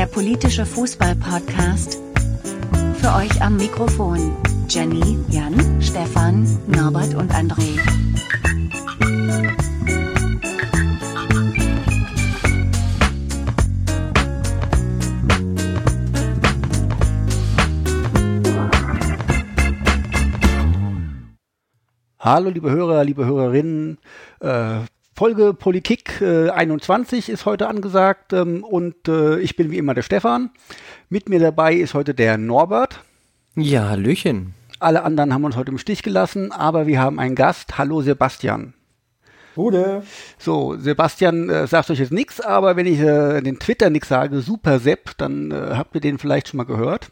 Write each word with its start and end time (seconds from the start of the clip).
der 0.00 0.06
politische 0.06 0.64
Fußball-Podcast. 0.64 1.98
Für 3.02 3.14
euch 3.16 3.42
am 3.42 3.58
Mikrofon 3.58 4.34
Jenny, 4.66 5.18
Jan, 5.28 5.52
Stefan, 5.82 6.48
Norbert 6.68 7.14
und 7.14 7.30
André. 7.34 7.78
Hallo 22.18 22.48
liebe 22.48 22.70
Hörer, 22.70 23.04
liebe 23.04 23.26
Hörerinnen. 23.26 23.98
Äh, 24.40 24.78
Folge 25.20 25.52
Politik 25.52 26.22
äh, 26.22 26.48
21 26.48 27.28
ist 27.28 27.44
heute 27.44 27.68
angesagt 27.68 28.32
ähm, 28.32 28.64
und 28.64 29.06
äh, 29.06 29.38
ich 29.40 29.54
bin 29.54 29.70
wie 29.70 29.76
immer 29.76 29.92
der 29.92 30.00
Stefan. 30.00 30.48
Mit 31.10 31.28
mir 31.28 31.38
dabei 31.38 31.74
ist 31.74 31.92
heute 31.92 32.14
der 32.14 32.38
Norbert. 32.38 33.04
Ja, 33.54 33.90
Hallöchen. 33.90 34.54
Alle 34.78 35.02
anderen 35.02 35.34
haben 35.34 35.44
uns 35.44 35.56
heute 35.56 35.72
im 35.72 35.76
Stich 35.76 36.02
gelassen, 36.02 36.52
aber 36.52 36.86
wir 36.86 37.02
haben 37.02 37.20
einen 37.20 37.34
Gast. 37.34 37.76
Hallo 37.76 38.00
Sebastian. 38.00 38.72
Gute. 39.56 40.04
So, 40.38 40.78
Sebastian 40.78 41.50
äh, 41.50 41.66
sagt 41.66 41.90
euch 41.90 41.98
jetzt 41.98 42.12
nichts, 42.12 42.40
aber 42.40 42.76
wenn 42.76 42.86
ich 42.86 43.00
äh, 43.00 43.42
den 43.42 43.58
Twitter 43.58 43.90
nichts 43.90 44.08
sage, 44.08 44.40
Super 44.40 44.78
Sepp, 44.78 45.18
dann 45.18 45.50
äh, 45.50 45.74
habt 45.74 45.94
ihr 45.94 46.00
den 46.00 46.16
vielleicht 46.16 46.48
schon 46.48 46.56
mal 46.56 46.64
gehört. 46.64 47.10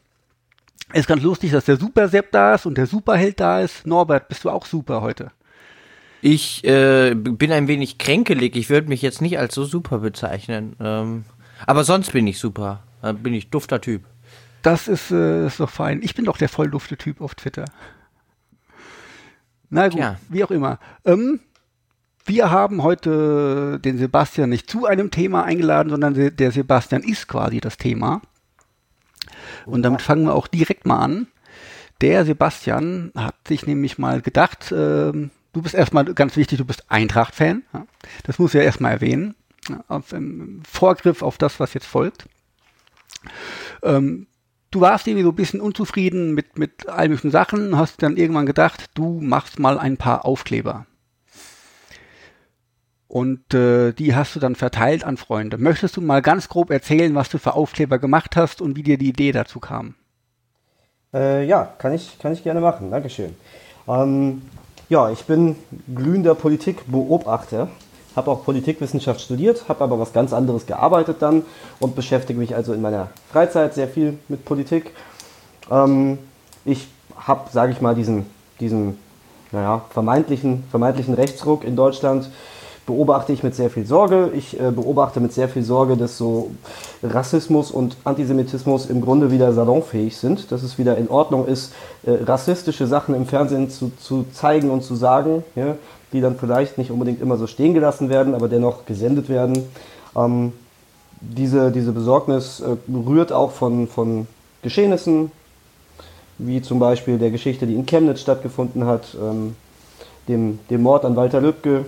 Ist 0.94 1.08
ganz 1.08 1.22
lustig, 1.22 1.50
dass 1.50 1.66
der 1.66 1.76
Super 1.76 2.08
Sepp 2.08 2.32
da 2.32 2.54
ist 2.54 2.64
und 2.64 2.78
der 2.78 2.86
Superheld 2.86 3.38
da 3.38 3.60
ist. 3.60 3.86
Norbert, 3.86 4.28
bist 4.28 4.44
du 4.44 4.48
auch 4.48 4.64
super 4.64 5.02
heute? 5.02 5.30
Ich 6.20 6.64
äh, 6.64 7.14
bin 7.14 7.52
ein 7.52 7.68
wenig 7.68 7.98
kränkelig. 7.98 8.56
Ich 8.56 8.70
würde 8.70 8.88
mich 8.88 9.02
jetzt 9.02 9.22
nicht 9.22 9.38
als 9.38 9.54
so 9.54 9.64
super 9.64 9.98
bezeichnen. 9.98 10.76
Ähm, 10.80 11.24
aber 11.66 11.84
sonst 11.84 12.12
bin 12.12 12.26
ich 12.26 12.38
super. 12.38 12.82
Äh, 13.02 13.12
bin 13.12 13.34
ich 13.34 13.50
dufter 13.50 13.80
Typ. 13.80 14.02
Das 14.62 14.88
ist, 14.88 15.10
äh, 15.10 15.46
ist 15.46 15.60
doch 15.60 15.70
fein. 15.70 16.00
Ich 16.02 16.14
bin 16.14 16.24
doch 16.24 16.36
der 16.36 16.48
voll 16.48 16.70
dufte 16.70 16.96
Typ 16.96 17.20
auf 17.20 17.34
Twitter. 17.34 17.64
Na 19.70 19.88
gut, 19.88 19.98
Tja. 19.98 20.16
wie 20.28 20.42
auch 20.42 20.50
immer. 20.50 20.78
Ähm, 21.04 21.40
wir 22.24 22.50
haben 22.50 22.82
heute 22.82 23.78
den 23.82 23.96
Sebastian 23.98 24.50
nicht 24.50 24.68
zu 24.68 24.86
einem 24.86 25.10
Thema 25.10 25.44
eingeladen, 25.44 25.90
sondern 25.90 26.36
der 26.36 26.52
Sebastian 26.52 27.02
ist 27.02 27.28
quasi 27.28 27.60
das 27.60 27.78
Thema. 27.78 28.20
Und 29.66 29.82
damit 29.82 30.02
fangen 30.02 30.24
wir 30.24 30.34
auch 30.34 30.46
direkt 30.46 30.86
mal 30.86 30.98
an. 30.98 31.26
Der 32.00 32.24
Sebastian 32.24 33.12
hat 33.16 33.34
sich 33.46 33.66
nämlich 33.66 33.98
mal 33.98 34.20
gedacht, 34.20 34.72
ähm, 34.76 35.30
du 35.58 35.62
bist 35.62 35.74
erstmal 35.74 36.04
ganz 36.14 36.36
wichtig, 36.36 36.58
du 36.58 36.64
bist 36.64 36.84
Eintracht-Fan. 36.88 37.64
Ja? 37.72 37.86
Das 38.24 38.38
muss 38.38 38.54
ich 38.54 38.58
ja 38.58 38.64
erstmal 38.64 38.92
erwähnen. 38.92 39.34
Auf, 39.88 40.12
im 40.12 40.62
Vorgriff 40.68 41.22
auf 41.22 41.36
das, 41.36 41.60
was 41.60 41.74
jetzt 41.74 41.86
folgt. 41.86 42.26
Ähm, 43.82 44.28
du 44.70 44.80
warst 44.80 45.06
irgendwie 45.06 45.24
so 45.24 45.30
ein 45.30 45.36
bisschen 45.36 45.60
unzufrieden 45.60 46.32
mit, 46.32 46.58
mit 46.58 46.88
all 46.88 47.08
möglichen 47.08 47.32
Sachen, 47.32 47.76
hast 47.76 48.02
dann 48.02 48.16
irgendwann 48.16 48.46
gedacht, 48.46 48.86
du 48.94 49.20
machst 49.20 49.58
mal 49.58 49.78
ein 49.78 49.96
paar 49.96 50.24
Aufkleber. 50.24 50.86
Und 53.08 53.52
äh, 53.52 53.92
die 53.92 54.14
hast 54.14 54.36
du 54.36 54.40
dann 54.40 54.54
verteilt 54.54 55.02
an 55.02 55.16
Freunde. 55.16 55.58
Möchtest 55.58 55.96
du 55.96 56.00
mal 56.00 56.22
ganz 56.22 56.48
grob 56.48 56.70
erzählen, 56.70 57.14
was 57.14 57.30
du 57.30 57.38
für 57.38 57.54
Aufkleber 57.54 57.98
gemacht 57.98 58.36
hast 58.36 58.62
und 58.62 58.76
wie 58.76 58.82
dir 58.82 58.98
die 58.98 59.08
Idee 59.08 59.32
dazu 59.32 59.60
kam? 59.60 59.96
Äh, 61.12 61.46
ja, 61.46 61.64
kann 61.78 61.94
ich, 61.94 62.18
kann 62.18 62.32
ich 62.32 62.44
gerne 62.44 62.60
machen. 62.60 62.90
Dankeschön. 62.90 63.34
Ähm, 63.88 64.42
ja, 64.88 65.10
ich 65.10 65.24
bin 65.24 65.56
glühender 65.94 66.34
Politikbeobachter, 66.34 67.68
habe 68.16 68.30
auch 68.30 68.44
Politikwissenschaft 68.44 69.20
studiert, 69.20 69.68
habe 69.68 69.84
aber 69.84 69.98
was 69.98 70.12
ganz 70.12 70.32
anderes 70.32 70.66
gearbeitet 70.66 71.18
dann 71.20 71.42
und 71.78 71.94
beschäftige 71.94 72.38
mich 72.38 72.54
also 72.54 72.72
in 72.72 72.80
meiner 72.80 73.08
Freizeit 73.30 73.74
sehr 73.74 73.88
viel 73.88 74.18
mit 74.28 74.44
Politik. 74.44 74.92
Ähm, 75.70 76.18
ich 76.64 76.88
habe, 77.16 77.50
sage 77.50 77.72
ich 77.72 77.80
mal, 77.80 77.94
diesen, 77.94 78.26
diesen 78.60 78.98
naja, 79.52 79.82
vermeintlichen, 79.90 80.64
vermeintlichen 80.70 81.14
Rechtsruck 81.14 81.64
in 81.64 81.76
Deutschland 81.76 82.30
beobachte 82.88 83.34
ich 83.34 83.42
mit 83.42 83.54
sehr 83.54 83.68
viel 83.68 83.84
Sorge. 83.84 84.30
Ich 84.34 84.58
äh, 84.58 84.70
beobachte 84.70 85.20
mit 85.20 85.34
sehr 85.34 85.50
viel 85.50 85.62
Sorge, 85.62 85.98
dass 85.98 86.16
so 86.16 86.50
Rassismus 87.02 87.70
und 87.70 87.98
Antisemitismus 88.04 88.86
im 88.86 89.02
Grunde 89.02 89.30
wieder 89.30 89.52
salonfähig 89.52 90.16
sind, 90.16 90.50
dass 90.50 90.62
es 90.62 90.78
wieder 90.78 90.96
in 90.96 91.10
Ordnung 91.10 91.46
ist, 91.46 91.74
äh, 92.04 92.12
rassistische 92.24 92.86
Sachen 92.86 93.14
im 93.14 93.26
Fernsehen 93.26 93.68
zu, 93.68 93.92
zu 94.00 94.24
zeigen 94.32 94.70
und 94.70 94.82
zu 94.84 94.94
sagen, 94.94 95.44
ja, 95.54 95.76
die 96.14 96.22
dann 96.22 96.36
vielleicht 96.36 96.78
nicht 96.78 96.90
unbedingt 96.90 97.20
immer 97.20 97.36
so 97.36 97.46
stehen 97.46 97.74
gelassen 97.74 98.08
werden, 98.08 98.34
aber 98.34 98.48
dennoch 98.48 98.86
gesendet 98.86 99.28
werden. 99.28 99.64
Ähm, 100.16 100.54
diese, 101.20 101.70
diese 101.70 101.92
Besorgnis 101.92 102.60
äh, 102.60 102.74
rührt 102.90 103.32
auch 103.32 103.50
von, 103.50 103.86
von 103.86 104.26
Geschehnissen, 104.62 105.30
wie 106.38 106.62
zum 106.62 106.78
Beispiel 106.78 107.18
der 107.18 107.30
Geschichte, 107.30 107.66
die 107.66 107.74
in 107.74 107.84
Chemnitz 107.84 108.22
stattgefunden 108.22 108.86
hat, 108.86 109.14
ähm, 109.20 109.56
dem, 110.26 110.58
dem 110.70 110.82
Mord 110.82 111.04
an 111.04 111.16
Walter 111.16 111.42
Lübcke. 111.42 111.84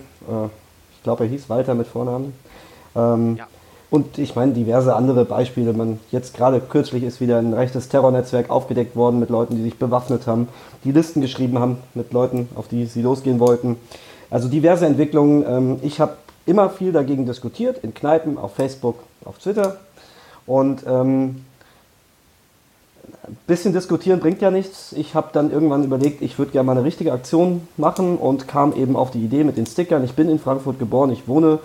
Ich 1.01 1.05
glaube, 1.05 1.25
er 1.25 1.31
hieß 1.31 1.49
Walter 1.49 1.75
mit 1.75 1.87
Vornamen. 1.87 2.35
Ähm, 2.95 3.37
Ja. 3.39 3.47
Und 3.91 4.19
ich 4.19 4.37
meine, 4.37 4.53
diverse 4.53 4.95
andere 4.95 5.25
Beispiele. 5.25 5.73
Man, 5.73 5.99
jetzt 6.13 6.37
gerade 6.37 6.61
kürzlich 6.61 7.03
ist 7.03 7.21
wieder 7.21 7.39
ein 7.39 7.55
rechtes 7.55 7.89
Terrornetzwerk 7.89 8.51
aufgedeckt 8.51 8.95
worden 8.95 9.19
mit 9.19 9.31
Leuten, 9.31 9.57
die 9.57 9.63
sich 9.63 9.79
bewaffnet 9.79 10.27
haben, 10.27 10.47
die 10.85 10.93
Listen 10.93 11.21
geschrieben 11.23 11.59
haben 11.59 11.79
mit 11.95 12.13
Leuten, 12.13 12.49
auf 12.55 12.69
die 12.69 12.85
sie 12.85 13.03
losgehen 13.03 13.41
wollten. 13.41 13.77
Also 14.31 14.49
diverse 14.49 14.85
Entwicklungen. 14.87 15.45
Ähm, 15.49 15.79
ich 15.83 16.01
habe 16.01 16.13
immer 16.47 16.69
viel 16.69 16.93
dagegen 16.93 17.25
diskutiert, 17.25 17.79
in 17.83 17.95
Kneipen, 17.95 18.39
auf 18.39 18.55
Facebook, 18.55 18.97
auf 19.25 19.39
Twitter. 19.39 19.79
Und 20.47 20.85
ähm, 20.87 21.45
ein 23.27 23.37
bisschen 23.47 23.73
diskutieren 23.73 24.21
bringt 24.21 24.41
ja 24.43 24.51
nichts. 24.51 24.93
Ich 24.93 25.15
habe 25.15 25.29
dann 25.33 25.51
irgendwann 25.51 25.85
überlegt, 25.85 26.23
ich 26.23 26.39
würde 26.39 26.53
gerne 26.53 26.67
mal 26.67 26.73
eine 26.73 26.85
richtige 26.85 27.13
Aktion 27.13 27.67
machen 27.77 28.17
und 28.17 28.49
kam 28.49 28.73
eben 28.75 28.97
auf 28.97 29.11
die 29.11 29.25
Idee 29.25 29.45
mit 29.45 29.57
den 29.57 29.67
Stickern. 29.67 30.05
Ich 30.05 30.15
bin 30.15 30.29
in 30.29 30.39
Frankfurt 30.39 30.79
geboren, 30.79 31.11
ich 31.11 31.29
wohne 31.29 31.59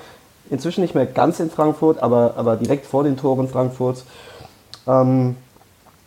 inzwischen 0.50 0.82
nicht 0.82 0.96
mehr 0.96 1.06
ganz 1.06 1.40
in 1.40 1.50
Frankfurt, 1.50 2.02
aber, 2.02 2.34
aber 2.38 2.56
direkt 2.56 2.86
vor 2.86 3.04
den 3.04 3.18
Toren 3.18 3.48
Frankfurts. 3.48 4.06
Ähm, 4.88 5.36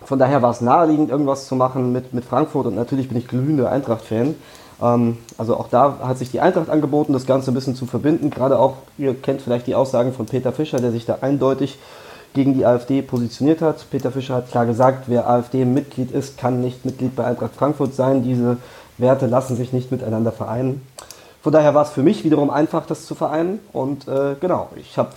von 0.05 0.19
daher 0.19 0.43
war 0.43 0.51
es 0.51 0.61
naheliegend, 0.61 1.11
irgendwas 1.11 1.49
zu 1.49 1.57
machen 1.57 1.93
mit, 1.93 2.15
mit 2.15 2.25
Frankfurt 2.25 2.67
und 2.67 2.77
natürlich 2.77 3.09
bin 3.09 3.19
ich 3.19 3.29
glühender 3.29 3.71
Eintracht-Fan. 3.71 4.37
Ähm, 4.81 5.19
also 5.37 5.57
auch 5.57 5.69
da 5.69 5.99
hat 6.03 6.19
sich 6.19 6.31
die 6.31 6.41
Eintracht 6.41 6.71
angeboten, 6.71 7.13
das 7.13 7.27
Ganze 7.27 7.51
ein 7.51 7.55
bisschen 7.55 7.75
zu 7.75 7.87
verbinden. 7.87 8.31
Gerade 8.31 8.59
auch, 8.59 8.77
ihr 8.97 9.15
kennt 9.15 9.43
vielleicht 9.43 9.67
die 9.67 9.75
Aussagen 9.75 10.13
von 10.13 10.27
Peter 10.27 10.53
Fischer, 10.53 10.79
der 10.79 10.93
sich 10.93 11.05
da 11.07 11.19
eindeutig 11.21 11.79
gegen 12.35 12.55
die 12.55 12.65
AfD 12.65 13.03
positioniert 13.03 13.61
hat. 13.61 13.87
Peter 13.91 14.11
Fischer 14.11 14.37
hat 14.37 14.51
klar 14.51 14.67
gesagt, 14.67 15.05
wer 15.07 15.29
AfD-Mitglied 15.29 16.11
ist, 16.11 16.39
kann 16.39 16.61
nicht 16.61 16.85
Mitglied 16.85 17.17
bei 17.17 17.25
Eintracht 17.25 17.55
Frankfurt 17.55 17.95
sein. 17.95 18.23
Diese 18.23 18.59
Werte 18.97 19.27
lassen 19.27 19.57
sich 19.57 19.73
nicht 19.73 19.91
miteinander 19.91 20.33
vereinen. 20.33 20.83
Von 21.43 21.53
daher 21.53 21.75
war 21.75 21.83
es 21.83 21.91
für 21.91 22.03
mich 22.03 22.25
wiederum 22.25 22.51
einfach, 22.51 22.87
das 22.87 23.07
zu 23.07 23.15
vereinen. 23.15 23.61
Und 23.73 24.09
äh, 24.09 24.35
genau, 24.41 24.69
ich 24.77 24.99
habe 24.99 25.11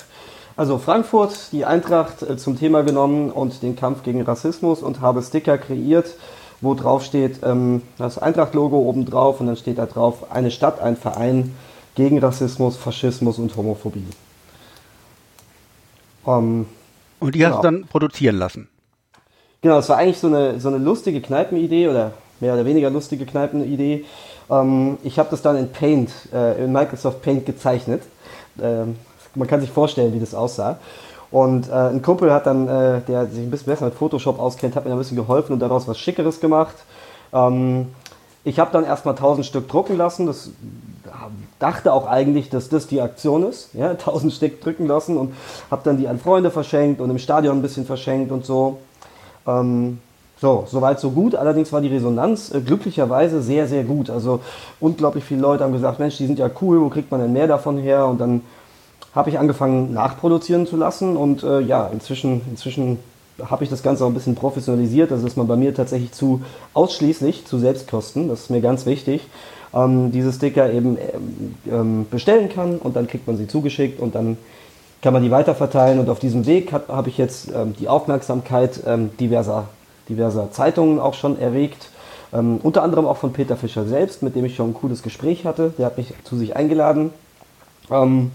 also 0.58 0.78
Frankfurt, 0.78 1.52
die 1.52 1.66
Eintracht 1.66 2.22
äh, 2.22 2.38
zum 2.38 2.58
Thema 2.58 2.84
genommen 2.84 3.32
und 3.32 3.64
den 3.64 3.76
Kampf 3.76 4.04
gegen 4.04 4.22
Rassismus 4.22 4.82
und 4.82 5.02
habe 5.02 5.22
Sticker 5.24 5.58
kreiert, 5.58 6.16
wo 6.60 6.76
drauf 6.76 7.04
steht 7.04 7.40
ähm, 7.44 7.82
das 7.98 8.18
Eintracht-Logo 8.18 8.78
oben 8.78 9.06
drauf 9.06 9.40
und 9.40 9.48
dann 9.48 9.58
steht 9.58 9.78
da 9.78 9.86
drauf 9.86 10.32
eine 10.32 10.52
Stadt, 10.52 10.80
ein 10.80 10.98
Verein 10.98 11.56
gegen 11.96 12.20
Rassismus, 12.20 12.78
Faschismus 12.78 13.40
und 13.40 13.56
Homophobie. 13.56 14.06
Ähm, 16.28 16.68
Und 17.22 17.36
die 17.36 17.46
hast 17.46 17.54
du 17.58 17.62
Genau. 17.62 17.80
dann 17.80 17.88
produzieren 17.88 18.36
lassen. 18.36 18.68
Genau, 19.62 19.78
es 19.78 19.88
war 19.90 19.98
eigentlich 19.98 20.18
so 20.18 20.28
eine, 20.28 20.59
so 20.59 20.68
eine 20.70 20.80
lustige 20.80 21.22
Kneipenidee 21.22 21.88
oder 21.88 22.12
mehr 22.40 22.54
oder 22.56 22.66
weniger 22.66 22.90
lustige 22.90 23.26
Kneipenidee. 23.26 24.06
Ähm, 24.50 24.98
ich 25.04 25.20
habe 25.20 25.30
das 25.30 25.42
dann 25.44 25.56
in 25.56 25.72
Paint, 25.72 26.12
äh, 26.34 26.64
in 26.66 26.72
Microsoft 26.72 27.22
Paint 27.22 27.46
gezeichnet. 27.46 28.02
Ähm, 28.62 28.96
man 29.35 29.47
kann 29.47 29.62
sich 29.62 29.70
vorstellen, 29.70 30.14
wie 30.14 30.20
das 30.20 30.34
aussah. 30.34 30.79
Und 31.29 31.70
äh, 31.70 31.72
ein 31.73 32.02
Kumpel 32.02 32.34
hat 32.34 32.47
dann, 32.47 32.68
äh, 32.68 33.02
der 33.08 33.28
sich 33.28 33.40
ein 33.40 33.52
bisschen 33.52 33.68
besser 33.72 33.85
mit 33.85 33.94
Photoshop 33.94 34.40
auskennt, 34.40 34.76
hat 34.76 34.85
mir 34.85 34.91
ein 34.91 34.97
bisschen 34.97 35.16
geholfen 35.16 35.53
und 35.53 35.59
daraus 35.59 35.88
was 35.88 35.97
Schickeres 36.00 36.41
gemacht. 36.41 36.76
Ähm, 37.32 37.90
ich 38.44 38.59
habe 38.59 38.72
dann 38.73 38.84
erstmal 38.84 39.14
1000 39.16 39.46
Stück 39.46 39.70
drucken 39.70 39.96
lassen. 39.96 40.26
Das 40.26 40.50
dachte 41.59 41.93
auch 41.93 42.08
eigentlich, 42.08 42.49
dass 42.49 42.69
das 42.69 42.87
die 42.87 43.02
Aktion 43.02 43.47
ist. 43.47 43.69
Ja, 43.73 43.90
1000 43.91 44.34
Stück 44.34 44.61
drücken 44.61 44.87
lassen 44.87 45.17
und 45.17 45.34
habe 45.69 45.81
dann 45.84 45.97
die 45.97 46.08
an 46.08 46.19
Freunde 46.19 46.52
verschenkt 46.52 47.02
und 47.02 47.09
im 47.09 47.19
Stadion 47.19 47.58
ein 47.58 47.61
bisschen 47.61 47.85
verschenkt 47.85 48.31
und 48.31 48.46
so. 48.46 48.79
Ähm, 49.47 49.99
so, 50.40 50.66
soweit 50.67 50.99
so 50.99 51.11
gut. 51.11 51.35
Allerdings 51.35 51.72
war 51.72 51.81
die 51.81 51.87
Resonanz 51.87 52.52
äh, 52.52 52.61
glücklicherweise 52.61 53.43
sehr, 53.43 53.67
sehr 53.67 53.84
gut. 53.84 54.09
Also 54.09 54.40
unglaublich 54.79 55.23
viele 55.23 55.41
Leute 55.41 55.63
haben 55.63 55.73
gesagt, 55.73 55.99
Mensch, 55.99 56.17
die 56.17 56.25
sind 56.25 56.40
ja 56.40 56.49
cool, 56.61 56.81
wo 56.81 56.90
kriegt 56.90 57.11
man 57.11 57.22
denn 57.22 57.31
mehr 57.31 57.47
davon 57.47 57.78
her? 57.78 58.08
Und 58.08 58.19
dann 58.19 58.41
habe 59.13 59.29
ich 59.29 59.37
angefangen 59.37 59.93
nachproduzieren 59.93 60.66
zu 60.66 60.78
lassen 60.78 61.17
und 61.17 61.43
äh, 61.43 61.59
ja, 61.59 61.87
inzwischen, 61.87 62.41
inzwischen 62.49 62.99
habe 63.49 63.63
ich 63.63 63.69
das 63.69 63.84
Ganze 63.84 64.03
auch 64.03 64.08
ein 64.08 64.13
bisschen 64.13 64.35
professionalisiert, 64.35 65.11
also 65.11 65.25
dass 65.25 65.35
man 65.35 65.47
bei 65.47 65.55
mir 65.55 65.73
tatsächlich 65.73 66.11
zu 66.11 66.41
ausschließlich 66.73 67.46
zu 67.46 67.59
Selbstkosten, 67.59 68.29
das 68.29 68.41
ist 68.41 68.49
mir 68.49 68.61
ganz 68.61 68.85
wichtig, 68.85 69.28
ähm, 69.73 70.12
diese 70.12 70.32
Sticker 70.32 70.72
eben 70.72 70.97
ähm, 70.97 71.56
ähm, 71.72 72.06
bestellen 72.09 72.50
kann 72.50 72.78
und 72.78 72.96
dann 72.96 73.08
kriegt 73.08 73.28
man 73.28 73.38
sie 73.38 73.47
zugeschickt 73.47 74.00
und 74.00 74.16
dann 74.16 74.38
kann 75.02 75.14
man 75.14 75.23
die 75.23 75.32
weiterverteilen 75.32 76.00
und 76.00 76.09
auf 76.09 76.20
diesem 76.20 76.46
Weg 76.46 76.72
habe 76.72 76.94
hab 76.96 77.08
ich 77.08 77.18
jetzt 77.18 77.50
ähm, 77.56 77.73
die 77.79 77.88
Aufmerksamkeit 77.88 78.82
ähm, 78.85 79.09
diverser, 79.20 79.68
diverser 80.09 80.52
Zeitungen 80.52 81.00
auch 81.00 81.16
schon 81.16 81.40
erregt. 81.40 81.90
Ähm, 82.34 82.59
unter 82.64 82.84
anderem 82.84 83.06
auch 83.06 83.18
von 83.18 83.34
Peter 83.34 83.58
Fischer 83.58 83.85
selbst, 83.85 84.23
mit 84.23 84.35
dem 84.35 84.46
ich 84.46 84.56
schon 84.56 84.70
ein 84.70 84.73
cooles 84.73 85.03
Gespräch 85.03 85.46
hatte. 85.46 85.73
Der 85.78 85.88
hat 85.88 85.97
mich 85.97 86.14
zu 86.23 86.38
sich 86.38 86.56
eingeladen. 86.56 87.12
Ähm, 87.90 88.32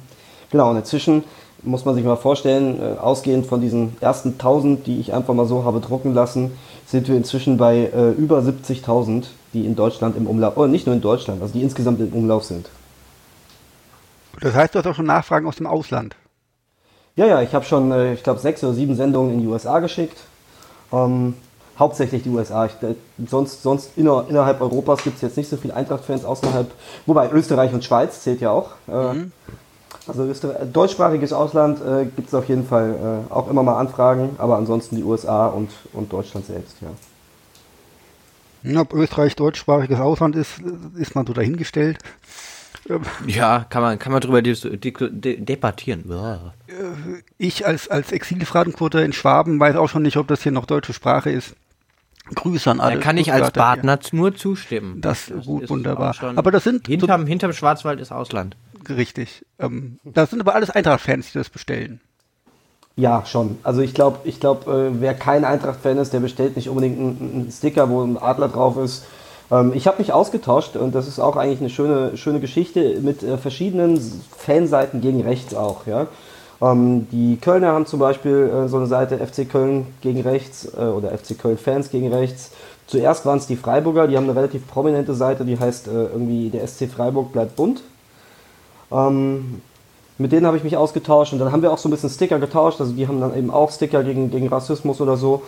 genau, 0.50 0.70
und 0.70 0.76
inzwischen 0.76 1.24
muss 1.62 1.84
man 1.84 1.94
sich 1.94 2.04
mal 2.04 2.16
vorstellen, 2.16 2.80
äh, 2.80 2.98
ausgehend 2.98 3.46
von 3.46 3.60
diesen 3.60 3.96
ersten 4.00 4.32
1000, 4.32 4.86
die 4.86 5.00
ich 5.00 5.14
einfach 5.14 5.34
mal 5.34 5.46
so 5.46 5.64
habe 5.64 5.80
drucken 5.80 6.14
lassen, 6.14 6.52
sind 6.86 7.08
wir 7.08 7.16
inzwischen 7.16 7.56
bei 7.56 7.90
äh, 7.94 8.10
über 8.10 8.38
70.000, 8.40 9.24
die 9.52 9.64
in 9.64 9.76
Deutschland 9.76 10.16
im 10.16 10.26
Umlauf, 10.26 10.56
oder 10.56 10.68
nicht 10.68 10.86
nur 10.86 10.94
in 10.94 11.00
Deutschland, 11.00 11.42
also 11.42 11.52
die 11.52 11.62
insgesamt 11.62 12.00
im 12.00 12.12
Umlauf 12.12 12.44
sind. 12.44 12.68
Das 14.40 14.54
heißt, 14.54 14.74
du 14.74 14.78
hast 14.78 14.86
auch 14.86 14.94
schon 14.94 15.06
Nachfragen 15.06 15.46
aus 15.46 15.56
dem 15.56 15.66
Ausland. 15.66 16.16
Ja, 17.16 17.26
ja, 17.26 17.40
ich 17.40 17.54
habe 17.54 17.64
schon, 17.64 17.90
äh, 17.92 18.14
ich 18.14 18.22
glaube, 18.22 18.40
sechs 18.40 18.62
oder 18.62 18.74
sieben 18.74 18.94
Sendungen 18.94 19.32
in 19.32 19.40
die 19.40 19.46
USA 19.46 19.78
geschickt. 19.78 20.18
Ähm, 20.92 21.34
hauptsächlich 21.78 22.22
die 22.22 22.28
USA. 22.28 22.66
Ich, 22.66 22.72
äh, 22.82 22.94
sonst 23.26 23.62
sonst 23.62 23.96
inner, 23.96 24.26
innerhalb 24.28 24.60
Europas 24.60 25.02
gibt 25.02 25.16
es 25.16 25.22
jetzt 25.22 25.36
nicht 25.36 25.48
so 25.48 25.56
viele 25.56 25.74
Eintracht-Fans 25.74 26.24
außerhalb, 26.24 26.70
wobei 27.06 27.30
Österreich 27.30 27.72
und 27.72 27.84
Schweiz 27.84 28.22
zählt 28.22 28.40
ja 28.40 28.50
auch. 28.50 28.72
Äh, 28.88 29.14
mhm. 29.14 29.32
Also 30.06 30.24
Österreich, 30.24 30.58
deutschsprachiges 30.72 31.32
Ausland 31.32 31.80
äh, 31.80 32.04
gibt 32.04 32.28
es 32.28 32.34
auf 32.34 32.48
jeden 32.48 32.66
Fall 32.66 33.24
äh, 33.30 33.32
auch 33.32 33.48
immer 33.48 33.62
mal 33.62 33.78
Anfragen, 33.78 34.36
aber 34.38 34.56
ansonsten 34.56 34.96
die 34.96 35.02
USA 35.02 35.46
und, 35.46 35.70
und 35.92 36.12
Deutschland 36.12 36.46
selbst, 36.46 36.76
ja. 36.80 36.88
Ob 38.74 38.92
Österreich 38.92 39.36
deutschsprachiges 39.36 40.00
Ausland 40.00 40.36
ist, 40.36 40.60
ist 40.96 41.14
man 41.14 41.26
so 41.26 41.32
dahingestellt. 41.32 41.98
Ja, 43.26 43.66
kann 43.68 43.82
man, 43.82 43.98
kann 43.98 44.12
man 44.12 44.20
drüber 44.20 44.42
debattieren. 44.42 46.04
Ich 47.38 47.66
als, 47.66 47.88
als 47.88 48.12
Exil-Frankfurter 48.12 49.04
in 49.04 49.12
Schwaben 49.12 49.58
weiß 49.58 49.76
auch 49.76 49.88
schon 49.88 50.02
nicht, 50.02 50.16
ob 50.16 50.28
das 50.28 50.42
hier 50.42 50.52
noch 50.52 50.66
deutsche 50.66 50.92
Sprache 50.92 51.30
ist. 51.30 51.56
Grüße 52.34 52.70
an 52.70 52.80
alle. 52.80 52.96
Da 52.96 53.00
kann 53.00 53.18
ich 53.18 53.32
als 53.32 53.52
Partner 53.52 53.98
nur 54.12 54.34
zustimmen. 54.34 55.00
Das, 55.00 55.26
das 55.26 55.46
gut, 55.46 55.68
wunderbar. 55.70 56.14
Aber 56.34 56.50
das 56.50 56.64
sind. 56.64 56.86
Hinterm, 56.86 57.22
so, 57.22 57.28
hinterm 57.28 57.52
Schwarzwald 57.52 58.00
ist 58.00 58.10
Ausland. 58.10 58.56
Richtig. 58.88 59.44
Ähm, 59.58 59.98
das 60.04 60.30
sind 60.30 60.40
aber 60.40 60.54
alles 60.54 60.70
Eintracht-Fans, 60.70 61.32
die 61.32 61.38
das 61.38 61.50
bestellen. 61.50 62.00
Ja, 62.98 63.24
schon. 63.26 63.58
Also 63.62 63.82
ich 63.82 63.92
glaube, 63.92 64.20
ich 64.24 64.40
glaub, 64.40 64.66
äh, 64.66 65.00
wer 65.00 65.12
kein 65.12 65.44
Eintracht-Fan 65.44 65.98
ist, 65.98 66.14
der 66.14 66.20
bestellt 66.20 66.56
nicht 66.56 66.70
unbedingt 66.70 66.98
einen, 66.98 67.30
einen 67.34 67.52
Sticker, 67.52 67.90
wo 67.90 68.02
ein 68.02 68.16
Adler 68.16 68.48
drauf 68.48 68.78
ist. 68.78 69.04
Ähm, 69.50 69.72
ich 69.74 69.86
habe 69.86 69.98
mich 69.98 70.14
ausgetauscht 70.14 70.76
und 70.76 70.94
das 70.94 71.06
ist 71.06 71.20
auch 71.20 71.36
eigentlich 71.36 71.60
eine 71.60 71.68
schöne, 71.68 72.16
schöne 72.16 72.40
Geschichte 72.40 72.98
mit 73.02 73.22
äh, 73.22 73.36
verschiedenen 73.36 74.00
Fanseiten 74.38 75.02
gegen 75.02 75.20
rechts 75.20 75.54
auch. 75.54 75.86
Ja? 75.86 76.06
Ähm, 76.62 77.06
die 77.10 77.36
Kölner 77.36 77.72
haben 77.72 77.84
zum 77.84 78.00
Beispiel 78.00 78.50
äh, 78.64 78.68
so 78.68 78.78
eine 78.78 78.86
Seite 78.86 79.18
FC 79.18 79.46
Köln 79.46 79.86
gegen 80.00 80.22
rechts 80.22 80.66
äh, 80.74 80.80
oder 80.80 81.10
FC 81.10 81.38
Köln 81.38 81.58
Fans 81.58 81.90
gegen 81.90 82.10
rechts. 82.12 82.50
Zuerst 82.86 83.26
waren 83.26 83.36
es 83.36 83.46
die 83.46 83.56
Freiburger, 83.56 84.08
die 84.08 84.16
haben 84.16 84.24
eine 84.24 84.36
relativ 84.36 84.66
prominente 84.66 85.14
Seite, 85.14 85.44
die 85.44 85.58
heißt 85.58 85.88
äh, 85.88 85.90
irgendwie 85.90 86.48
der 86.48 86.66
SC 86.66 86.88
Freiburg 86.88 87.32
bleibt 87.32 87.56
bunt. 87.56 87.82
Ähm, 88.90 89.60
mit 90.18 90.32
denen 90.32 90.46
habe 90.46 90.56
ich 90.56 90.64
mich 90.64 90.76
ausgetauscht 90.76 91.32
und 91.32 91.38
dann 91.38 91.52
haben 91.52 91.62
wir 91.62 91.72
auch 91.72 91.78
so 91.78 91.88
ein 91.88 91.92
bisschen 91.92 92.10
Sticker 92.10 92.38
getauscht. 92.38 92.80
Also 92.80 92.92
die 92.92 93.06
haben 93.06 93.20
dann 93.20 93.36
eben 93.36 93.50
auch 93.50 93.70
Sticker 93.70 94.02
gegen, 94.02 94.30
gegen 94.30 94.48
Rassismus 94.48 95.00
oder 95.00 95.16
so. 95.16 95.42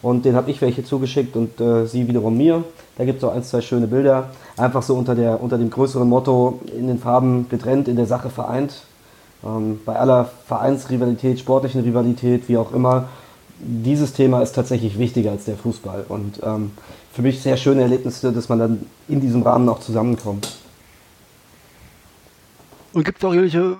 Und 0.00 0.24
den 0.24 0.36
habe 0.36 0.50
ich 0.50 0.60
welche 0.60 0.84
zugeschickt 0.84 1.34
und 1.36 1.60
äh, 1.60 1.86
sie 1.86 2.06
wiederum 2.08 2.36
mir. 2.36 2.62
Da 2.96 3.04
gibt 3.04 3.18
es 3.18 3.24
auch 3.24 3.34
ein, 3.34 3.42
zwei 3.42 3.60
schöne 3.60 3.86
Bilder. 3.86 4.30
Einfach 4.56 4.82
so 4.82 4.94
unter, 4.94 5.14
der, 5.14 5.42
unter 5.42 5.56
dem 5.56 5.70
größeren 5.70 6.08
Motto 6.08 6.60
in 6.76 6.88
den 6.88 6.98
Farben 6.98 7.48
getrennt, 7.48 7.88
in 7.88 7.96
der 7.96 8.06
Sache 8.06 8.28
vereint. 8.30 8.82
Ähm, 9.44 9.80
bei 9.84 9.96
aller 9.96 10.30
Vereinsrivalität, 10.46 11.38
sportlichen 11.38 11.82
Rivalität, 11.82 12.48
wie 12.48 12.56
auch 12.56 12.72
immer, 12.72 13.08
dieses 13.58 14.12
Thema 14.12 14.42
ist 14.42 14.52
tatsächlich 14.52 14.98
wichtiger 14.98 15.30
als 15.30 15.44
der 15.46 15.56
Fußball. 15.56 16.04
Und 16.08 16.40
ähm, 16.42 16.72
für 17.12 17.22
mich 17.22 17.40
sehr 17.40 17.56
schöne 17.56 17.82
Erlebnisse, 17.82 18.32
dass 18.32 18.48
man 18.48 18.58
dann 18.58 18.86
in 19.08 19.20
diesem 19.20 19.42
Rahmen 19.42 19.68
auch 19.68 19.80
zusammenkommt. 19.80 20.56
Und 22.92 23.04
gibt 23.04 23.18
es 23.18 23.24
auch 23.24 23.32
irgendwelche 23.32 23.76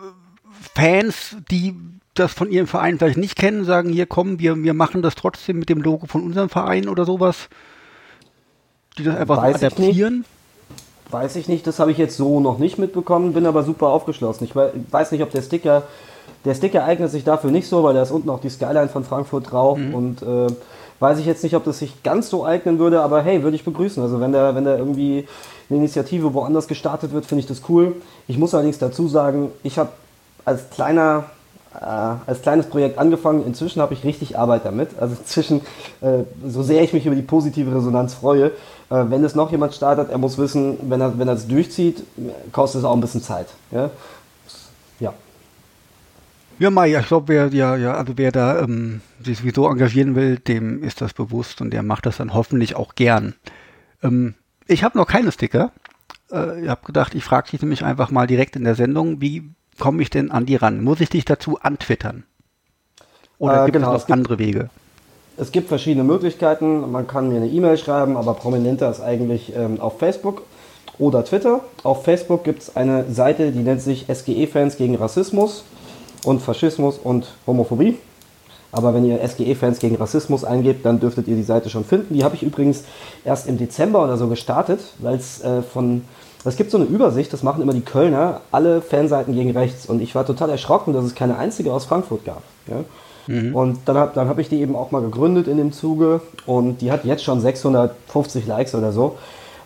Fans, 0.75 1.37
die 1.51 1.75
das 2.15 2.33
von 2.33 2.51
ihrem 2.51 2.67
Verein 2.67 2.99
vielleicht 2.99 3.19
nicht 3.19 3.37
kennen, 3.37 3.65
sagen, 3.65 3.91
hier 3.91 4.07
komm, 4.07 4.39
wir, 4.39 4.57
wir 4.57 4.75
machen 4.75 5.03
das 5.03 5.15
trotzdem 5.15 5.59
mit 5.59 5.69
dem 5.69 5.83
Logo 5.83 6.07
von 6.07 6.23
unserem 6.23 6.49
Verein 6.49 6.89
oder 6.89 7.05
sowas? 7.05 7.49
Die 8.99 9.05
das 9.05 9.17
einfach 9.17 9.39
Weiß 9.39 9.57
adaptieren? 9.57 10.25
Ich 11.07 11.13
weiß 11.13 11.37
ich 11.37 11.49
nicht, 11.49 11.67
das 11.67 11.79
habe 11.79 11.93
ich 11.93 11.99
jetzt 11.99 12.17
so 12.17 12.41
noch 12.41 12.59
nicht 12.59 12.79
mitbekommen, 12.79 13.33
bin 13.35 13.47
aber 13.47 13.63
super 13.63 13.89
aufgeschlossen. 13.89 14.45
Ich 14.45 14.55
weiß 14.55 15.13
nicht, 15.13 15.23
ob 15.23 15.31
der 15.31 15.43
Sticker, 15.43 15.85
der 16.45 16.55
Sticker 16.55 16.85
eignet 16.85 17.11
sich 17.11 17.25
dafür 17.25 17.51
nicht 17.51 17.69
so, 17.69 17.85
weil 17.85 17.95
da 17.95 18.03
ist 18.03 18.11
unten 18.11 18.31
auch 18.31 18.41
die 18.41 18.49
Skyline 18.49 18.89
von 18.89 19.05
Frankfurt 19.05 19.51
drauf 19.53 19.79
mhm. 19.79 19.95
und 19.95 20.23
äh, 20.23 20.47
weiß 21.01 21.19
ich 21.19 21.27
jetzt 21.27 21.43
nicht, 21.43 21.55
ob 21.55 21.65
das 21.65 21.81
sich 21.81 22.03
ganz 22.03 22.31
so 22.31 22.45
eignen 22.45 22.79
würde, 22.79 23.03
aber 23.03 23.23
hey, 23.23 23.43
würde 23.43 23.57
ich 23.57 23.65
begrüßen. 23.65 24.03
Also 24.03 24.21
wenn 24.21 24.33
da 24.33 24.55
wenn 24.55 24.65
der 24.65 24.79
irgendwie 24.79 25.27
eine 25.69 25.79
Initiative 25.79 26.35
woanders 26.35 26.69
gestartet 26.69 27.13
wird, 27.13 27.27
finde 27.27 27.41
ich 27.41 27.47
das 27.47 27.63
cool. 27.69 27.97
Ich 28.27 28.39
muss 28.39 28.55
allerdings 28.55 28.79
dazu 28.79 29.09
sagen, 29.09 29.51
ich 29.63 29.79
habe 29.79 29.91
als 30.45 30.71
kleiner 30.71 31.25
äh, 31.81 31.85
als 32.27 32.43
kleines 32.43 32.67
Projekt 32.67 32.99
angefangen. 32.99 33.45
Inzwischen 33.45 33.83
habe 33.83 33.95
ich 33.95 34.05
richtig 34.05 34.39
Arbeit 34.39 34.65
damit. 34.65 34.91
Also 35.01 35.17
inzwischen, 35.19 35.61
äh, 36.01 36.23
so 36.47 36.63
sehr 36.63 36.83
ich 36.83 36.93
mich 36.93 37.07
über 37.07 37.17
die 37.17 37.23
positive 37.23 37.75
Resonanz 37.75 38.15
freue, 38.15 38.47
äh, 38.47 38.51
wenn 38.91 39.25
es 39.25 39.35
noch 39.35 39.51
jemand 39.51 39.75
startet, 39.75 40.11
er 40.11 40.19
muss 40.19 40.39
wissen, 40.39 40.79
wenn 40.89 41.01
er 41.01 41.19
wenn 41.19 41.29
er 41.29 41.35
es 41.35 41.47
durchzieht, 41.49 42.05
kostet 42.53 42.81
es 42.81 42.85
auch 42.85 42.95
ein 42.95 43.01
bisschen 43.01 43.23
Zeit. 43.23 43.49
Ja. 43.71 43.91
ja. 45.01 45.15
Ja, 46.61 46.71
Mai, 46.71 46.97
ich 46.97 47.07
glaube, 47.07 47.29
wer, 47.29 47.49
ja, 47.49 47.75
ja, 47.75 47.95
also 47.95 48.13
wer 48.17 48.31
da 48.31 48.61
ähm, 48.61 49.01
sich 49.21 49.39
sowieso 49.39 49.69
engagieren 49.69 50.15
will, 50.15 50.39
dem 50.39 50.85
ist 50.85 51.01
das 51.01 51.13
bewusst 51.13 51.61
und 51.61 51.73
der 51.73 51.83
macht 51.83 52.07
das 52.07 52.19
dann 52.19 52.33
hoffentlich 52.33 52.77
auch 52.77 52.95
gern. 52.95 53.35
Ähm, 54.05 54.35
ich 54.69 54.85
habe 54.85 54.97
noch 54.97 55.07
keine 55.07 55.33
Sticker. 55.33 55.73
Ich 56.31 56.69
habe 56.69 56.87
gedacht, 56.87 57.15
ich 57.15 57.23
frage 57.23 57.51
dich 57.51 57.61
nämlich 57.61 57.85
einfach 57.85 58.11
mal 58.11 58.27
direkt 58.27 58.57
in 58.57 58.65
der 58.65 58.75
Sendung, 58.75 59.21
wie 59.21 59.51
komme 59.79 60.03
ich 60.03 60.11
denn 60.11 60.31
an 60.31 60.47
die 60.47 60.57
ran? 60.57 60.83
Muss 60.83 61.01
ich 61.01 61.09
dich 61.09 61.25
dazu 61.25 61.59
antwittern? 61.61 62.25
Oder 63.39 63.63
äh, 63.63 63.65
gibt 63.67 63.75
genau, 63.75 63.89
es 63.89 63.93
noch 63.93 64.01
es 64.01 64.07
gibt, 64.07 64.13
andere 64.19 64.39
Wege? 64.39 64.71
Es 65.37 65.53
gibt 65.53 65.69
verschiedene 65.69 66.05
Möglichkeiten. 66.05 66.91
Man 66.91 67.07
kann 67.07 67.29
mir 67.29 67.37
eine 67.37 67.49
E-Mail 67.49 67.77
schreiben, 67.77 68.17
aber 68.17 68.35
prominenter 68.35 68.91
ist 68.91 69.01
eigentlich 69.01 69.55
ähm, 69.57 69.81
auf 69.81 69.99
Facebook 69.99 70.43
oder 70.99 71.25
Twitter. 71.25 71.61
Auf 71.83 72.05
Facebook 72.05 72.45
gibt 72.45 72.63
es 72.63 72.77
eine 72.77 73.11
Seite, 73.11 73.51
die 73.51 73.61
nennt 73.61 73.83
sich 73.83 74.07
SGE-Fans 74.13 74.77
gegen 74.77 74.95
Rassismus 74.95 75.65
und 76.25 76.41
Faschismus 76.41 76.99
und 76.99 77.35
Homophobie. 77.47 77.99
Aber 78.71 78.93
wenn 78.93 79.05
ihr 79.05 79.27
SGE-Fans 79.27 79.79
gegen 79.79 79.97
Rassismus 79.97 80.45
eingebt, 80.45 80.85
dann 80.85 80.99
dürftet 80.99 81.29
ihr 81.29 81.37
die 81.37 81.45
Seite 81.45 81.71
schon 81.71 81.85
finden. 81.85 82.15
Die 82.15 82.25
habe 82.25 82.35
ich 82.35 82.43
übrigens 82.43 82.85
erst 83.25 83.47
im 83.47 83.57
Dezember 83.57 84.03
oder 84.03 84.17
so 84.17 84.29
gestartet, 84.29 84.81
weil 84.99 85.17
es 85.17 85.43
äh, 85.43 85.63
von 85.63 86.03
es 86.45 86.57
gibt 86.57 86.71
so 86.71 86.77
eine 86.77 86.87
Übersicht, 86.87 87.33
das 87.33 87.43
machen 87.43 87.63
immer 87.63 87.73
die 87.73 87.81
Kölner, 87.81 88.41
alle 88.53 88.83
Fanseiten 88.83 89.35
gegen 89.35 89.51
rechts. 89.57 89.87
Und 89.87 90.03
ich 90.03 90.15
war 90.15 90.27
total 90.27 90.51
erschrocken, 90.51 90.93
dass 90.93 91.05
es 91.05 91.15
keine 91.15 91.39
einzige 91.39 91.73
aus 91.73 91.87
Frankfurt 91.87 92.25
gab. 92.25 92.43
Ja? 92.67 92.85
Mhm. 93.27 93.55
Und 93.55 93.79
dann 93.87 93.97
habe 93.97 94.13
dann 94.15 94.29
hab 94.29 94.39
ich 94.39 94.49
die 94.49 94.61
eben 94.61 94.77
auch 94.77 94.91
mal 94.91 95.01
gegründet 95.01 95.49
in 95.49 95.57
dem 95.57 95.73
Zuge. 95.73 96.21
Und 96.47 96.81
die 96.81 96.93
hat 96.93 97.05
jetzt 97.05 97.25
schon 97.25 97.41
650 97.41 98.47
Likes 98.47 98.75
oder 98.75 98.93
so. 98.93 99.17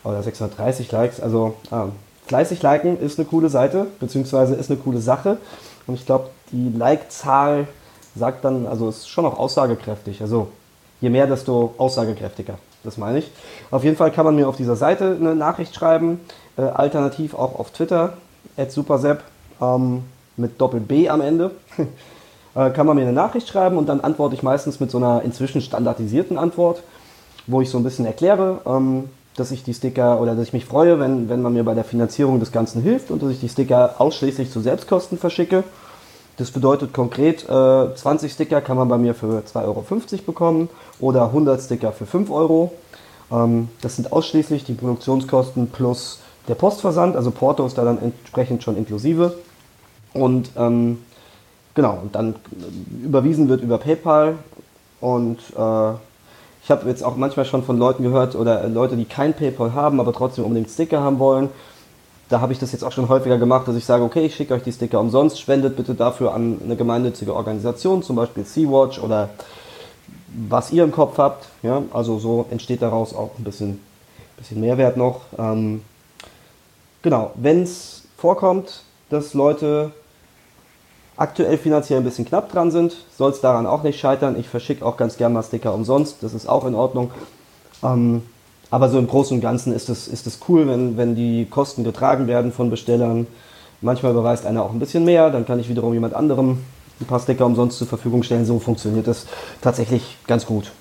Oder 0.05 0.23
630 0.23 0.93
Likes. 0.93 1.21
Also 1.21 1.55
ah, 1.71 1.87
fleißig 2.27 2.63
liken 2.63 3.01
ist 3.01 3.19
eine 3.19 3.27
coole 3.27 3.49
Seite, 3.49 3.87
beziehungsweise 3.99 4.55
ist 4.55 4.71
eine 4.71 4.79
coole 4.79 5.01
Sache. 5.01 5.39
Und 5.87 5.95
ich 5.95 6.07
glaube, 6.07 6.31
die 6.53 6.73
Like-Zahl 6.77 7.67
sagt 8.15 8.45
dann, 8.45 8.67
also 8.67 8.89
ist 8.89 9.09
schon 9.09 9.27
auch 9.27 9.39
aussagekräftig. 9.39 10.21
Also 10.23 10.49
je 11.01 11.11
mehr, 11.11 11.27
desto 11.27 11.75
aussagekräftiger. 11.79 12.59
Das 12.85 12.97
meine 12.97 13.19
ich. 13.19 13.31
Auf 13.71 13.85
jeden 13.85 13.97
Fall 13.97 14.13
kann 14.13 14.25
man 14.25 14.37
mir 14.37 14.49
auf 14.49 14.57
dieser 14.57 14.77
Seite 14.77 15.17
eine 15.19 15.35
Nachricht 15.35 15.75
schreiben. 15.75 16.21
Äh, 16.59 16.63
alternativ 16.63 17.35
auch 17.35 17.57
auf 17.59 17.71
Twitter, 17.71 18.15
supersepp 18.69 19.23
ähm, 19.63 20.03
mit 20.37 20.61
Doppel-B 20.61 21.09
am 21.09 21.21
Ende. 21.21 21.53
äh, 22.57 22.71
kann 22.71 22.85
man 22.85 22.97
mir 22.97 23.03
eine 23.03 23.13
Nachricht 23.13 23.49
schreiben 23.49 23.77
und 23.77 23.89
dann 23.89 24.01
antworte 24.01 24.35
ich 24.35 24.43
meistens 24.43 24.81
mit 24.81 24.91
so 24.91 24.99
einer 24.99 25.23
inzwischen 25.23 25.61
standardisierten 25.61 26.37
Antwort, 26.37 26.83
wo 27.47 27.61
ich 27.61 27.71
so 27.71 27.79
ein 27.79 27.85
bisschen 27.85 28.07
erkläre, 28.07 28.61
ähm, 28.67 29.05
dass 29.37 29.53
ich 29.53 29.63
die 29.63 29.73
Sticker 29.73 30.21
oder 30.21 30.35
dass 30.35 30.49
ich 30.49 30.53
mich 30.53 30.65
freue, 30.65 30.99
wenn, 30.99 31.29
wenn 31.29 31.43
man 31.43 31.53
mir 31.53 31.63
bei 31.63 31.75
der 31.75 31.85
Finanzierung 31.85 32.41
des 32.41 32.51
Ganzen 32.51 32.83
hilft 32.83 33.13
und 33.13 33.23
dass 33.23 33.31
ich 33.31 33.39
die 33.39 33.49
Sticker 33.49 33.95
ausschließlich 33.99 34.51
zu 34.51 34.61
Selbstkosten 34.61 35.17
verschicke. 35.17 35.63
Das 36.39 36.51
bedeutet 36.51 36.93
konkret, 36.93 37.49
äh, 37.49 37.95
20 37.95 38.33
Sticker 38.33 38.61
kann 38.63 38.77
man 38.77 38.89
bei 38.89 38.99
mir 38.99 39.15
für 39.15 39.45
2,50 39.45 39.65
Euro 39.65 39.85
bekommen 40.27 40.69
oder 40.99 41.27
100 41.27 41.61
Sticker 41.61 41.93
für 41.93 42.07
5 42.07 42.33
Euro. 42.33 42.73
Ähm, 43.31 43.69
das 43.81 43.95
sind 43.95 44.13
ausschließlich 44.13 44.65
die 44.65 44.75
Produktionskosten 44.75 45.69
plus 45.69 46.19
der 46.49 46.55
Postversand, 46.55 47.15
also 47.17 47.31
Porto 47.31 47.65
ist 47.67 47.79
da 47.79 47.85
dann 47.85 47.99
entsprechend 48.01 48.63
schon 48.63 48.77
inklusive. 48.77 49.35
Und 50.15 50.51
ähm, 50.57 50.99
genau, 51.75 51.99
und 52.03 52.15
dann 52.15 52.35
überwiesen 53.05 53.49
wird 53.49 53.63
über 53.63 53.79
PayPal. 53.79 54.37
Und 55.01 55.39
äh, 55.57 55.93
ich 56.63 56.71
habe 56.71 56.89
jetzt 56.89 57.03
auch 57.03 57.17
manchmal 57.17 57.47
schon 57.47 57.63
von 57.63 57.79
Leuten 57.79 58.03
gehört 58.03 58.35
oder 58.35 58.69
Leute, 58.69 58.97
die 58.97 59.05
kein 59.05 59.35
PayPal 59.35 59.75
haben, 59.75 60.01
aber 60.01 60.13
trotzdem 60.13 60.45
unbedingt 60.45 60.71
Sticker 60.71 61.01
haben 61.01 61.19
wollen. 61.19 61.51
da 62.29 62.41
habe 62.41 62.53
ich 62.53 62.59
das 62.59 62.73
jetzt 62.73 62.83
auch 62.83 62.93
schon 62.93 63.09
häufiger 63.09 63.39
gemacht, 63.39 63.67
dass 63.69 63.77
ich 63.77 63.87
sage, 63.87 64.05
okay, 64.05 64.27
ich 64.27 64.35
schicke 64.35 64.55
euch 64.55 64.63
die 64.63 64.73
Sticker 64.73 65.01
umsonst, 65.01 65.41
spendet 65.41 65.77
bitte 65.77 65.95
dafür 65.95 66.35
an 66.35 66.59
eine 66.63 66.77
gemeinnützige 66.77 67.35
Organisation, 67.35 68.03
zum 68.03 68.17
Beispiel 68.17 68.45
Sea-Watch 68.45 68.99
oder 68.99 69.31
was 70.49 70.71
ihr 70.73 70.85
im 70.85 70.93
Kopf 70.93 71.17
habt. 71.19 71.47
Ja, 71.63 71.83
also 71.93 72.19
so 72.19 72.47
entsteht 72.51 72.83
daraus 72.83 73.15
auch 73.15 73.31
ein 73.39 73.45
bisschen, 73.45 73.81
bisschen 74.37 74.61
Mehrwert 74.61 74.97
noch. 74.97 75.23
Ähm, 75.39 75.83
genau, 77.03 77.33
wenn 77.37 77.63
es 77.63 78.03
vorkommt, 78.17 78.83
dass 79.11 79.35
Leute 79.35 79.93
aktuell 81.17 81.59
finanziell 81.59 81.99
ein 81.99 82.05
bisschen 82.05 82.25
knapp 82.25 82.51
dran 82.51 82.71
sind, 82.71 82.97
soll 83.17 83.33
es 83.33 83.41
daran 83.41 83.67
auch 83.67 83.83
nicht 83.83 83.99
scheitern. 83.99 84.39
Ich 84.39 84.49
verschicke 84.49 84.85
auch 84.85 84.97
ganz 84.97 85.17
gerne 85.17 85.35
mal 85.35 85.43
Sticker 85.43 85.75
umsonst, 85.75 86.23
das 86.23 86.33
ist 86.33 86.49
auch 86.49 86.65
in 86.65 86.75
Ordnung. 86.75 87.11
Ähm, 87.83 88.23
aber 88.71 88.89
so 88.89 88.99
im 88.99 89.07
Großen 89.07 89.37
und 89.37 89.41
Ganzen 89.41 89.73
ist 89.73 89.89
es, 89.89 90.09
ist 90.09 90.43
cool, 90.49 90.69
wenn, 90.69 90.97
wenn 90.97 91.15
die 91.15 91.47
Kosten 91.47 91.85
getragen 91.85 92.27
werden 92.27 92.53
von 92.53 92.71
Bestellern. 92.71 93.27
Manchmal 93.81 94.13
überweist 94.13 94.45
einer 94.45 94.63
auch 94.63 94.73
ein 94.73 94.79
bisschen 94.79 95.05
mehr, 95.05 95.31
dann 95.31 95.47
kann 95.47 95.59
ich 95.59 95.69
wiederum 95.69 95.95
jemand 95.95 96.15
anderem 96.15 96.59
ein 97.01 97.07
paar 97.07 97.21
Sticker 97.21 97.47
umsonst 97.47 97.79
zur 97.79 97.87
Verfügung 97.87 98.23
stellen. 98.23 98.45
So 98.45 98.59
funktioniert 98.59 99.07
das 99.07 99.27
tatsächlich 99.61 100.19
ganz 100.27 100.45
gut. 100.45 100.73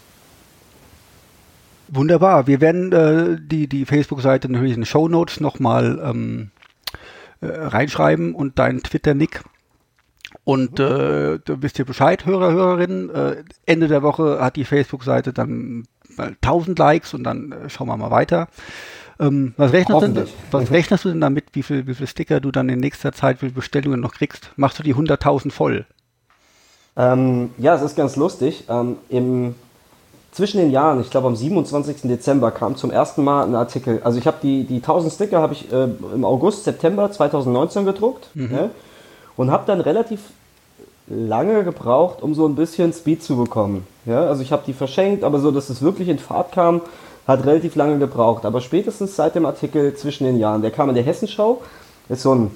Wunderbar. 1.89 2.47
Wir 2.47 2.61
werden 2.61 2.91
äh, 2.91 3.37
die, 3.39 3.67
die 3.67 3.85
Facebook-Seite 3.85 4.51
natürlich 4.51 4.73
in 4.73 4.81
den 4.81 4.85
Show 4.85 5.07
Notes 5.07 5.39
nochmal 5.39 5.99
ähm, 6.03 6.51
äh, 7.41 7.47
reinschreiben 7.47 8.35
und 8.35 8.59
deinen 8.59 8.83
Twitter-Nick. 8.83 9.43
Und 10.43 10.79
äh, 10.79 11.39
du 11.39 11.61
wisst 11.61 11.79
ihr 11.79 11.85
Bescheid, 11.85 12.25
Hörer, 12.25 12.51
Hörerinnen. 12.51 13.09
Äh, 13.09 13.43
Ende 13.65 13.87
der 13.87 14.03
Woche 14.03 14.39
hat 14.41 14.55
die 14.55 14.65
Facebook-Seite 14.65 15.33
dann 15.33 15.85
1000 16.17 16.77
Likes 16.79 17.13
und 17.13 17.23
dann 17.23 17.51
äh, 17.51 17.69
schauen 17.69 17.87
wir 17.87 17.97
mal 17.97 18.11
weiter. 18.11 18.47
Ähm, 19.19 19.53
was, 19.57 19.73
rechnest 19.73 20.01
denn, 20.01 20.27
was 20.51 20.71
rechnest 20.71 21.05
du 21.05 21.09
denn 21.09 21.21
damit, 21.21 21.45
wie 21.53 21.63
viel, 21.63 21.87
wie 21.87 21.95
viel 21.95 22.07
Sticker 22.07 22.39
du 22.39 22.51
dann 22.51 22.69
in 22.69 22.79
nächster 22.79 23.13
Zeit, 23.13 23.37
wie 23.37 23.47
viele 23.47 23.53
Bestellungen 23.53 23.99
noch 23.99 24.13
kriegst? 24.13 24.51
Machst 24.57 24.77
du 24.77 24.83
die 24.83 24.95
100.000 24.95 25.51
voll? 25.51 25.85
Ähm, 26.95 27.51
ja, 27.57 27.75
es 27.75 27.81
ist 27.81 27.95
ganz 27.95 28.15
lustig. 28.15 28.65
Ähm, 28.69 28.97
im, 29.09 29.55
zwischen 30.37 30.59
den 30.59 30.69
Jahren, 30.69 31.01
ich 31.01 31.09
glaube 31.09 31.25
am 31.25 31.35
27. 31.35 32.01
Dezember 32.03 32.51
kam 32.51 32.75
zum 32.75 32.91
ersten 32.91 33.23
Mal 33.23 33.43
ein 33.43 33.55
Artikel. 33.55 34.01
Also 34.03 34.19
ich 34.19 34.27
habe 34.27 34.37
die, 34.43 34.65
die 34.65 34.75
1000 34.75 35.11
Sticker 35.11 35.41
habe 35.41 35.53
ich 35.53 35.71
äh, 35.73 35.87
im 36.13 36.23
August, 36.23 36.63
September 36.63 37.11
2019 37.11 37.85
gedruckt 37.85 38.29
mhm. 38.35 38.51
ja, 38.53 38.69
und 39.35 39.49
habe 39.49 39.63
dann 39.65 39.81
relativ 39.81 40.19
lange 41.07 41.63
gebraucht, 41.63 42.21
um 42.21 42.35
so 42.35 42.45
ein 42.47 42.53
bisschen 42.53 42.93
Speed 42.93 43.23
zu 43.23 43.35
bekommen. 43.35 43.87
Ja, 44.05 44.27
also 44.27 44.43
ich 44.43 44.51
habe 44.51 44.61
die 44.67 44.73
verschenkt, 44.73 45.23
aber 45.23 45.39
so, 45.39 45.49
dass 45.49 45.71
es 45.71 45.81
wirklich 45.81 46.07
in 46.07 46.19
Fahrt 46.19 46.51
kam, 46.51 46.81
hat 47.27 47.43
relativ 47.43 47.75
lange 47.75 47.97
gebraucht. 47.97 48.45
Aber 48.45 48.61
spätestens 48.61 49.15
seit 49.15 49.33
dem 49.33 49.47
Artikel 49.47 49.95
zwischen 49.95 50.25
den 50.25 50.37
Jahren, 50.37 50.61
der 50.61 50.69
kam 50.69 50.87
in 50.89 50.95
der 50.95 51.03
Hessenschau, 51.03 51.63
ist 52.09 52.21
so 52.21 52.35
ein 52.35 52.51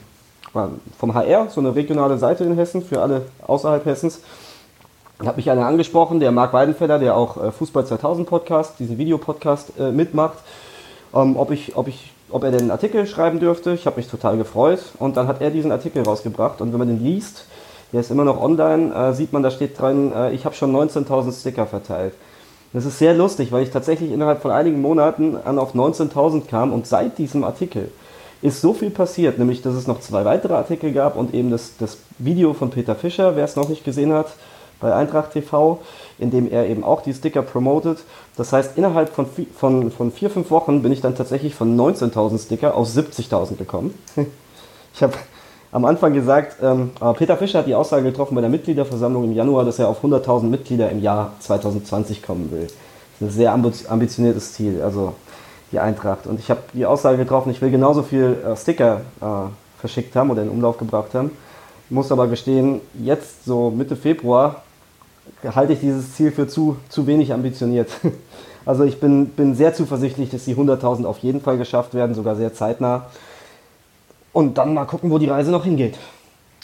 vom 0.99 1.13
HR, 1.15 1.49
so 1.49 1.61
eine 1.61 1.73
regionale 1.73 2.19
Seite 2.19 2.43
in 2.43 2.55
Hessen 2.55 2.83
für 2.83 3.01
alle 3.01 3.23
außerhalb 3.47 3.85
Hessens. 3.85 4.19
Hat 5.25 5.37
mich 5.37 5.51
einer 5.51 5.67
angesprochen, 5.67 6.19
der 6.19 6.31
Marc 6.31 6.51
Weidenfeller, 6.53 6.97
der 6.97 7.15
auch 7.15 7.41
äh, 7.41 7.51
Fußball 7.51 7.85
2000 7.85 8.27
Podcast, 8.27 8.79
diesen 8.79 8.97
Videopodcast 8.97 9.73
äh, 9.79 9.91
mitmacht, 9.91 10.39
ähm, 11.13 11.37
ob, 11.37 11.51
ich, 11.51 11.75
ob, 11.75 11.87
ich, 11.87 12.11
ob 12.29 12.43
er 12.43 12.49
einen 12.49 12.71
Artikel 12.71 13.05
schreiben 13.05 13.39
dürfte. 13.39 13.73
Ich 13.73 13.85
habe 13.85 13.97
mich 13.97 14.07
total 14.07 14.37
gefreut 14.37 14.79
und 14.97 15.17
dann 15.17 15.27
hat 15.27 15.41
er 15.41 15.51
diesen 15.51 15.71
Artikel 15.71 16.03
rausgebracht 16.03 16.59
und 16.61 16.71
wenn 16.71 16.79
man 16.79 16.87
den 16.87 17.03
liest, 17.03 17.45
der 17.93 17.99
ist 17.99 18.09
immer 18.09 18.23
noch 18.23 18.41
online, 18.41 18.93
äh, 18.95 19.13
sieht 19.13 19.31
man, 19.31 19.43
da 19.43 19.51
steht 19.51 19.79
dran, 19.79 20.11
äh, 20.13 20.31
ich 20.31 20.45
habe 20.45 20.55
schon 20.55 20.75
19.000 20.75 21.39
Sticker 21.39 21.67
verteilt. 21.67 22.13
Das 22.73 22.85
ist 22.85 22.97
sehr 22.97 23.13
lustig, 23.13 23.51
weil 23.51 23.63
ich 23.63 23.69
tatsächlich 23.69 24.11
innerhalb 24.11 24.41
von 24.41 24.49
einigen 24.49 24.81
Monaten 24.81 25.35
an 25.35 25.59
auf 25.59 25.75
19.000 25.75 26.47
kam 26.47 26.73
und 26.73 26.87
seit 26.87 27.17
diesem 27.17 27.43
Artikel 27.43 27.91
ist 28.41 28.61
so 28.61 28.73
viel 28.73 28.89
passiert, 28.89 29.37
nämlich 29.37 29.61
dass 29.61 29.75
es 29.75 29.87
noch 29.87 29.99
zwei 29.99 30.25
weitere 30.25 30.53
Artikel 30.55 30.93
gab 30.93 31.15
und 31.15 31.33
eben 31.33 31.51
das, 31.51 31.73
das 31.77 31.97
Video 32.17 32.53
von 32.53 32.71
Peter 32.71 32.95
Fischer, 32.95 33.35
wer 33.35 33.45
es 33.45 33.55
noch 33.55 33.69
nicht 33.69 33.83
gesehen 33.83 34.13
hat, 34.13 34.33
bei 34.81 34.93
Eintracht 34.93 35.31
TV, 35.31 35.79
in 36.19 36.31
dem 36.31 36.51
er 36.51 36.67
eben 36.67 36.83
auch 36.83 37.01
die 37.01 37.13
Sticker 37.13 37.41
promotet. 37.41 37.99
Das 38.35 38.51
heißt, 38.51 38.77
innerhalb 38.77 39.09
von, 39.09 39.27
von, 39.55 39.91
von 39.91 40.11
vier, 40.11 40.29
fünf 40.29 40.51
Wochen 40.51 40.81
bin 40.81 40.91
ich 40.91 41.01
dann 41.01 41.15
tatsächlich 41.15 41.55
von 41.55 41.77
19.000 41.79 42.43
Sticker 42.43 42.75
auf 42.75 42.87
70.000 42.87 43.57
gekommen. 43.57 43.93
Ich 44.93 45.01
habe 45.01 45.13
am 45.71 45.85
Anfang 45.85 46.13
gesagt, 46.13 46.57
ähm, 46.61 46.91
Peter 47.17 47.37
Fischer 47.37 47.59
hat 47.59 47.65
die 47.65 47.75
Aussage 47.75 48.03
getroffen 48.03 48.35
bei 48.35 48.41
der 48.41 48.49
Mitgliederversammlung 48.49 49.23
im 49.23 49.31
Januar, 49.31 49.63
dass 49.63 49.79
er 49.79 49.87
auf 49.87 50.03
100.000 50.03 50.43
Mitglieder 50.43 50.89
im 50.89 51.01
Jahr 51.01 51.31
2020 51.39 52.21
kommen 52.21 52.51
will. 52.51 52.67
Das 53.19 53.29
ist 53.29 53.35
ein 53.35 53.37
sehr 53.37 53.53
ambitioniertes 53.53 54.51
Ziel, 54.51 54.81
also 54.81 55.13
die 55.71 55.79
Eintracht. 55.79 56.27
Und 56.27 56.39
ich 56.39 56.49
habe 56.49 56.61
die 56.73 56.85
Aussage 56.85 57.17
getroffen, 57.17 57.51
ich 57.51 57.61
will 57.61 57.71
genauso 57.71 58.03
viel 58.03 58.37
äh, 58.45 58.55
Sticker 58.57 59.01
äh, 59.21 59.49
verschickt 59.79 60.15
haben 60.15 60.29
oder 60.29 60.41
in 60.41 60.49
Umlauf 60.49 60.77
gebracht 60.77 61.13
haben. 61.13 61.31
Muss 61.89 62.11
aber 62.11 62.27
gestehen, 62.27 62.81
jetzt 63.01 63.45
so 63.45 63.69
Mitte 63.69 63.95
Februar 63.95 64.63
halte 65.43 65.73
ich 65.73 65.79
dieses 65.79 66.15
Ziel 66.15 66.31
für 66.31 66.47
zu, 66.47 66.77
zu 66.89 67.07
wenig 67.07 67.33
ambitioniert. 67.33 67.89
Also 68.63 68.83
ich 68.83 68.99
bin, 68.99 69.29
bin 69.29 69.55
sehr 69.55 69.73
zuversichtlich, 69.73 70.29
dass 70.29 70.45
die 70.45 70.55
100.000 70.55 71.05
auf 71.05 71.17
jeden 71.17 71.41
Fall 71.41 71.57
geschafft 71.57 71.95
werden, 71.95 72.13
sogar 72.13 72.35
sehr 72.35 72.53
zeitnah. 72.53 73.07
Und 74.33 74.59
dann 74.59 74.75
mal 74.75 74.85
gucken, 74.85 75.09
wo 75.09 75.17
die 75.17 75.27
Reise 75.27 75.49
noch 75.49 75.63
hingeht. 75.63 75.97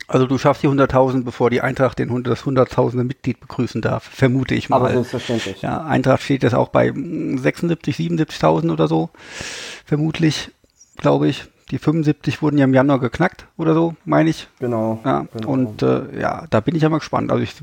Also 0.08 0.26
du 0.26 0.38
schaffst 0.38 0.64
die 0.64 0.70
100.000, 0.70 1.24
bevor 1.24 1.50
die 1.50 1.62
Eintracht 1.62 2.00
den 2.00 2.10
100, 2.10 2.32
das 2.32 2.44
100.000 2.46 3.04
Mitglied 3.04 3.42
begrüßen 3.42 3.82
darf, 3.82 4.04
vermute 4.04 4.56
ich 4.56 4.70
mal. 4.70 4.78
Aber 4.78 4.92
selbstverständlich. 4.92 5.62
Ja, 5.62 5.84
Eintracht 5.84 6.24
steht 6.24 6.44
jetzt 6.44 6.56
auch 6.56 6.70
bei 6.70 6.94
76, 6.94 7.98
77.000 7.98 8.72
oder 8.72 8.88
so, 8.88 9.10
vermutlich, 9.86 10.52
glaube 10.96 11.28
ich. 11.28 11.46
Die 11.72 11.80
75 11.80 12.42
wurden 12.42 12.58
ja 12.58 12.66
im 12.66 12.74
Januar 12.74 13.00
geknackt 13.00 13.46
oder 13.58 13.74
so, 13.74 13.96
meine 14.06 14.30
ich. 14.30 14.48
Genau. 14.60 15.02
Ja, 15.04 15.28
genau. 15.34 15.50
Und 15.50 15.82
äh, 15.82 16.20
ja, 16.20 16.46
da 16.50 16.62
bin 16.62 16.76
ich 16.76 16.84
ja 16.84 16.90
mal 16.90 17.00
gespannt. 17.00 17.30
Also 17.32 17.44
ich, 17.44 17.56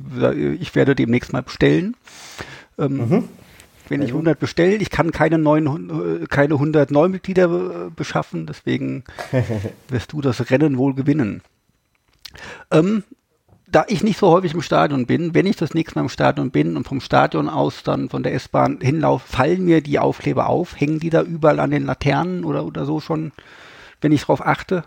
ich 0.60 0.74
werde 0.74 0.94
demnächst 0.94 1.32
mal 1.32 1.42
bestellen. 1.42 1.96
Ähm, 2.78 2.96
mhm. 2.96 3.28
Wenn 3.88 4.02
ich 4.02 4.10
100 4.10 4.38
bestelle, 4.38 4.76
ich 4.76 4.90
kann 4.90 5.10
keine, 5.10 5.38
neuen, 5.38 6.22
äh, 6.22 6.26
keine 6.26 6.54
100 6.54 6.90
Neumitglieder 6.90 7.44
äh, 7.44 7.90
beschaffen, 7.94 8.46
deswegen 8.46 9.04
wirst 9.88 10.12
du 10.12 10.20
das 10.20 10.50
Rennen 10.50 10.78
wohl 10.78 10.94
gewinnen. 10.94 11.42
Ähm, 12.70 13.04
da 13.66 13.84
ich 13.88 14.04
nicht 14.04 14.18
so 14.18 14.30
häufig 14.30 14.54
im 14.54 14.62
Stadion 14.62 15.06
bin, 15.06 15.34
wenn 15.34 15.46
ich 15.46 15.56
das 15.56 15.74
nächste 15.74 15.98
Mal 15.98 16.04
im 16.04 16.08
Stadion 16.08 16.50
bin 16.50 16.76
und 16.76 16.86
vom 16.86 17.00
Stadion 17.00 17.48
aus 17.48 17.82
dann 17.82 18.08
von 18.08 18.22
der 18.22 18.34
S-Bahn 18.34 18.78
hinlaufe, 18.80 19.26
fallen 19.26 19.64
mir 19.64 19.80
die 19.80 19.98
Aufkleber 19.98 20.48
auf? 20.48 20.78
Hängen 20.78 21.00
die 21.00 21.10
da 21.10 21.22
überall 21.22 21.58
an 21.58 21.70
den 21.70 21.84
Laternen 21.84 22.44
oder, 22.44 22.64
oder 22.64 22.84
so 22.84 23.00
schon, 23.00 23.32
wenn 24.04 24.12
ich 24.12 24.22
drauf 24.22 24.44
achte? 24.44 24.84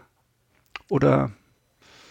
Oder? 0.92 1.32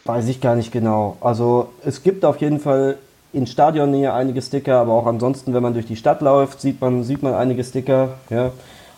Weiß 0.07 0.27
ich 0.27 0.41
gar 0.41 0.57
nicht 0.57 0.73
genau. 0.73 1.17
Also 1.21 1.73
es 1.85 2.03
gibt 2.03 2.25
auf 2.25 2.39
jeden 2.41 2.59
Fall 2.59 2.99
in 3.33 3.47
Stadionnähe 3.47 4.13
einige 4.13 4.43
Sticker, 4.43 4.81
aber 4.81 4.93
auch 4.93 5.07
ansonsten, 5.07 5.55
wenn 5.55 5.63
man 5.63 5.73
durch 5.73 5.87
die 5.87 5.95
Stadt 5.95 6.21
läuft, 6.21 6.61
sieht 6.61 6.81
man, 6.81 7.05
sieht 7.05 7.23
man 7.23 7.35
einige 7.35 7.63
Sticker. 7.63 8.15
Ja. 8.29 8.51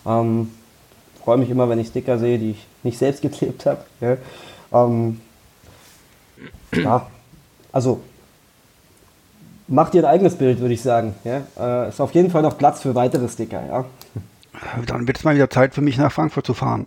Ähm, 0.06 0.50
freue 1.22 1.36
mich 1.36 1.50
immer, 1.50 1.68
wenn 1.68 1.78
ich 1.78 1.88
Sticker 1.88 2.18
sehe, 2.18 2.38
die 2.38 2.52
ich 2.52 2.66
nicht 2.82 2.96
selbst 2.96 3.20
geklebt 3.22 3.66
habe. 3.66 3.84
Ja. 4.00 4.16
Ähm, 4.72 5.20
ja, 6.74 7.06
also 7.72 8.00
macht 9.66 9.94
ihr 9.94 10.02
ein 10.02 10.10
eigenes 10.10 10.36
Bild, 10.36 10.60
würde 10.60 10.72
ich 10.72 10.80
sagen. 10.80 11.14
Ja? 11.24 11.42
Äh, 11.58 11.88
ist 11.90 12.00
auf 12.00 12.14
jeden 12.14 12.30
Fall 12.30 12.40
noch 12.40 12.56
Platz 12.56 12.80
für 12.80 12.94
weitere 12.94 13.28
Sticker, 13.28 13.62
ja. 13.68 13.84
Dann 14.86 15.06
wird 15.06 15.18
es 15.18 15.24
mal 15.24 15.34
wieder 15.34 15.50
Zeit 15.50 15.74
für 15.74 15.80
mich 15.80 15.98
nach 15.98 16.12
Frankfurt 16.12 16.46
zu 16.46 16.54
fahren. 16.54 16.86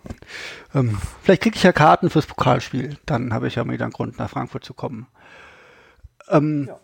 Ähm, 0.74 0.98
vielleicht 1.22 1.42
kriege 1.42 1.56
ich 1.56 1.62
ja 1.62 1.72
Karten 1.72 2.10
fürs 2.10 2.26
Pokalspiel. 2.26 2.96
Dann 3.06 3.32
habe 3.32 3.48
ich 3.48 3.56
ja 3.56 3.68
wieder 3.68 3.84
einen 3.84 3.92
Grund, 3.92 4.18
nach 4.18 4.30
Frankfurt 4.30 4.64
zu 4.64 4.74
kommen. 4.74 5.06
Ähm, 6.28 6.66
ja. 6.68 6.78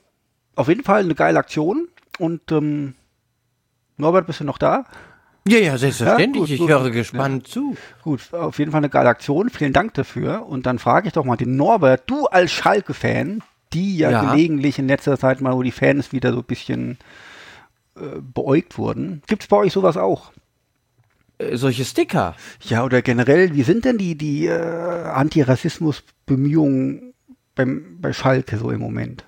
Auf 0.56 0.68
jeden 0.68 0.84
Fall 0.84 1.02
eine 1.02 1.14
geile 1.14 1.38
Aktion. 1.38 1.88
Und 2.18 2.50
ähm, 2.52 2.94
Norbert, 3.96 4.26
bist 4.26 4.40
du 4.40 4.44
noch 4.44 4.58
da? 4.58 4.84
Ja, 5.46 5.58
ja, 5.58 5.78
selbstverständlich. 5.78 6.50
Ja, 6.50 6.56
gut, 6.56 6.66
ich 6.66 6.68
höre 6.68 6.90
gespannt 6.90 7.48
ja. 7.48 7.52
zu. 7.52 7.76
Gut, 8.02 8.32
auf 8.32 8.58
jeden 8.58 8.70
Fall 8.70 8.80
eine 8.80 8.90
geile 8.90 9.08
Aktion. 9.08 9.50
Vielen 9.50 9.72
Dank 9.72 9.94
dafür. 9.94 10.46
Und 10.46 10.66
dann 10.66 10.78
frage 10.78 11.06
ich 11.06 11.14
doch 11.14 11.24
mal 11.24 11.36
den 11.36 11.56
Norbert, 11.56 12.02
du 12.06 12.26
als 12.26 12.52
Schalke-Fan, 12.52 13.42
die 13.72 13.98
ja, 13.98 14.10
ja, 14.10 14.30
gelegentlich 14.30 14.78
in 14.78 14.88
letzter 14.88 15.18
Zeit 15.18 15.40
mal, 15.40 15.54
wo 15.54 15.62
die 15.62 15.72
Fans 15.72 16.12
wieder 16.12 16.32
so 16.32 16.38
ein 16.38 16.44
bisschen 16.44 16.98
äh, 17.96 18.20
beäugt 18.20 18.78
wurden. 18.78 19.22
Gibt 19.26 19.42
es 19.42 19.48
bei 19.48 19.56
euch 19.56 19.72
sowas 19.72 19.96
auch? 19.96 20.32
Äh, 21.38 21.56
solche 21.56 21.84
Sticker? 21.84 22.34
Ja, 22.62 22.84
oder 22.84 23.02
generell, 23.02 23.54
wie 23.54 23.62
sind 23.62 23.84
denn 23.84 23.98
die, 23.98 24.16
die 24.16 24.46
äh, 24.46 24.52
Antirassismus-Bemühungen 24.52 27.12
bei 27.54 28.12
Schalke 28.12 28.58
so 28.58 28.70
im 28.70 28.80
Moment? 28.80 29.24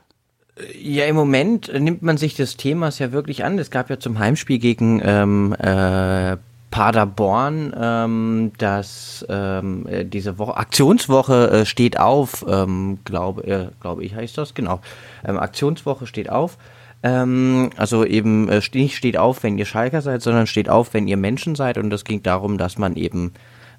Ja, 0.78 1.06
im 1.06 1.16
Moment 1.16 1.72
nimmt 1.72 2.02
man 2.02 2.16
sich 2.16 2.36
des 2.36 2.56
Themas 2.56 2.98
ja 2.98 3.12
wirklich 3.12 3.44
an. 3.44 3.58
Es 3.58 3.70
gab 3.70 3.90
ja 3.90 3.98
zum 3.98 4.18
Heimspiel 4.18 4.58
gegen 4.58 5.00
ähm, 5.02 5.54
äh, 5.58 6.36
Paderborn, 6.70 7.74
ähm, 7.76 8.52
dass 8.58 9.24
ähm, 9.28 9.86
äh, 9.86 10.04
diese 10.04 10.38
Woche 10.38 10.56
Aktionswoche 10.56 11.50
äh, 11.50 11.66
steht 11.66 11.98
auf, 11.98 12.44
ähm, 12.48 12.98
glaube 13.04 13.44
äh, 13.44 13.66
glaube 13.80 14.04
ich 14.04 14.14
heißt 14.14 14.38
das 14.38 14.54
genau. 14.54 14.80
Ähm, 15.24 15.38
Aktionswoche 15.38 16.06
steht 16.06 16.30
auf. 16.30 16.58
Ähm, 17.02 17.70
also 17.76 18.04
eben 18.04 18.48
äh, 18.48 18.60
nicht 18.74 18.96
steht 18.96 19.16
auf, 19.16 19.42
wenn 19.42 19.58
ihr 19.58 19.64
Schalker 19.64 20.02
seid, 20.02 20.22
sondern 20.22 20.46
steht 20.46 20.68
auf, 20.68 20.94
wenn 20.94 21.08
ihr 21.08 21.16
Menschen 21.16 21.54
seid. 21.54 21.78
Und 21.78 21.92
es 21.92 22.04
ging 22.04 22.22
darum, 22.22 22.58
dass 22.58 22.78
man 22.78 22.96
eben 22.96 23.32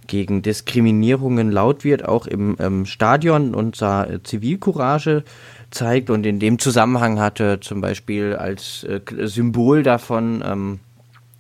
gegen 0.08 0.42
Diskriminierungen 0.42 1.52
laut 1.52 1.84
wird, 1.84 2.06
auch 2.06 2.26
im 2.26 2.56
ähm, 2.60 2.86
Stadion 2.86 3.54
und 3.54 3.82
da 3.82 4.06
äh, 4.06 4.24
Zivilcourage 4.24 5.24
zeigt 5.70 6.10
und 6.10 6.26
in 6.26 6.40
dem 6.40 6.60
Zusammenhang 6.60 7.20
hatte 7.20 7.60
zum 7.62 7.82
Beispiel 7.82 8.36
als 8.36 8.84
äh, 8.84 9.00
Symbol 9.28 9.84
davon 9.84 10.44
ähm, 10.46 10.80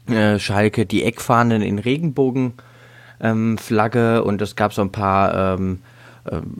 äh, 0.07 0.39
Schalke 0.39 0.85
die 0.85 1.03
Eckfahnen 1.03 1.61
in 1.61 1.79
Regenbogenflagge 1.79 4.17
ähm, 4.17 4.23
und 4.23 4.41
es 4.41 4.55
gab 4.55 4.73
so 4.73 4.81
ein 4.83 4.91
paar 4.91 5.55
ähm, 5.55 5.73
äh, 5.73 5.77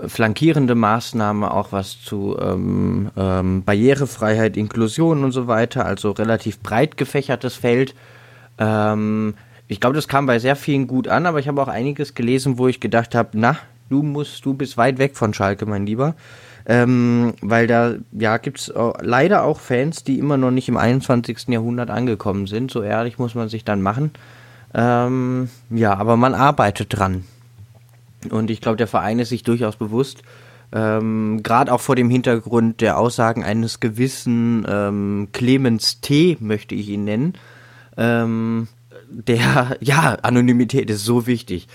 flankierende 0.08 0.76
Maßnahmen, 0.76 1.44
auch 1.44 1.72
was 1.72 2.02
zu 2.02 2.36
ähm, 2.40 3.12
ähm, 3.16 3.64
Barrierefreiheit, 3.64 4.58
Inklusion 4.58 5.24
und 5.24 5.32
so 5.32 5.48
weiter, 5.48 5.86
also 5.86 6.12
relativ 6.12 6.60
breit 6.60 6.98
gefächertes 6.98 7.56
Feld. 7.56 7.94
Ähm, 8.58 9.36
ich 9.68 9.80
glaube, 9.80 9.96
das 9.96 10.08
kam 10.08 10.26
bei 10.26 10.40
sehr 10.40 10.56
vielen 10.56 10.88
gut 10.88 11.08
an, 11.08 11.26
aber 11.26 11.40
ich 11.40 11.48
habe 11.48 11.62
auch 11.62 11.68
einiges 11.68 12.16
gelesen, 12.16 12.58
wo 12.58 12.68
ich 12.68 12.80
gedacht 12.80 13.14
habe, 13.14 13.30
na, 13.34 13.58
du 13.90 14.02
musst, 14.02 14.46
du 14.46 14.54
bist 14.54 14.78
weit 14.78 14.98
weg 14.98 15.16
von 15.16 15.34
Schalke, 15.34 15.66
mein 15.66 15.86
Lieber. 15.86 16.16
Ähm, 16.66 17.34
weil 17.42 17.68
da 17.68 17.96
ja 18.12 18.38
gibt's 18.38 18.72
leider 19.02 19.44
auch 19.44 19.60
Fans, 19.60 20.04
die 20.04 20.20
immer 20.20 20.38
noch 20.38 20.52
nicht 20.52 20.70
im 20.70 20.78
21. 20.78 21.48
Jahrhundert 21.48 21.90
angekommen 21.90 22.46
sind. 22.48 22.70
So 22.70 22.84
ehrlich 22.84 23.18
muss 23.18 23.34
man 23.34 23.50
sich 23.50 23.66
dann 23.66 23.82
machen. 23.82 24.12
Ähm, 24.74 25.50
ja, 25.70 25.96
aber 25.96 26.18
man 26.18 26.34
arbeitet 26.34 26.98
dran. 26.98 27.24
Und 28.30 28.50
ich 28.52 28.62
glaube, 28.62 28.78
der 28.78 28.88
Verein 28.88 29.20
ist 29.20 29.30
sich 29.30 29.44
durchaus 29.44 29.76
bewusst, 29.76 30.24
ähm, 30.74 31.42
gerade 31.44 31.72
auch 31.74 31.82
vor 31.82 31.96
dem 31.96 32.10
Hintergrund 32.10 32.82
der 32.82 32.98
Aussagen 32.98 33.44
eines 33.44 33.80
gewissen 33.80 34.66
ähm, 34.70 35.30
Clemens 35.34 36.00
T., 36.00 36.38
möchte 36.40 36.76
ich 36.76 36.90
ihn 36.90 37.04
nennen, 37.04 37.34
ähm, 37.98 38.68
der, 39.10 39.78
ja, 39.82 40.18
Anonymität 40.22 40.90
ist 40.90 41.04
so 41.04 41.28
wichtig, 41.28 41.68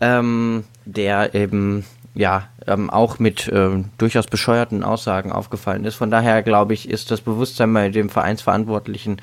ähm, 0.00 0.64
der 0.84 1.34
eben, 1.34 1.84
ja, 2.14 2.48
ähm, 2.66 2.90
auch 2.90 3.18
mit 3.18 3.50
ähm, 3.52 3.86
durchaus 3.96 4.26
bescheuerten 4.26 4.84
Aussagen 4.84 5.32
aufgefallen 5.32 5.84
ist. 5.84 5.94
Von 5.94 6.10
daher, 6.10 6.42
glaube 6.42 6.74
ich, 6.74 6.90
ist 6.90 7.10
das 7.10 7.22
Bewusstsein 7.22 7.72
bei 7.72 7.88
dem 7.88 8.10
Vereinsverantwortlichen 8.10 9.22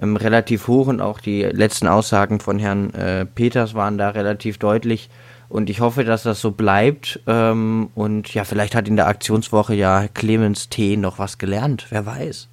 ähm, 0.00 0.16
relativ 0.16 0.66
hoch 0.68 0.86
und 0.86 1.02
auch 1.02 1.20
die 1.20 1.42
letzten 1.42 1.88
Aussagen 1.88 2.40
von 2.40 2.58
Herrn 2.58 2.94
äh, 2.94 3.26
Peters 3.26 3.74
waren 3.74 3.98
da 3.98 4.10
relativ 4.10 4.56
deutlich. 4.56 5.10
Und 5.52 5.68
ich 5.68 5.80
hoffe, 5.80 6.02
dass 6.02 6.22
das 6.22 6.40
so 6.40 6.52
bleibt. 6.52 7.20
Ähm, 7.26 7.90
und 7.94 8.32
ja, 8.32 8.44
vielleicht 8.44 8.74
hat 8.74 8.88
in 8.88 8.96
der 8.96 9.06
Aktionswoche 9.06 9.74
ja 9.74 10.08
Clemens 10.14 10.70
T. 10.70 10.96
noch 10.96 11.18
was 11.18 11.36
gelernt. 11.36 11.88
Wer 11.90 12.06
weiß. 12.06 12.48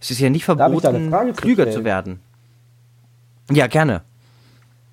Es 0.00 0.10
ist 0.10 0.20
ja 0.20 0.30
nicht 0.30 0.46
verboten, 0.46 1.12
klüger 1.36 1.70
zu 1.70 1.84
werden. 1.84 2.20
Ja, 3.50 3.66
gerne. 3.66 4.00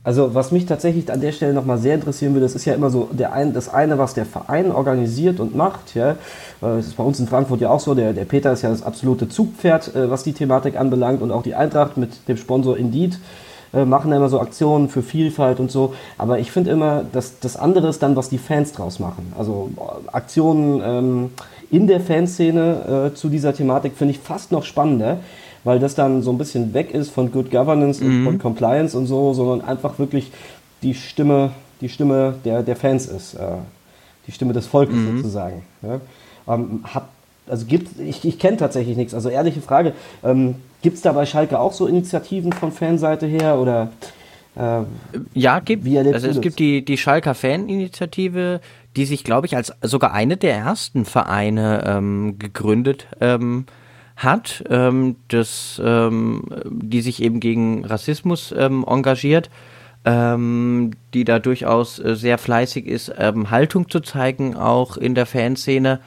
Also 0.03 0.35
was 0.35 0.51
mich 0.51 0.65
tatsächlich 0.65 1.09
an 1.09 1.21
der 1.21 1.31
Stelle 1.31 1.53
nochmal 1.53 1.77
sehr 1.77 1.95
interessieren 1.95 2.33
würde, 2.33 2.47
das 2.47 2.55
ist 2.55 2.65
ja 2.65 2.73
immer 2.73 2.89
so 2.89 3.07
der 3.13 3.31
ein, 3.31 3.53
das 3.53 3.69
eine, 3.69 3.97
was 3.97 4.13
der 4.13 4.25
Verein 4.25 4.69
organisiert 4.69 5.39
und 5.39 5.55
macht. 5.55 5.95
Ja. 5.95 6.17
Das 6.59 6.85
ist 6.85 6.97
bei 6.97 7.03
uns 7.03 7.17
in 7.21 7.27
Frankfurt 7.27 7.61
ja 7.61 7.69
auch 7.69 7.79
so. 7.79 7.95
Der, 7.95 8.11
der 8.11 8.25
Peter 8.25 8.51
ist 8.51 8.63
ja 8.63 8.69
das 8.69 8.83
absolute 8.83 9.29
Zugpferd, 9.29 9.95
äh, 9.95 10.09
was 10.09 10.23
die 10.23 10.33
Thematik 10.33 10.77
anbelangt 10.77 11.21
und 11.21 11.31
auch 11.31 11.43
die 11.43 11.55
Eintracht 11.55 11.95
mit 11.95 12.27
dem 12.27 12.35
Sponsor 12.35 12.75
Indeed 12.75 13.17
äh, 13.73 13.85
machen 13.85 14.11
ja 14.11 14.17
immer 14.17 14.29
so 14.29 14.39
Aktionen 14.39 14.89
für 14.89 15.01
Vielfalt 15.01 15.59
und 15.59 15.71
so. 15.71 15.93
Aber 16.17 16.39
ich 16.39 16.51
finde 16.51 16.71
immer, 16.71 17.03
dass 17.11 17.39
das 17.39 17.57
andere 17.57 17.87
ist 17.87 18.03
dann, 18.03 18.15
was 18.15 18.29
die 18.29 18.37
Fans 18.37 18.73
draus 18.73 18.99
machen. 18.99 19.33
Also 19.37 19.69
Aktionen 20.11 20.81
ähm, 20.83 21.29
in 21.69 21.87
der 21.87 22.01
Fanszene 22.01 23.11
äh, 23.11 23.15
zu 23.15 23.29
dieser 23.29 23.53
Thematik 23.53 23.93
finde 23.95 24.13
ich 24.13 24.19
fast 24.19 24.51
noch 24.51 24.63
spannender 24.63 25.19
weil 25.63 25.79
das 25.79 25.95
dann 25.95 26.21
so 26.21 26.31
ein 26.31 26.37
bisschen 26.37 26.73
weg 26.73 26.93
ist 26.93 27.11
von 27.11 27.31
Good 27.31 27.51
Governance 27.51 28.03
mhm. 28.03 28.27
und 28.27 28.39
Compliance 28.39 28.97
und 28.97 29.05
so, 29.05 29.33
sondern 29.33 29.61
einfach 29.61 29.99
wirklich 29.99 30.31
die 30.81 30.95
Stimme, 30.95 31.51
die 31.81 31.89
Stimme 31.89 32.35
der, 32.45 32.63
der 32.63 32.75
Fans 32.75 33.05
ist, 33.05 33.35
äh, 33.35 33.57
die 34.27 34.31
Stimme 34.31 34.53
des 34.53 34.65
Volkes 34.67 34.95
mhm. 34.95 35.17
sozusagen. 35.17 35.63
Ja? 35.81 35.99
Ähm, 36.47 36.83
hab, 36.83 37.09
also 37.47 37.65
gibt, 37.65 37.99
ich, 37.99 38.25
ich 38.25 38.39
kenne 38.39 38.57
tatsächlich 38.57 38.97
nichts. 38.97 39.13
Also 39.13 39.29
ehrliche 39.29 39.61
Frage, 39.61 39.93
ähm, 40.23 40.55
gibt 40.81 40.97
es 40.97 41.01
da 41.01 41.11
bei 41.13 41.25
Schalke 41.25 41.59
auch 41.59 41.73
so 41.73 41.87
Initiativen 41.87 42.51
von 42.51 42.71
Fanseite 42.71 43.27
her 43.27 43.57
oder 43.59 43.91
äh, 44.55 44.81
ja, 45.33 45.59
gibt. 45.59 45.87
also 45.87 46.27
es 46.27 46.41
gibt 46.41 46.59
die, 46.59 46.83
die 46.83 46.97
Schalker 46.97 47.35
Faninitiative, 47.35 48.59
die 48.95 49.05
sich, 49.05 49.23
glaube 49.23 49.47
ich, 49.47 49.55
als 49.55 49.73
sogar 49.81 50.13
eine 50.13 50.37
der 50.37 50.55
ersten 50.55 51.05
Vereine 51.05 51.83
ähm, 51.85 52.37
gegründet 52.37 53.07
ähm, 53.21 53.65
hat, 54.17 54.63
ähm, 54.69 55.15
das, 55.29 55.81
ähm, 55.83 56.43
die 56.69 57.01
sich 57.01 57.21
eben 57.21 57.39
gegen 57.39 57.85
Rassismus 57.85 58.53
ähm, 58.57 58.83
engagiert, 58.85 59.49
ähm, 60.03 60.91
die 61.13 61.23
da 61.23 61.39
durchaus 61.39 61.99
äh, 61.99 62.15
sehr 62.15 62.37
fleißig 62.37 62.87
ist, 62.87 63.13
Haltung 63.17 63.89
zu 63.89 64.01
zeigen, 64.01 64.57
auch 64.57 64.97
in 64.97 65.15
der 65.15 65.25
Fanszene. 65.25 65.99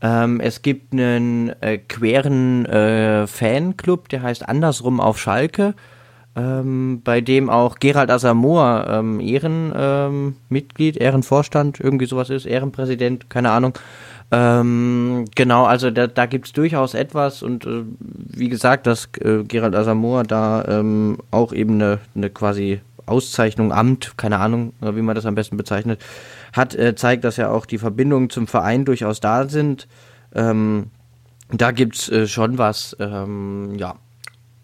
Ähm, 0.00 0.40
es 0.40 0.62
gibt 0.62 0.92
einen 0.92 1.50
äh, 1.60 1.78
queren 1.78 2.66
äh, 2.66 3.26
Fanclub, 3.26 4.08
der 4.08 4.22
heißt 4.22 4.48
Andersrum 4.48 5.00
auf 5.00 5.18
Schalke, 5.18 5.74
bei 6.36 7.20
dem 7.20 7.48
auch 7.48 7.76
Gerald 7.78 8.10
Asamoah 8.10 9.04
Ehrenmitglied, 9.20 10.96
Ehrenvorstand, 10.96 11.78
irgendwie 11.78 12.06
sowas 12.06 12.28
ist, 12.28 12.44
Ehrenpräsident, 12.44 13.30
keine 13.30 13.52
Ahnung, 13.52 13.78
ähm, 14.30 15.26
genau, 15.34 15.64
also 15.64 15.92
da, 15.92 16.08
da 16.08 16.26
gibt 16.26 16.46
es 16.46 16.52
durchaus 16.52 16.94
etwas 16.94 17.42
und 17.42 17.66
äh, 17.66 17.84
wie 18.00 18.48
gesagt, 18.48 18.86
dass 18.86 19.08
äh, 19.20 19.44
Gerald 19.44 19.76
Asamoah 19.76 20.24
da 20.24 20.64
ähm, 20.66 21.18
auch 21.30 21.52
eben 21.52 21.74
eine, 21.74 22.00
eine 22.16 22.30
quasi 22.30 22.80
Auszeichnung, 23.06 23.70
Amt, 23.72 24.14
keine 24.16 24.38
Ahnung, 24.38 24.72
wie 24.80 25.02
man 25.02 25.14
das 25.14 25.26
am 25.26 25.34
besten 25.34 25.56
bezeichnet, 25.56 26.00
hat, 26.54 26.74
äh, 26.74 26.94
zeigt, 26.94 27.24
dass 27.24 27.36
ja 27.36 27.50
auch 27.50 27.66
die 27.66 27.78
Verbindungen 27.78 28.30
zum 28.30 28.46
Verein 28.46 28.84
durchaus 28.84 29.20
da 29.20 29.48
sind. 29.48 29.88
Ähm, 30.34 30.90
da 31.50 31.72
gibt's 31.72 32.08
äh, 32.08 32.26
schon 32.26 32.58
was, 32.58 32.96
ähm, 33.00 33.74
ja. 33.76 33.96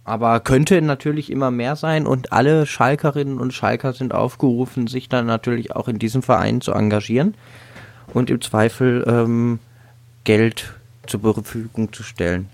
Aber 0.05 0.41
könnte 0.41 0.81
natürlich 0.81 1.31
immer 1.31 1.51
mehr 1.51 1.77
sein 1.77 2.07
und 2.07 2.33
alle 2.33 2.65
Schalkerinnen 2.65 3.39
und 3.39 3.53
Schalker 3.53 3.93
sind 3.93 4.15
aufgerufen, 4.15 4.87
sich 4.87 5.09
dann 5.09 5.27
natürlich 5.27 5.77
auch 5.77 5.89
in 5.89 5.99
diesem 5.99 6.23
Verein 6.23 6.61
zu 6.61 6.73
engagieren 6.73 7.35
und 8.15 8.31
im 8.31 8.41
Zweifel 8.41 9.05
ähm, 9.07 9.59
Geld 10.25 10.73
zur 11.07 11.21
Verfügung 11.21 11.93
zu 11.93 12.03
stellen. 12.03 12.49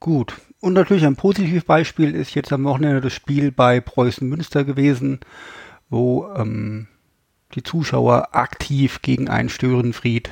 Gut. 0.00 0.34
Und 0.60 0.74
natürlich 0.74 1.04
ein 1.04 1.16
Positivbeispiel 1.16 2.14
ist 2.14 2.34
jetzt 2.34 2.52
am 2.52 2.64
Wochenende 2.64 3.00
das 3.00 3.12
Spiel 3.12 3.52
bei 3.52 3.80
Preußen 3.80 4.28
Münster 4.28 4.64
gewesen, 4.64 5.20
wo 5.88 6.28
ähm, 6.36 6.88
die 7.54 7.62
Zuschauer 7.62 8.28
aktiv 8.32 9.02
gegen 9.02 9.28
einen 9.28 9.48
Störenfried 9.48 10.30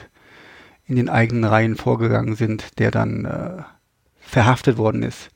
in 0.87 0.97
den 0.97 1.09
eigenen 1.09 1.45
Reihen 1.45 1.77
vorgegangen 1.77 2.37
sind, 2.37 2.79
der 2.79 2.91
dann 2.91 3.25
äh, 3.25 3.63
verhaftet 4.21 4.77
worden 4.77 5.03
ist. 5.03 5.31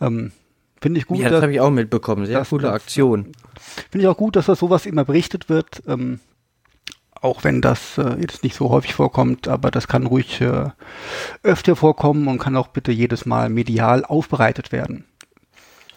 Ähm, 0.00 0.32
Finde 0.80 1.00
ich 1.00 1.06
gut. 1.06 1.18
Ja, 1.18 1.30
das 1.30 1.42
habe 1.42 1.52
ich 1.52 1.60
auch 1.60 1.70
mitbekommen. 1.70 2.26
Sehr 2.26 2.44
coole 2.44 2.70
Aktion. 2.70 3.32
Finde 3.90 4.04
ich 4.04 4.08
auch 4.08 4.16
gut, 4.16 4.36
dass 4.36 4.46
das 4.46 4.58
sowas 4.58 4.84
immer 4.84 5.04
berichtet 5.04 5.48
wird. 5.48 5.82
Ähm, 5.86 6.20
auch 7.20 7.44
wenn 7.44 7.62
das 7.62 7.96
äh, 7.98 8.16
jetzt 8.20 8.42
nicht 8.42 8.54
so 8.54 8.68
häufig 8.70 8.94
vorkommt, 8.94 9.48
aber 9.48 9.70
das 9.70 9.88
kann 9.88 10.06
ruhig 10.06 10.40
äh, 10.42 10.66
öfter 11.42 11.74
vorkommen 11.74 12.28
und 12.28 12.38
kann 12.38 12.56
auch 12.56 12.68
bitte 12.68 12.92
jedes 12.92 13.24
Mal 13.24 13.48
medial 13.48 14.04
aufbereitet 14.04 14.70
werden. 14.70 15.04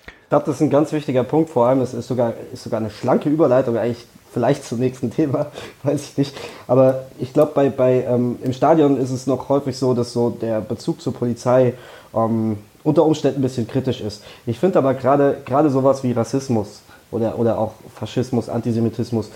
Ich 0.06 0.30
glaube, 0.30 0.46
das 0.46 0.56
ist 0.56 0.62
ein 0.62 0.70
ganz 0.70 0.94
wichtiger 0.94 1.24
Punkt, 1.24 1.50
vor 1.50 1.68
allem 1.68 1.82
es 1.82 1.94
ist 1.94 2.08
sogar, 2.08 2.34
ist 2.54 2.64
sogar 2.64 2.80
eine 2.80 2.90
schlanke 2.90 3.30
Überleitung 3.30 3.78
eigentlich 3.78 4.06
vielleicht 4.32 4.64
zum 4.64 4.80
nächsten 4.80 5.12
Thema, 5.16 5.48
weiß 5.84 6.04
ich 6.04 6.18
nicht. 6.18 6.36
Aber 6.68 7.06
ich 7.20 7.34
glaube, 7.34 7.52
bei, 7.54 7.70
bei, 7.70 8.04
ähm, 8.04 8.38
im 8.44 8.54
Stadion 8.54 8.98
ist 8.98 9.12
es 9.12 9.28
noch 9.28 9.50
häufig 9.50 9.78
so, 9.78 9.94
dass 9.94 10.14
so 10.14 10.30
der 10.30 10.62
Bezug 10.62 11.02
zur 11.02 11.14
Polizei 11.14 11.74
ähm, 12.16 12.58
unter 12.84 13.04
Umständen 13.06 13.40
ein 13.40 13.44
bisschen 13.44 13.68
kritisch 13.68 14.02
ist. 14.02 14.24
Ich 14.46 14.60
finde 14.60 14.80
aber 14.80 14.94
gerade 14.94 15.70
sowas 15.70 16.04
wie 16.04 16.12
Rassismus 16.12 16.82
oder, 17.12 17.38
oder 17.38 17.58
auch 17.58 17.74
Faschismus, 17.96 18.50
Antisemitismus, 18.50 19.30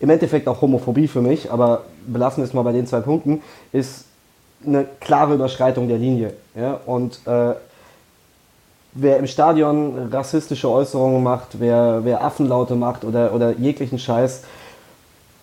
im 0.00 0.08
Endeffekt 0.08 0.48
auch 0.48 0.60
Homophobie 0.62 1.08
für 1.08 1.20
mich, 1.20 1.52
aber 1.52 1.84
belassen 2.06 2.42
wir 2.42 2.48
es 2.48 2.54
mal 2.54 2.62
bei 2.62 2.72
den 2.72 2.86
zwei 2.86 3.00
Punkten, 3.00 3.42
ist 3.72 4.06
eine 4.66 4.86
klare 5.00 5.34
Überschreitung 5.34 5.88
der 5.88 5.98
Linie. 5.98 6.34
Ja? 6.54 6.80
Und 6.86 7.20
äh, 7.26 7.54
wer 8.92 9.18
im 9.18 9.26
Stadion 9.26 10.08
rassistische 10.12 10.68
Äußerungen 10.68 11.22
macht, 11.22 11.60
wer, 11.60 12.00
wer 12.04 12.24
Affenlaute 12.24 12.74
macht 12.74 13.04
oder, 13.04 13.32
oder 13.34 13.52
jeglichen 13.52 13.98
Scheiß, 13.98 14.42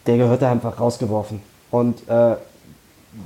der 0.06 0.18
gehört 0.18 0.42
da 0.42 0.52
einfach 0.52 0.80
rausgeworfen. 0.80 1.42
Und 1.72 2.08
äh, 2.10 2.36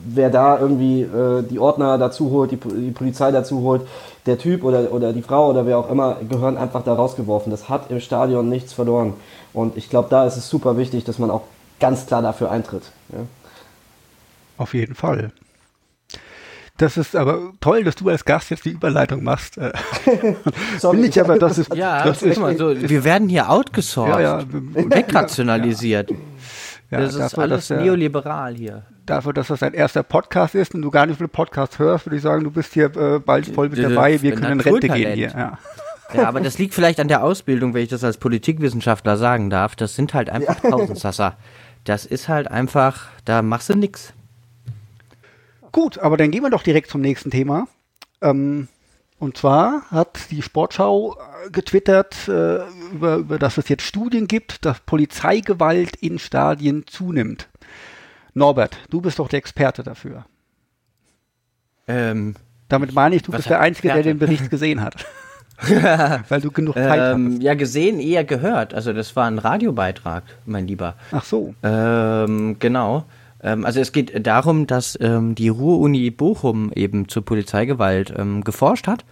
wer 0.05 0.29
da 0.29 0.59
irgendwie 0.59 1.01
äh, 1.01 1.43
die 1.43 1.59
Ordner 1.59 1.97
dazu 1.97 2.31
holt, 2.31 2.51
die, 2.51 2.57
die 2.57 2.91
Polizei 2.91 3.31
dazu 3.31 3.61
holt, 3.61 3.87
der 4.25 4.37
Typ 4.37 4.63
oder, 4.63 4.91
oder 4.91 5.13
die 5.13 5.21
Frau 5.21 5.49
oder 5.49 5.65
wer 5.65 5.77
auch 5.77 5.89
immer, 5.89 6.17
gehören 6.27 6.57
einfach 6.57 6.83
da 6.83 6.93
rausgeworfen. 6.93 7.51
Das 7.51 7.69
hat 7.69 7.89
im 7.89 7.99
Stadion 7.99 8.49
nichts 8.49 8.73
verloren. 8.73 9.13
Und 9.53 9.77
ich 9.77 9.89
glaube, 9.89 10.07
da 10.09 10.25
ist 10.25 10.37
es 10.37 10.49
super 10.49 10.77
wichtig, 10.77 11.03
dass 11.03 11.19
man 11.19 11.31
auch 11.31 11.43
ganz 11.79 12.05
klar 12.05 12.21
dafür 12.21 12.51
eintritt. 12.51 12.83
Ja. 13.09 13.19
Auf 14.57 14.73
jeden 14.73 14.95
Fall. 14.95 15.31
Das 16.81 16.97
ist 16.97 17.15
aber 17.15 17.53
toll, 17.59 17.83
dass 17.83 17.95
du 17.95 18.09
als 18.09 18.25
Gast 18.25 18.49
jetzt 18.49 18.65
die 18.65 18.71
Überleitung 18.71 19.23
machst. 19.23 19.55
Äh, 19.57 19.71
Finde 20.79 21.07
ich 21.07 21.21
aber, 21.21 21.37
das 21.37 21.59
ist, 21.59 21.75
Ja, 21.75 22.03
das 22.03 22.23
ist, 22.23 22.39
mal, 22.39 22.57
so, 22.57 22.75
wir 22.75 23.03
werden 23.03 23.29
hier 23.29 23.51
outgesourced, 23.51 24.15
ja, 24.19 24.39
ja, 24.39 24.43
wegrationalisiert. 24.49 26.09
ja, 26.89 26.99
das 26.99 27.13
ist 27.13 27.19
dafür, 27.19 27.43
alles 27.43 27.67
der- 27.67 27.81
neoliberal 27.81 28.55
hier. 28.55 28.81
dafür, 29.05 29.31
dass 29.31 29.47
das 29.49 29.59
dein 29.59 29.75
erster 29.75 30.01
Podcast 30.01 30.55
ist 30.55 30.73
und 30.73 30.81
du 30.81 30.89
gar 30.89 31.05
nicht 31.05 31.17
viele 31.17 31.27
Podcasts 31.27 31.77
hörst, 31.77 32.07
würde 32.07 32.15
ich 32.15 32.23
sagen, 32.23 32.43
du 32.43 32.49
bist 32.49 32.73
hier 32.73 32.85
äh, 32.95 33.19
bald 33.19 33.45
voll 33.45 33.69
mit 33.69 33.77
dabei. 33.83 34.19
Wir 34.19 34.33
können 34.33 34.53
in 34.53 34.61
Rente 34.61 34.89
gehen 34.89 35.13
hier. 35.13 35.29
Ja. 35.29 35.59
Ja, 36.13 36.27
aber 36.27 36.41
das 36.41 36.57
liegt 36.57 36.73
vielleicht 36.73 36.99
an 36.99 37.07
der 37.07 37.23
Ausbildung, 37.23 37.73
wenn 37.75 37.83
ich 37.83 37.89
das 37.89 38.03
als 38.03 38.17
Politikwissenschaftler 38.17 39.17
sagen 39.17 39.49
darf. 39.49 39.75
Das 39.75 39.95
sind 39.95 40.13
halt 40.13 40.29
einfach 40.29 40.59
Tausendsasser. 40.59 41.37
Das 41.83 42.05
ist 42.05 42.27
halt 42.27 42.49
einfach, 42.49 43.05
da 43.23 43.41
machst 43.43 43.69
du 43.69 43.75
nix. 43.75 44.13
Gut, 45.71 45.97
aber 45.97 46.17
dann 46.17 46.31
gehen 46.31 46.43
wir 46.43 46.49
doch 46.49 46.63
direkt 46.63 46.89
zum 46.89 47.01
nächsten 47.01 47.31
Thema. 47.31 47.67
Ähm, 48.21 48.67
und 49.19 49.37
zwar 49.37 49.83
hat 49.91 50.31
die 50.31 50.41
Sportschau 50.41 51.15
äh, 51.15 51.49
getwittert, 51.51 52.27
äh, 52.27 52.59
über, 52.91 53.17
über 53.17 53.39
dass 53.39 53.57
es 53.57 53.69
jetzt 53.69 53.83
Studien 53.83 54.27
gibt, 54.27 54.65
dass 54.65 54.79
Polizeigewalt 54.81 55.95
in 55.97 56.19
Stadien 56.19 56.85
zunimmt. 56.87 57.47
Norbert, 58.33 58.77
du 58.89 59.01
bist 59.01 59.19
doch 59.19 59.27
der 59.27 59.39
Experte 59.39 59.83
dafür. 59.83 60.25
Ähm, 61.87 62.35
Damit 62.69 62.93
meine 62.93 63.15
ich, 63.15 63.23
du 63.23 63.31
bist 63.31 63.49
der 63.49 63.59
Einzige, 63.59 63.89
der 63.89 63.97
Experte? 63.97 64.17
den 64.17 64.19
Bericht 64.19 64.49
gesehen 64.49 64.81
hat. 64.81 65.05
Weil 66.29 66.41
du 66.41 66.51
genug 66.51 66.73
Zeit 66.73 67.13
ähm, 67.13 67.25
hattest. 67.25 67.43
ja, 67.43 67.53
gesehen, 67.53 67.99
eher 67.99 68.23
gehört. 68.23 68.73
Also 68.73 68.93
das 68.93 69.15
war 69.15 69.27
ein 69.27 69.37
Radiobeitrag, 69.37 70.23
mein 70.45 70.67
Lieber. 70.67 70.95
Ach 71.11 71.23
so. 71.23 71.53
Ähm, 71.61 72.57
genau. 72.57 73.05
Ähm, 73.43 73.65
also 73.65 73.79
es 73.79 73.91
geht 73.91 74.25
darum, 74.25 74.67
dass 74.67 74.97
ähm, 75.01 75.35
die 75.35 75.49
Ruhr-Uni 75.49 76.11
Bochum 76.11 76.71
eben 76.73 77.07
zur 77.07 77.25
Polizeigewalt 77.25 78.13
ähm, 78.17 78.43
geforscht 78.43 78.87
hat 78.87 79.05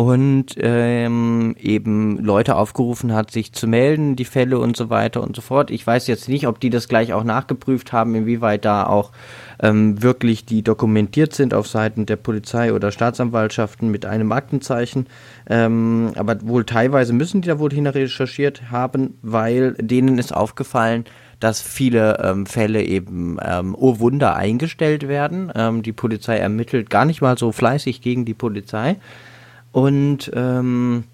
und 0.00 0.54
ähm, 0.56 1.54
eben 1.60 2.16
Leute 2.24 2.56
aufgerufen 2.56 3.12
hat, 3.12 3.30
sich 3.30 3.52
zu 3.52 3.66
melden, 3.66 4.16
die 4.16 4.24
Fälle 4.24 4.58
und 4.58 4.74
so 4.74 4.88
weiter 4.88 5.22
und 5.22 5.36
so 5.36 5.42
fort. 5.42 5.70
Ich 5.70 5.86
weiß 5.86 6.06
jetzt 6.06 6.26
nicht, 6.28 6.46
ob 6.46 6.58
die 6.58 6.70
das 6.70 6.88
gleich 6.88 7.12
auch 7.12 7.24
nachgeprüft 7.24 7.92
haben, 7.92 8.14
inwieweit 8.14 8.64
da 8.64 8.86
auch 8.86 9.12
ähm, 9.60 10.02
wirklich 10.02 10.46
die 10.46 10.62
dokumentiert 10.62 11.34
sind 11.34 11.52
auf 11.52 11.68
Seiten 11.68 12.06
der 12.06 12.16
Polizei 12.16 12.72
oder 12.72 12.92
Staatsanwaltschaften 12.92 13.90
mit 13.90 14.06
einem 14.06 14.32
Aktenzeichen. 14.32 15.06
Ähm, 15.48 16.12
aber 16.16 16.36
wohl 16.42 16.64
teilweise 16.64 17.12
müssen 17.12 17.42
die 17.42 17.48
da 17.48 17.58
wohl 17.58 17.70
hin 17.70 17.86
recherchiert 17.86 18.70
haben, 18.70 19.18
weil 19.20 19.74
denen 19.74 20.16
ist 20.16 20.34
aufgefallen, 20.34 21.04
dass 21.40 21.62
viele 21.62 22.18
ähm, 22.22 22.46
Fälle 22.46 22.84
eben, 22.84 23.38
ähm, 23.42 23.74
oh 23.76 23.98
Wunder, 23.98 24.36
eingestellt 24.36 25.08
werden. 25.08 25.50
Ähm, 25.54 25.82
die 25.82 25.92
Polizei 25.92 26.36
ermittelt 26.36 26.90
gar 26.90 27.06
nicht 27.06 27.22
mal 27.22 27.36
so 27.38 27.50
fleißig 27.50 28.02
gegen 28.02 28.26
die 28.26 28.34
Polizei. 28.34 28.96
Und 29.72 30.30
ähm, 30.34 31.04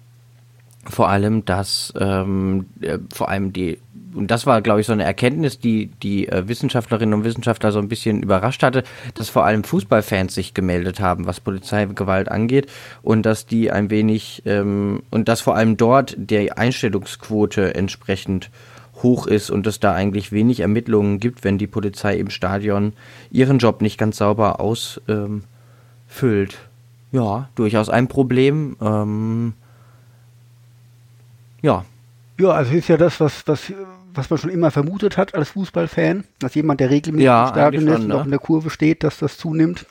vor 0.83 1.09
allem, 1.09 1.45
dass 1.45 1.93
ähm, 1.99 2.65
äh, 2.81 2.99
vor 3.13 3.29
allem 3.29 3.53
die, 3.53 3.79
und 4.13 4.31
das 4.31 4.45
war, 4.45 4.61
glaube 4.61 4.81
ich, 4.81 4.87
so 4.87 4.93
eine 4.93 5.03
Erkenntnis, 5.03 5.59
die 5.59 5.87
die 6.01 6.27
äh, 6.27 6.47
Wissenschaftlerinnen 6.47 7.13
und 7.13 7.23
Wissenschaftler 7.23 7.71
so 7.71 7.79
ein 7.79 7.87
bisschen 7.87 8.23
überrascht 8.23 8.63
hatte, 8.63 8.83
dass 9.13 9.29
vor 9.29 9.45
allem 9.45 9.63
Fußballfans 9.63 10.33
sich 10.33 10.53
gemeldet 10.53 10.99
haben, 10.99 11.25
was 11.25 11.39
Polizeigewalt 11.39 12.29
angeht 12.29 12.67
und 13.01 13.25
dass 13.25 13.45
die 13.45 13.71
ein 13.71 13.89
wenig 13.89 14.43
ähm, 14.45 15.03
und 15.09 15.27
dass 15.29 15.41
vor 15.41 15.55
allem 15.55 15.77
dort 15.77 16.15
der 16.17 16.57
Einstellungsquote 16.57 17.75
entsprechend 17.75 18.49
hoch 19.03 19.27
ist 19.27 19.49
und 19.49 19.67
es 19.67 19.79
da 19.79 19.93
eigentlich 19.93 20.31
wenig 20.31 20.59
Ermittlungen 20.59 21.19
gibt, 21.19 21.43
wenn 21.43 21.57
die 21.57 21.67
Polizei 21.67 22.17
im 22.17 22.29
Stadion 22.29 22.93
ihren 23.31 23.59
Job 23.59 23.81
nicht 23.81 23.97
ganz 23.97 24.17
sauber 24.17 24.59
ausfüllt. 24.59 25.01
Ähm, 25.07 25.43
ja, 27.11 27.49
durchaus 27.55 27.89
ein 27.89 28.07
Problem. 28.07 28.75
Ähm, 28.81 29.53
ja, 31.61 31.85
Ja, 32.39 32.49
also 32.49 32.73
ist 32.73 32.87
ja 32.87 32.97
das, 32.97 33.19
was, 33.19 33.47
was, 33.47 33.73
was 34.13 34.29
man 34.29 34.39
schon 34.39 34.49
immer 34.49 34.71
vermutet 34.71 35.17
hat 35.17 35.35
als 35.35 35.49
Fußballfan, 35.49 36.23
dass 36.39 36.55
jemand, 36.55 36.79
der 36.79 36.89
regelmäßig 36.89 37.25
Ja, 37.25 37.47
im 37.47 37.53
Stadion 37.53 37.83
eigentlich 37.83 37.93
ist 37.93 37.95
schon, 37.95 38.01
und 38.03 38.07
ne? 38.09 38.15
auch 38.15 38.25
in 38.25 38.31
der 38.31 38.39
Kurve 38.39 38.69
steht, 38.69 39.03
dass 39.03 39.19
das 39.19 39.37
zunimmt. 39.37 39.85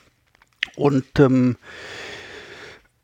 Und 0.75 1.19
ähm, 1.19 1.55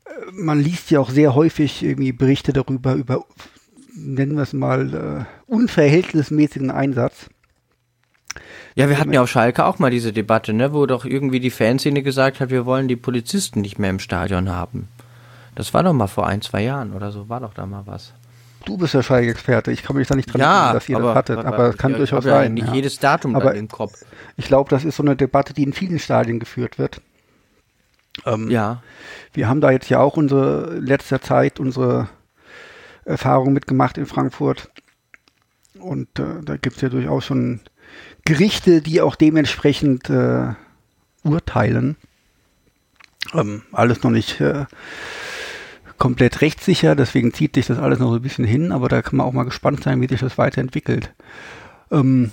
äh, 0.04 0.10
man 0.32 0.60
liest 0.60 0.90
ja 0.90 1.00
auch 1.00 1.10
sehr 1.10 1.34
häufig 1.34 1.82
irgendwie 1.82 2.12
Berichte 2.12 2.52
darüber, 2.52 2.94
über, 2.94 3.24
nennen 3.94 4.36
wir 4.36 4.42
es 4.42 4.52
mal, 4.52 5.26
äh, 5.26 5.50
unverhältnismäßigen 5.50 6.70
Einsatz. 6.70 7.28
Ja, 8.74 8.88
wir 8.88 8.98
hatten 8.98 9.12
ja 9.12 9.22
auf 9.22 9.30
Schalke 9.30 9.64
auch 9.64 9.78
mal 9.78 9.90
diese 9.90 10.12
Debatte, 10.12 10.52
ne, 10.52 10.72
wo 10.72 10.86
doch 10.86 11.04
irgendwie 11.04 11.38
die 11.40 11.50
Fanszene 11.50 12.02
gesagt 12.02 12.40
hat, 12.40 12.50
wir 12.50 12.66
wollen 12.66 12.88
die 12.88 12.96
Polizisten 12.96 13.60
nicht 13.60 13.78
mehr 13.78 13.90
im 13.90 14.00
Stadion 14.00 14.50
haben. 14.50 14.88
Das 15.54 15.72
war 15.72 15.84
doch 15.84 15.92
mal 15.92 16.08
vor 16.08 16.26
ein, 16.26 16.42
zwei 16.42 16.62
Jahren 16.64 16.92
oder 16.92 17.12
so, 17.12 17.28
war 17.28 17.40
doch 17.40 17.54
da 17.54 17.66
mal 17.66 17.82
was. 17.86 18.12
Du 18.64 18.76
bist 18.76 18.94
der 18.94 19.02
Schalke-Experte, 19.02 19.70
ich 19.70 19.82
kann 19.84 19.94
mich 19.94 20.08
da 20.08 20.16
nicht 20.16 20.32
dran 20.32 20.40
Ja, 20.40 20.54
erinnern, 20.56 20.74
dass 20.74 20.88
ihr 20.88 20.98
das 20.98 21.14
hattet, 21.14 21.38
aber 21.38 21.68
es 21.68 21.76
kann 21.76 21.92
ja, 21.92 21.98
ich 21.98 22.08
durchaus 22.10 22.24
ja 22.24 22.32
sein. 22.32 22.54
Nicht 22.54 22.66
ja. 22.68 22.74
jedes 22.74 22.98
Datum 22.98 23.36
Aber- 23.36 23.54
im 23.54 23.68
Kopf. 23.68 23.92
Ich 24.36 24.46
glaube, 24.46 24.70
das 24.70 24.84
ist 24.84 24.96
so 24.96 25.02
eine 25.04 25.14
Debatte, 25.14 25.52
die 25.54 25.62
in 25.62 25.72
vielen 25.72 25.98
Stadien 26.00 26.40
geführt 26.40 26.78
wird. 26.78 27.00
Ähm, 28.26 28.50
Ja. 28.50 28.82
Wir 29.32 29.48
haben 29.48 29.60
da 29.60 29.70
jetzt 29.70 29.88
ja 29.90 30.00
auch 30.00 30.16
unsere 30.16 30.78
letzter 30.78 31.20
Zeit 31.20 31.60
unsere 31.60 32.08
Erfahrung 33.04 33.52
mitgemacht 33.52 33.98
in 33.98 34.06
Frankfurt. 34.06 34.70
Und 35.78 36.18
äh, 36.18 36.42
da 36.42 36.56
gibt 36.56 36.76
es 36.76 36.82
ja 36.82 36.88
durchaus 36.88 37.24
schon 37.24 37.60
Gerichte, 38.24 38.80
die 38.80 39.00
auch 39.00 39.16
dementsprechend 39.16 40.08
äh, 40.08 40.54
urteilen. 41.24 41.96
Ähm, 43.32 43.62
alles 43.72 44.02
noch 44.02 44.10
nicht 44.10 44.40
äh, 44.40 44.66
komplett 45.98 46.40
rechtssicher, 46.40 46.94
deswegen 46.94 47.32
zieht 47.32 47.54
sich 47.54 47.66
das 47.66 47.78
alles 47.78 47.98
noch 47.98 48.10
so 48.10 48.16
ein 48.16 48.22
bisschen 48.22 48.44
hin, 48.44 48.72
aber 48.72 48.88
da 48.88 49.02
kann 49.02 49.16
man 49.16 49.26
auch 49.26 49.32
mal 49.32 49.44
gespannt 49.44 49.82
sein, 49.82 50.00
wie 50.00 50.08
sich 50.08 50.20
das 50.20 50.38
weiterentwickelt. 50.38 51.12
Ähm, 51.90 52.30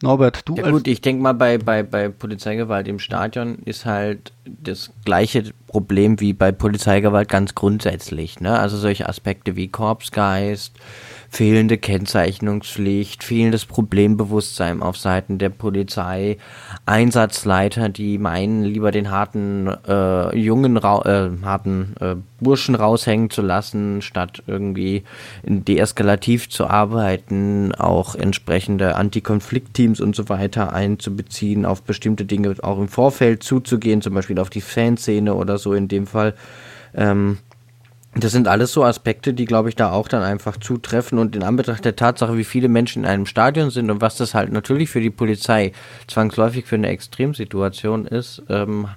Norbert, 0.00 0.48
du 0.48 0.54
Ja 0.54 0.64
als 0.64 0.72
gut, 0.72 0.88
ich 0.88 1.00
denke 1.00 1.22
mal, 1.22 1.34
bei, 1.34 1.58
bei, 1.58 1.82
bei 1.82 2.08
Polizeigewalt 2.08 2.86
im 2.86 2.98
Stadion 2.98 3.58
ist 3.64 3.84
halt 3.84 4.32
das 4.44 4.90
gleiche 5.04 5.52
Problem 5.68 6.18
wie 6.18 6.32
bei 6.32 6.50
Polizeigewalt 6.50 7.28
ganz 7.28 7.54
grundsätzlich. 7.54 8.40
Ne? 8.40 8.58
Also 8.58 8.76
solche 8.76 9.08
Aspekte 9.08 9.54
wie 9.54 9.68
Korpsgeist, 9.68 10.74
fehlende 11.30 11.76
Kennzeichnungspflicht, 11.76 13.22
fehlendes 13.22 13.66
Problembewusstsein 13.66 14.82
auf 14.82 14.96
Seiten 14.96 15.38
der 15.38 15.50
Polizei, 15.50 16.38
Einsatzleiter, 16.86 17.90
die 17.90 18.18
meinen, 18.18 18.64
lieber 18.64 18.90
den 18.90 19.10
harten 19.10 19.68
äh, 19.86 20.36
jungen, 20.36 20.76
äh, 20.76 20.80
harten 20.80 21.94
äh, 22.00 22.16
Burschen 22.40 22.74
raushängen 22.74 23.30
zu 23.30 23.42
lassen, 23.42 24.00
statt 24.00 24.42
irgendwie 24.46 25.02
deeskalativ 25.44 26.48
zu 26.48 26.66
arbeiten, 26.66 27.74
auch 27.74 28.14
entsprechende 28.14 28.94
Antikonfliktteams 28.94 30.00
und 30.00 30.16
so 30.16 30.28
weiter 30.28 30.72
einzubeziehen, 30.72 31.66
auf 31.66 31.82
bestimmte 31.82 32.24
Dinge 32.24 32.54
auch 32.62 32.78
im 32.78 32.88
Vorfeld 32.88 33.42
zuzugehen, 33.42 34.00
zum 34.02 34.14
Beispiel 34.14 34.38
auf 34.38 34.50
die 34.50 34.60
Fanszene 34.60 35.34
oder 35.34 35.57
so 35.58 35.74
in 35.74 35.88
dem 35.88 36.06
Fall. 36.06 36.34
Ähm, 36.94 37.38
das 38.14 38.32
sind 38.32 38.48
alles 38.48 38.72
so 38.72 38.84
Aspekte, 38.84 39.34
die, 39.34 39.44
glaube 39.44 39.68
ich, 39.68 39.76
da 39.76 39.92
auch 39.92 40.08
dann 40.08 40.22
einfach 40.22 40.56
zutreffen 40.56 41.18
und 41.18 41.36
in 41.36 41.42
Anbetracht 41.42 41.84
der 41.84 41.94
Tatsache, 41.94 42.36
wie 42.36 42.44
viele 42.44 42.68
Menschen 42.68 43.04
in 43.04 43.08
einem 43.08 43.26
Stadion 43.26 43.70
sind 43.70 43.90
und 43.90 44.00
was 44.00 44.16
das 44.16 44.34
halt 44.34 44.50
natürlich 44.50 44.90
für 44.90 45.00
die 45.00 45.10
Polizei 45.10 45.72
zwangsläufig 46.06 46.66
für 46.66 46.76
eine 46.76 46.88
Extremsituation 46.88 48.06
ist, 48.06 48.42
ähm, 48.48 48.88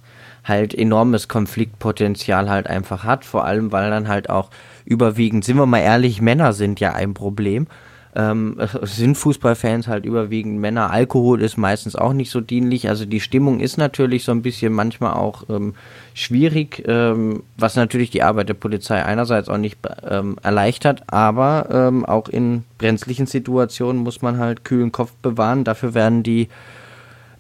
halt 0.43 0.73
enormes 0.73 1.27
Konfliktpotenzial 1.27 2.49
halt 2.49 2.67
einfach 2.67 3.03
hat, 3.03 3.25
vor 3.25 3.45
allem 3.45 3.71
weil 3.71 3.91
dann 3.91 4.07
halt 4.07 4.29
auch 4.29 4.49
überwiegend, 4.85 5.45
sind 5.45 5.57
wir 5.57 5.65
mal 5.65 5.79
ehrlich, 5.79 6.21
Männer 6.21 6.53
sind 6.53 6.79
ja 6.79 6.93
ein 6.93 7.13
Problem. 7.13 7.67
Ähm, 8.13 8.57
sind 8.81 9.15
Fußballfans 9.15 9.87
halt 9.87 10.05
überwiegend 10.05 10.59
Männer. 10.59 10.91
Alkohol 10.91 11.41
ist 11.41 11.57
meistens 11.57 11.95
auch 11.95 12.11
nicht 12.11 12.29
so 12.29 12.41
dienlich. 12.41 12.89
Also 12.89 13.05
die 13.05 13.21
Stimmung 13.21 13.61
ist 13.61 13.77
natürlich 13.77 14.25
so 14.25 14.33
ein 14.33 14.41
bisschen 14.41 14.73
manchmal 14.73 15.13
auch 15.13 15.43
ähm, 15.49 15.75
schwierig, 16.13 16.83
ähm, 16.87 17.43
was 17.57 17.77
natürlich 17.77 18.09
die 18.09 18.23
Arbeit 18.23 18.49
der 18.49 18.55
Polizei 18.55 19.03
einerseits 19.03 19.47
auch 19.47 19.57
nicht 19.57 19.77
ähm, 20.09 20.35
erleichtert, 20.43 21.03
aber 21.07 21.69
ähm, 21.71 22.05
auch 22.05 22.27
in 22.27 22.65
brenzlichen 22.77 23.27
Situationen 23.27 24.03
muss 24.03 24.21
man 24.21 24.37
halt 24.37 24.65
kühlen 24.65 24.91
Kopf 24.91 25.13
bewahren. 25.21 25.63
Dafür 25.63 25.93
werden 25.93 26.23
die 26.23 26.49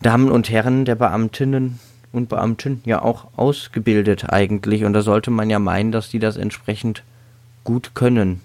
Damen 0.01 0.31
und 0.31 0.49
Herren 0.49 0.85
der 0.85 0.95
Beamtinnen 0.95 1.79
und 2.13 2.29
Beamten 2.29 2.81
ja 2.85 3.01
auch 3.01 3.27
ausgebildet 3.35 4.29
eigentlich. 4.29 4.85
Und 4.85 4.93
da 4.93 5.01
sollte 5.01 5.31
man 5.31 5.49
ja 5.49 5.59
meinen, 5.59 5.91
dass 5.91 6.09
die 6.09 6.19
das 6.19 6.37
entsprechend 6.37 7.03
gut 7.63 7.91
können. 7.93 8.41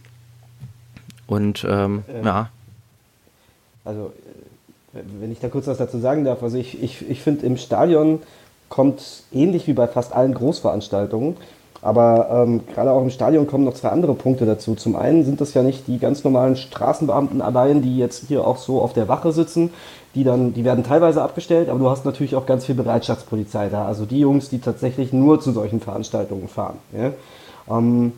Und 1.27 1.67
ähm, 1.69 2.05
Ähm, 2.09 2.25
ja, 2.25 2.51
Also, 3.85 4.13
äh, 4.95 5.01
wenn 5.21 5.33
ich 5.33 5.41
da 5.41 5.49
kurz 5.49 5.67
was 5.67 5.79
dazu 5.79 5.99
sagen 5.99 6.25
darf, 6.25 6.43
also 6.43 6.57
ich, 6.57 6.83
ich, 6.83 7.09
ich 7.09 7.23
finde 7.23 7.47
im 7.47 7.57
Stadion 7.57 8.21
kommt 8.69 9.23
ähnlich 9.33 9.67
wie 9.67 9.73
bei 9.73 9.87
fast 9.87 10.13
allen 10.13 10.35
Großveranstaltungen 10.35 11.37
Aber 11.83 12.29
ähm, 12.31 12.63
gerade 12.67 12.91
auch 12.91 13.03
im 13.03 13.11
Stadion 13.11 13.47
kommen 13.47 13.65
noch 13.65 13.75
zwei 13.75 13.91
andere 13.91 14.15
Punkte 14.15 14.45
dazu. 14.45 14.75
Zum 14.75 14.97
einen 14.97 15.25
sind 15.25 15.41
das 15.41 15.55
ja 15.55 15.63
nicht 15.63 15.87
die 15.87 15.99
ganz 15.99 16.25
normalen 16.25 16.57
Straßenbeamten 16.57 17.43
allein, 17.43 17.83
die 17.83 17.97
jetzt 17.97 18.25
hier 18.27 18.45
auch 18.45 18.57
so 18.57 18.81
auf 18.81 18.93
der 18.93 19.07
Wache 19.07 19.31
sitzen. 19.33 19.71
Die, 20.17 20.25
dann, 20.25 20.55
die 20.55 20.65
werden 20.65 20.83
teilweise 20.83 21.23
abgestellt, 21.23 21.69
aber 21.69 21.79
du 21.79 21.91
hast 21.91 22.05
natürlich 22.05 22.35
auch 22.35 22.47
ganz 22.47 22.65
viel 22.65 22.75
Bereitschaftspolizei 22.75 23.69
da. 23.69 23.87
Also 23.87 24.07
die 24.07 24.19
Jungs, 24.19 24.49
die 24.49 24.59
tatsächlich 24.59 25.13
nur 25.13 25.41
zu 25.41 25.53
solchen 25.53 25.81
Veranstaltungen 25.81 26.49
fahren. 26.49 26.79
Ja? 26.93 27.13
Ähm. 27.77 28.13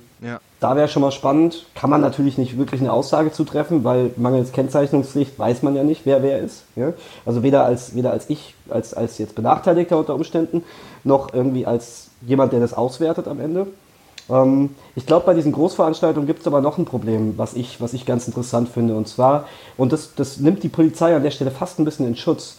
Da 0.61 0.75
wäre 0.75 0.89
schon 0.89 1.03
mal 1.03 1.13
spannend. 1.13 1.67
Kann 1.75 1.91
man 1.91 2.01
natürlich 2.01 2.37
nicht 2.37 2.59
wirklich 2.59 2.81
eine 2.81 2.93
Aussage 2.93 3.33
zu 3.33 3.45
treffen, 3.45 3.85
weil 3.85 4.11
mangels 4.17 4.53
Kennzeichnungspflicht 4.53 5.39
weiß 5.39 5.63
man 5.63 5.77
ja 5.77 5.85
nicht, 5.85 6.03
wer 6.05 6.23
wer 6.23 6.41
ist. 6.41 6.65
Ja? 6.75 6.93
Also 7.25 7.43
weder 7.43 7.65
als, 7.65 7.95
weder 7.95 8.11
als 8.11 8.29
ich, 8.29 8.55
als, 8.69 8.93
als 8.95 9.19
jetzt 9.19 9.35
Benachteiligter 9.35 9.99
unter 9.99 10.15
Umständen, 10.15 10.65
noch 11.05 11.33
irgendwie 11.33 11.65
als 11.65 12.09
jemand, 12.27 12.53
der 12.53 12.61
das 12.61 12.75
auswertet 12.75 13.29
am 13.29 13.41
Ende. 13.41 13.69
Ähm, 14.29 14.71
ich 14.97 15.07
glaube, 15.07 15.27
bei 15.27 15.35
diesen 15.35 15.53
Großveranstaltungen 15.53 16.27
gibt 16.27 16.41
es 16.41 16.47
aber 16.47 16.61
noch 16.61 16.79
ein 16.79 16.85
Problem, 16.85 17.35
was 17.37 17.55
ich, 17.55 17.81
was 17.81 17.93
ich 17.93 18.05
ganz 18.07 18.27
interessant 18.27 18.69
finde. 18.69 18.97
Und 18.97 19.09
zwar, 19.09 19.47
und 19.77 19.93
das, 19.93 20.15
das 20.15 20.39
nimmt 20.39 20.63
die 20.63 20.69
Polizei 20.69 21.15
an 21.15 21.23
der 21.23 21.31
Stelle 21.31 21.51
fast 21.51 21.79
ein 21.79 21.85
bisschen 21.85 22.07
in 22.07 22.17
Schutz, 22.17 22.57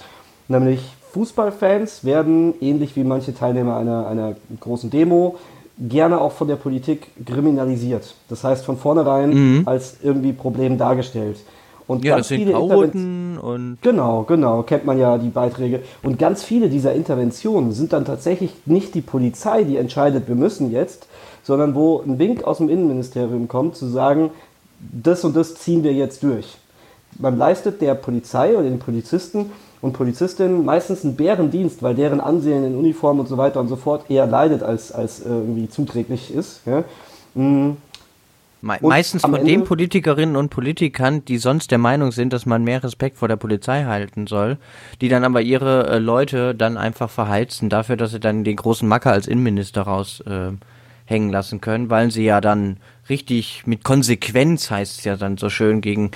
nämlich 0.47 0.81
Fußballfans 1.12 2.03
werden, 2.03 2.53
ähnlich 2.62 2.95
wie 2.95 3.03
manche 3.03 3.33
Teilnehmer 3.33 3.77
einer, 3.77 4.07
einer 4.07 4.35
großen 4.59 4.89
Demo, 4.89 5.38
gerne 5.79 6.19
auch 6.19 6.33
von 6.33 6.47
der 6.47 6.57
Politik 6.57 7.07
kriminalisiert. 7.25 8.15
Das 8.27 8.43
heißt, 8.43 8.65
von 8.65 8.77
vornherein 8.77 9.29
mhm. 9.59 9.67
als 9.67 9.97
irgendwie 10.01 10.33
Problem 10.33 10.77
dargestellt. 10.77 11.37
Und 11.87 12.05
ja, 12.05 12.17
das 12.17 12.27
sind 12.27 12.51
Chaoten 12.51 13.39
und. 13.39 13.79
Genau, 13.81 14.23
genau, 14.23 14.61
kennt 14.61 14.85
man 14.85 14.99
ja 14.99 15.17
die 15.17 15.29
Beiträge. 15.29 15.81
Und 16.03 16.19
ganz 16.19 16.43
viele 16.43 16.69
dieser 16.69 16.93
Interventionen 16.93 17.71
sind 17.71 17.93
dann 17.93 18.05
tatsächlich 18.05 18.53
nicht 18.65 18.93
die 18.93 19.01
Polizei, 19.01 19.63
die 19.63 19.77
entscheidet, 19.77 20.27
wir 20.27 20.35
müssen 20.35 20.71
jetzt, 20.71 21.07
sondern 21.41 21.73
wo 21.73 21.99
ein 22.01 22.19
Wink 22.19 22.43
aus 22.43 22.57
dem 22.57 22.69
Innenministerium 22.69 23.47
kommt, 23.47 23.75
zu 23.75 23.87
sagen, 23.87 24.29
das 24.79 25.23
und 25.23 25.35
das 25.35 25.55
ziehen 25.55 25.83
wir 25.83 25.93
jetzt 25.93 26.21
durch. 26.21 26.57
Man 27.17 27.39
leistet 27.39 27.81
der 27.81 27.95
Polizei 27.95 28.53
oder 28.53 28.69
den 28.69 28.79
Polizisten 28.79 29.51
und 29.81 29.93
Polizistinnen 29.93 30.65
meistens 30.65 31.05
einen 31.05 31.15
Bärendienst, 31.15 31.81
weil 31.81 31.95
deren 31.95 32.19
Ansehen 32.19 32.65
in 32.65 32.75
Uniform 32.75 33.19
und 33.19 33.27
so 33.27 33.37
weiter 33.37 33.59
und 33.59 33.67
so 33.67 33.75
fort 33.75 34.09
eher 34.09 34.27
leidet, 34.27 34.61
als, 34.61 34.91
als 34.91 35.25
irgendwie 35.25 35.69
zuträglich 35.69 36.33
ist. 36.33 36.61
Ja. 36.65 36.83
Mm. 37.35 37.77
Me 38.61 38.77
meistens 38.81 39.21
von 39.21 39.45
den 39.45 39.63
Politikerinnen 39.63 40.35
und 40.35 40.49
Politikern, 40.49 41.23
die 41.23 41.37
sonst 41.37 41.71
der 41.71 41.77
Meinung 41.77 42.11
sind, 42.11 42.33
dass 42.33 42.45
man 42.45 42.65
mehr 42.65 42.83
Respekt 42.83 43.15
vor 43.17 43.29
der 43.29 43.37
Polizei 43.37 43.85
halten 43.85 44.27
soll, 44.27 44.57
die 44.99 45.07
dann 45.07 45.23
aber 45.23 45.41
ihre 45.41 45.87
äh, 45.87 45.97
Leute 45.97 46.53
dann 46.55 46.75
einfach 46.75 47.09
verheizen 47.09 47.69
dafür, 47.69 47.95
dass 47.95 48.11
sie 48.11 48.19
dann 48.19 48.43
den 48.43 48.57
großen 48.57 48.85
Macker 48.85 49.13
als 49.13 49.27
Innenminister 49.27 49.83
raushängen 49.83 50.59
äh, 51.07 51.31
lassen 51.31 51.61
können, 51.61 51.89
weil 51.89 52.11
sie 52.11 52.25
ja 52.25 52.41
dann 52.41 52.77
richtig 53.07 53.63
mit 53.65 53.85
Konsequenz 53.85 54.69
heißt 54.69 54.99
es 54.99 55.05
ja 55.05 55.15
dann 55.15 55.37
so 55.37 55.49
schön 55.49 55.79
gegen 55.79 56.11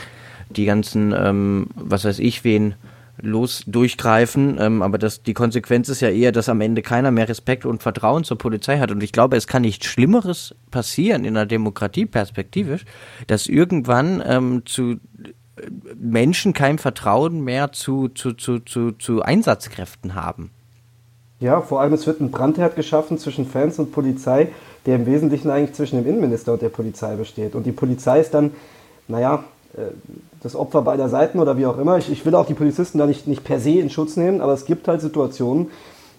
die 0.50 0.66
ganzen, 0.66 1.14
ähm, 1.18 1.68
was 1.76 2.04
weiß 2.04 2.20
ich 2.20 2.44
wen, 2.44 2.76
los 3.24 3.64
durchgreifen. 3.66 4.58
Ähm, 4.60 4.82
aber 4.82 4.98
das, 4.98 5.24
die 5.24 5.34
Konsequenz 5.34 5.90
ist 5.90 6.02
ja 6.02 6.10
eher, 6.10 6.32
dass 6.32 6.50
am 6.50 6.62
Ende 6.62 6.82
keiner 6.82 7.10
mehr 7.10 7.28
Respekt 7.30 7.66
und 7.66 7.82
Vertrauen 7.82 8.24
zur 8.24 8.38
Polizei 8.38 8.78
hat. 8.78 8.92
Und 8.92 9.02
ich 9.02 9.12
glaube, 9.12 9.38
es 9.38 9.48
kann 9.48 9.64
nichts 9.64 9.88
Schlimmeres 9.88 10.54
passieren 10.70 11.26
in 11.26 11.36
einer 11.36 11.46
Demokratie 11.46 12.06
perspektivisch, 12.06 12.86
dass 13.28 13.48
irgendwann 13.48 14.22
ähm, 14.26 14.64
zu 14.66 14.92
äh, 14.92 14.98
Menschen 15.98 16.54
kein 16.54 16.78
Vertrauen 16.78 17.42
mehr 17.44 17.72
zu, 17.72 18.10
zu, 18.10 18.34
zu, 18.34 18.60
zu, 18.60 18.92
zu 18.92 19.22
Einsatzkräften 19.22 20.16
haben. 20.16 20.52
Ja, 21.40 21.62
vor 21.62 21.82
allem 21.82 21.94
es 21.94 22.06
wird 22.08 22.22
ein 22.22 22.32
Brandherd 22.32 22.76
geschaffen 22.76 23.18
zwischen 23.18 23.46
Fans 23.46 23.80
und 23.80 23.92
Polizei, 23.92 24.50
der 24.86 24.96
im 24.96 25.06
Wesentlichen 25.06 25.50
eigentlich 25.50 25.74
zwischen 25.74 25.98
dem 25.98 26.08
Innenminister 26.08 26.54
und 26.54 26.62
der 26.62 26.70
Polizei 26.70 27.16
besteht. 27.16 27.56
Und 27.56 27.66
die 27.66 27.72
Polizei 27.72 28.20
ist 28.20 28.34
dann, 28.34 28.52
naja, 29.08 29.44
äh, 29.76 29.92
das 30.44 30.56
Opfer 30.56 30.82
beider 30.82 31.10
Seiten 31.10 31.40
oder 31.40 31.58
wie 31.58 31.66
auch 31.66 31.78
immer. 31.78 31.98
Ich, 31.98 32.12
ich 32.12 32.26
will 32.26 32.36
auch 32.36 32.46
die 32.46 32.54
Polizisten 32.54 32.98
da 32.98 33.06
nicht, 33.06 33.28
nicht 33.28 33.44
per 33.44 33.60
se 33.60 33.72
in 33.72 33.90
Schutz 33.90 34.18
nehmen, 34.18 34.42
aber 34.42 34.54
es 34.54 34.66
gibt 34.66 34.88
halt 34.88 35.02
Situationen, 35.02 35.68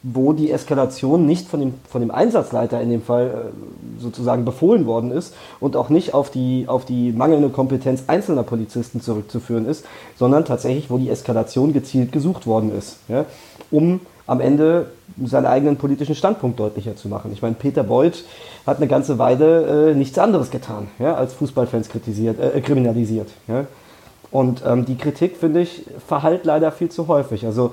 wo 0.02 0.34
die 0.34 0.50
Eskalation 0.50 1.24
nicht 1.24 1.48
von 1.48 1.60
dem, 1.60 1.74
von 1.88 2.02
dem 2.02 2.10
Einsatzleiter 2.10 2.80
in 2.80 2.90
dem 2.90 3.00
Fall 3.00 3.26
äh, 3.26 4.02
sozusagen 4.02 4.44
befohlen 4.44 4.86
worden 4.86 5.10
ist 5.10 5.34
und 5.60 5.76
auch 5.76 5.88
nicht 5.88 6.12
auf 6.12 6.30
die, 6.30 6.64
auf 6.68 6.84
die 6.84 7.12
mangelnde 7.12 7.48
Kompetenz 7.48 8.04
einzelner 8.06 8.42
Polizisten 8.42 9.00
zurückzuführen 9.00 9.66
ist, 9.66 9.86
sondern 10.16 10.44
tatsächlich, 10.44 10.90
wo 10.90 10.98
die 10.98 11.08
Eskalation 11.08 11.72
gezielt 11.72 12.12
gesucht 12.12 12.46
worden 12.46 12.76
ist, 12.76 12.98
ja, 13.08 13.24
um 13.70 14.00
am 14.26 14.40
Ende 14.40 14.86
seinen 15.22 15.46
eigenen 15.46 15.76
politischen 15.76 16.14
Standpunkt 16.14 16.58
deutlicher 16.60 16.96
zu 16.96 17.08
machen. 17.08 17.30
Ich 17.32 17.42
meine, 17.42 17.54
Peter 17.54 17.82
Beuth 17.82 18.24
hat 18.66 18.78
eine 18.78 18.86
ganze 18.86 19.18
Weile 19.18 19.90
äh, 19.90 19.94
nichts 19.94 20.18
anderes 20.18 20.50
getan, 20.50 20.88
ja, 20.98 21.14
als 21.14 21.32
Fußballfans 21.34 21.88
kritisiert, 21.88 22.38
äh, 22.40 22.60
kriminalisiert. 22.60 23.28
Ja. 23.48 23.66
Und 24.34 24.64
ähm, 24.66 24.84
die 24.84 24.96
Kritik, 24.96 25.36
finde 25.36 25.60
ich, 25.60 25.84
verhallt 26.08 26.44
leider 26.44 26.72
viel 26.72 26.88
zu 26.88 27.06
häufig. 27.06 27.46
Also 27.46 27.72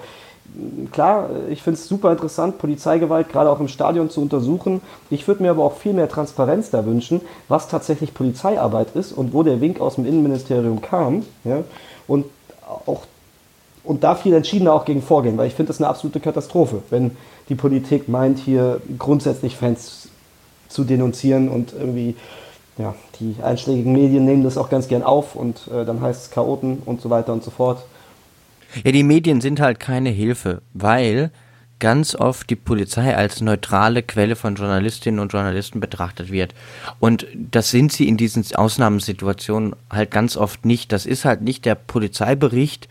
klar, 0.91 1.31
ich 1.49 1.63
finde 1.63 1.79
es 1.79 1.87
super 1.87 2.11
interessant, 2.11 2.59
Polizeigewalt 2.59 3.29
gerade 3.29 3.49
auch 3.49 3.59
im 3.59 3.67
Stadion 3.67 4.11
zu 4.11 4.21
untersuchen. 4.21 4.79
Ich 5.09 5.27
würde 5.27 5.41
mir 5.41 5.49
aber 5.49 5.63
auch 5.63 5.73
viel 5.73 5.93
mehr 5.93 6.07
Transparenz 6.07 6.69
da 6.69 6.85
wünschen, 6.85 7.21
was 7.47 7.67
tatsächlich 7.67 8.13
Polizeiarbeit 8.13 8.95
ist 8.95 9.11
und 9.11 9.33
wo 9.33 9.41
der 9.41 9.59
Wink 9.59 9.81
aus 9.81 9.95
dem 9.95 10.05
Innenministerium 10.05 10.83
kam. 10.83 11.25
Ja, 11.45 11.63
und 12.07 12.25
auch 12.85 13.07
und 13.83 14.03
da 14.03 14.13
viel 14.13 14.35
entschiedener 14.35 14.73
auch 14.73 14.85
gegen 14.85 15.01
vorgehen, 15.01 15.39
weil 15.39 15.47
ich 15.47 15.55
finde 15.55 15.69
das 15.69 15.79
eine 15.81 15.87
absolute 15.89 16.19
Katastrophe, 16.19 16.83
wenn 16.91 17.17
die 17.49 17.55
Politik 17.55 18.07
meint, 18.07 18.37
hier 18.37 18.79
grundsätzlich 18.99 19.55
Fans 19.57 20.09
zu 20.69 20.83
denunzieren 20.83 21.49
und 21.49 21.73
irgendwie, 21.73 22.15
ja, 22.77 22.95
die 23.19 23.35
einschlägigen 23.43 23.93
Medien 23.93 24.25
nehmen 24.25 24.43
das 24.43 24.57
auch 24.57 24.69
ganz 24.69 24.87
gern 24.87 25.03
auf 25.03 25.35
und 25.35 25.67
äh, 25.67 25.85
dann 25.85 26.01
heißt 26.01 26.23
es 26.23 26.31
Chaoten 26.31 26.81
und 26.85 27.01
so 27.01 27.09
weiter 27.09 27.33
und 27.33 27.43
so 27.43 27.51
fort. 27.51 27.83
Ja, 28.83 28.91
die 28.91 29.03
Medien 29.03 29.41
sind 29.41 29.59
halt 29.59 29.79
keine 29.79 30.09
Hilfe, 30.09 30.61
weil 30.73 31.31
ganz 31.79 32.15
oft 32.15 32.49
die 32.49 32.55
Polizei 32.55 33.15
als 33.15 33.41
neutrale 33.41 34.03
Quelle 34.03 34.35
von 34.35 34.55
Journalistinnen 34.55 35.19
und 35.19 35.33
Journalisten 35.33 35.79
betrachtet 35.79 36.31
wird. 36.31 36.53
Und 36.99 37.25
das 37.33 37.71
sind 37.71 37.91
sie 37.91 38.07
in 38.07 38.17
diesen 38.17 38.45
Ausnahmesituationen 38.55 39.75
halt 39.89 40.11
ganz 40.11 40.37
oft 40.37 40.63
nicht. 40.63 40.91
Das 40.91 41.05
ist 41.05 41.25
halt 41.25 41.41
nicht 41.41 41.65
der 41.65 41.75
Polizeibericht 41.75 42.87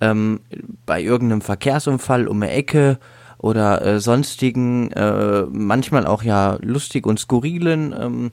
ähm, 0.00 0.40
bei 0.84 1.00
irgendeinem 1.00 1.40
Verkehrsunfall 1.40 2.28
um 2.28 2.42
eine 2.42 2.52
Ecke 2.52 2.98
oder 3.38 3.84
äh, 3.84 4.00
sonstigen, 4.00 4.92
äh, 4.92 5.44
manchmal 5.50 6.06
auch 6.06 6.22
ja 6.22 6.58
lustig 6.60 7.06
und 7.06 7.18
skurrilen 7.18 7.94
ähm, 7.98 8.30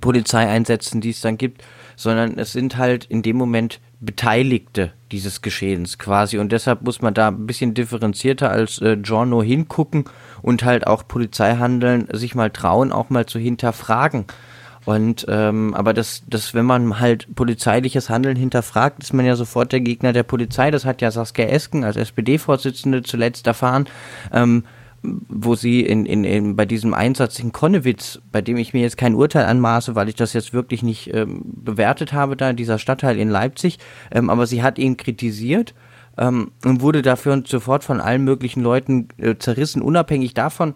Polizeieinsätzen, 0.00 1.00
die 1.00 1.10
es 1.10 1.20
dann 1.20 1.38
gibt, 1.38 1.62
sondern 1.96 2.38
es 2.38 2.52
sind 2.52 2.76
halt 2.76 3.04
in 3.06 3.22
dem 3.22 3.36
Moment 3.36 3.80
Beteiligte 4.00 4.92
dieses 5.10 5.42
Geschehens 5.42 5.98
quasi 5.98 6.38
und 6.38 6.52
deshalb 6.52 6.82
muss 6.82 7.02
man 7.02 7.14
da 7.14 7.28
ein 7.28 7.46
bisschen 7.46 7.74
differenzierter 7.74 8.50
als 8.50 8.80
äh, 8.80 8.96
Giorno 8.96 9.42
hingucken 9.42 10.04
und 10.40 10.64
halt 10.64 10.86
auch 10.86 11.08
Polizeihandeln 11.08 12.06
sich 12.12 12.34
mal 12.34 12.50
trauen, 12.50 12.92
auch 12.92 13.10
mal 13.10 13.26
zu 13.26 13.40
hinterfragen 13.40 14.26
und 14.88 15.26
ähm, 15.28 15.74
aber 15.74 15.92
das, 15.92 16.22
das, 16.28 16.54
wenn 16.54 16.64
man 16.64 16.98
halt 16.98 17.34
polizeiliches 17.34 18.08
Handeln 18.08 18.36
hinterfragt, 18.36 19.02
ist 19.02 19.12
man 19.12 19.26
ja 19.26 19.36
sofort 19.36 19.70
der 19.70 19.80
Gegner 19.80 20.14
der 20.14 20.22
Polizei. 20.22 20.70
Das 20.70 20.86
hat 20.86 21.02
ja 21.02 21.10
Saskia 21.10 21.44
Esken 21.44 21.84
als 21.84 21.96
SPD-Vorsitzende 21.96 23.02
zuletzt 23.02 23.46
erfahren. 23.46 23.86
Ähm, 24.32 24.64
wo 25.28 25.54
sie 25.54 25.80
in, 25.80 26.06
in, 26.06 26.24
in, 26.24 26.56
bei 26.56 26.64
diesem 26.66 26.94
Einsatz 26.94 27.38
in 27.38 27.52
Konnewitz, 27.52 28.20
bei 28.32 28.40
dem 28.40 28.56
ich 28.56 28.72
mir 28.72 28.82
jetzt 28.82 28.96
kein 28.96 29.14
Urteil 29.14 29.44
anmaße, 29.44 29.94
weil 29.94 30.08
ich 30.08 30.14
das 30.14 30.32
jetzt 30.32 30.52
wirklich 30.52 30.82
nicht 30.82 31.12
ähm, 31.14 31.42
bewertet 31.44 32.12
habe, 32.12 32.36
da 32.36 32.52
dieser 32.52 32.78
Stadtteil 32.78 33.18
in 33.18 33.28
Leipzig, 33.28 33.78
ähm, 34.10 34.30
aber 34.30 34.46
sie 34.46 34.62
hat 34.62 34.78
ihn 34.78 34.96
kritisiert 34.96 35.74
ähm, 36.16 36.50
und 36.64 36.80
wurde 36.80 37.02
dafür 37.02 37.42
sofort 37.46 37.84
von 37.84 38.00
allen 38.00 38.24
möglichen 38.24 38.62
Leuten 38.62 39.08
äh, 39.18 39.36
zerrissen, 39.36 39.82
unabhängig 39.82 40.34
davon, 40.34 40.74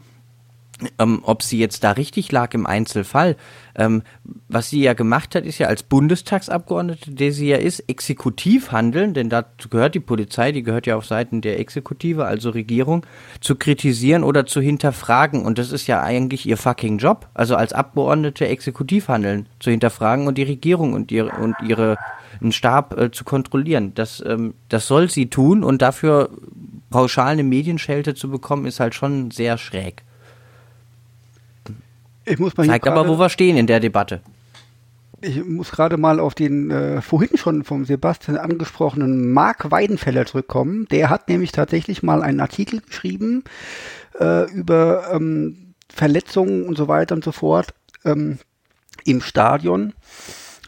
ähm, 0.99 1.21
ob 1.23 1.43
sie 1.43 1.59
jetzt 1.59 1.85
da 1.85 1.93
richtig 1.93 2.31
lag 2.33 2.55
im 2.55 2.67
Einzelfall. 2.67 3.37
Ähm, 3.75 4.03
was 4.49 4.71
sie 4.71 4.83
ja 4.83 4.93
gemacht 4.93 5.35
hat, 5.35 5.45
ist 5.45 5.59
ja 5.59 5.69
als 5.69 5.83
Bundestagsabgeordnete, 5.83 7.13
der 7.13 7.33
sie 7.33 7.49
ja 7.49 7.57
ist, 7.57 7.81
exekutiv 7.89 8.73
handeln, 8.73 9.15
denn 9.15 9.31
dazu 9.31 9.69
gehört 9.69 9.95
die 9.95 10.01
Polizei, 10.01 10.53
die 10.53 10.63
gehört 10.63 10.87
ja 10.87 10.97
auf 10.97 11.07
Seiten 11.07 11.41
der 11.41 11.59
Exekutive, 11.59 12.27
also 12.27 12.51
Regierung, 12.51 13.07
zu 13.41 13.57
kritisieren 13.57 14.25
oder 14.25 14.47
zu 14.47 14.61
hinterfragen. 14.61 15.45
Und 15.45 15.59
das 15.59 15.73
ist 15.73 15.87
ja 15.87 16.03
eigentlich 16.03 16.47
ihr 16.47 16.57
fucking 16.57 16.99
Job. 16.99 17.29
Also 17.35 17.57
als 17.57 17.73
Abgeordnete 17.73 18.47
exekutiv 18.47 19.09
handeln, 19.09 19.49
zu 19.59 19.71
hinterfragen 19.71 20.27
und 20.27 20.37
die 20.39 20.43
Regierung 20.43 20.93
und 20.93 21.11
ihre, 21.11 21.31
und 21.41 21.55
ihre 21.67 21.97
einen 22.41 22.53
Stab 22.53 22.99
äh, 22.99 23.11
zu 23.11 23.25
kontrollieren. 23.25 23.93
Das, 23.95 24.23
ähm, 24.27 24.55
das 24.69 24.87
soll 24.87 25.11
sie 25.11 25.31
tun 25.31 25.65
und 25.65 25.83
dafür 25.83 26.31
pauschal 26.91 27.29
eine 27.29 27.43
Medienschelte 27.43 28.15
zu 28.15 28.31
bekommen, 28.31 28.67
ist 28.67 28.81
halt 28.81 28.95
schon 28.95 29.31
sehr 29.31 29.59
schräg. 29.59 30.03
Ich 32.25 32.39
muss 32.39 32.57
mal 32.57 32.67
Zeigt 32.67 32.87
aber, 32.87 33.09
wo 33.09 33.19
wir 33.19 33.29
stehen 33.29 33.57
in 33.57 33.67
der 33.67 33.81
Debatte. 33.81 34.21
Ich 35.21 35.45
muss 35.45 35.71
gerade 35.71 35.97
mal 35.97 36.19
auf 36.19 36.35
den 36.35 36.71
äh, 36.71 37.01
vorhin 37.01 37.37
schon 37.37 37.63
vom 37.63 37.85
Sebastian 37.85 38.37
angesprochenen 38.37 39.33
Mark 39.33 39.71
Weidenfeller 39.71 40.27
zurückkommen. 40.27 40.87
Der 40.91 41.11
hat 41.11 41.29
nämlich 41.29 41.53
tatsächlich 41.53 42.03
mal 42.03 42.23
einen 42.23 42.41
Artikel 42.41 42.81
geschrieben 42.81 43.45
äh, 44.19 44.51
über 44.53 45.13
ähm, 45.13 45.75
Verletzungen 45.89 46.65
und 46.65 46.77
so 46.77 46.89
weiter 46.89 47.15
und 47.15 47.23
so 47.23 47.31
fort 47.31 47.73
ähm, 48.05 48.39
im 49.05 49.21
Stadion. 49.21 49.93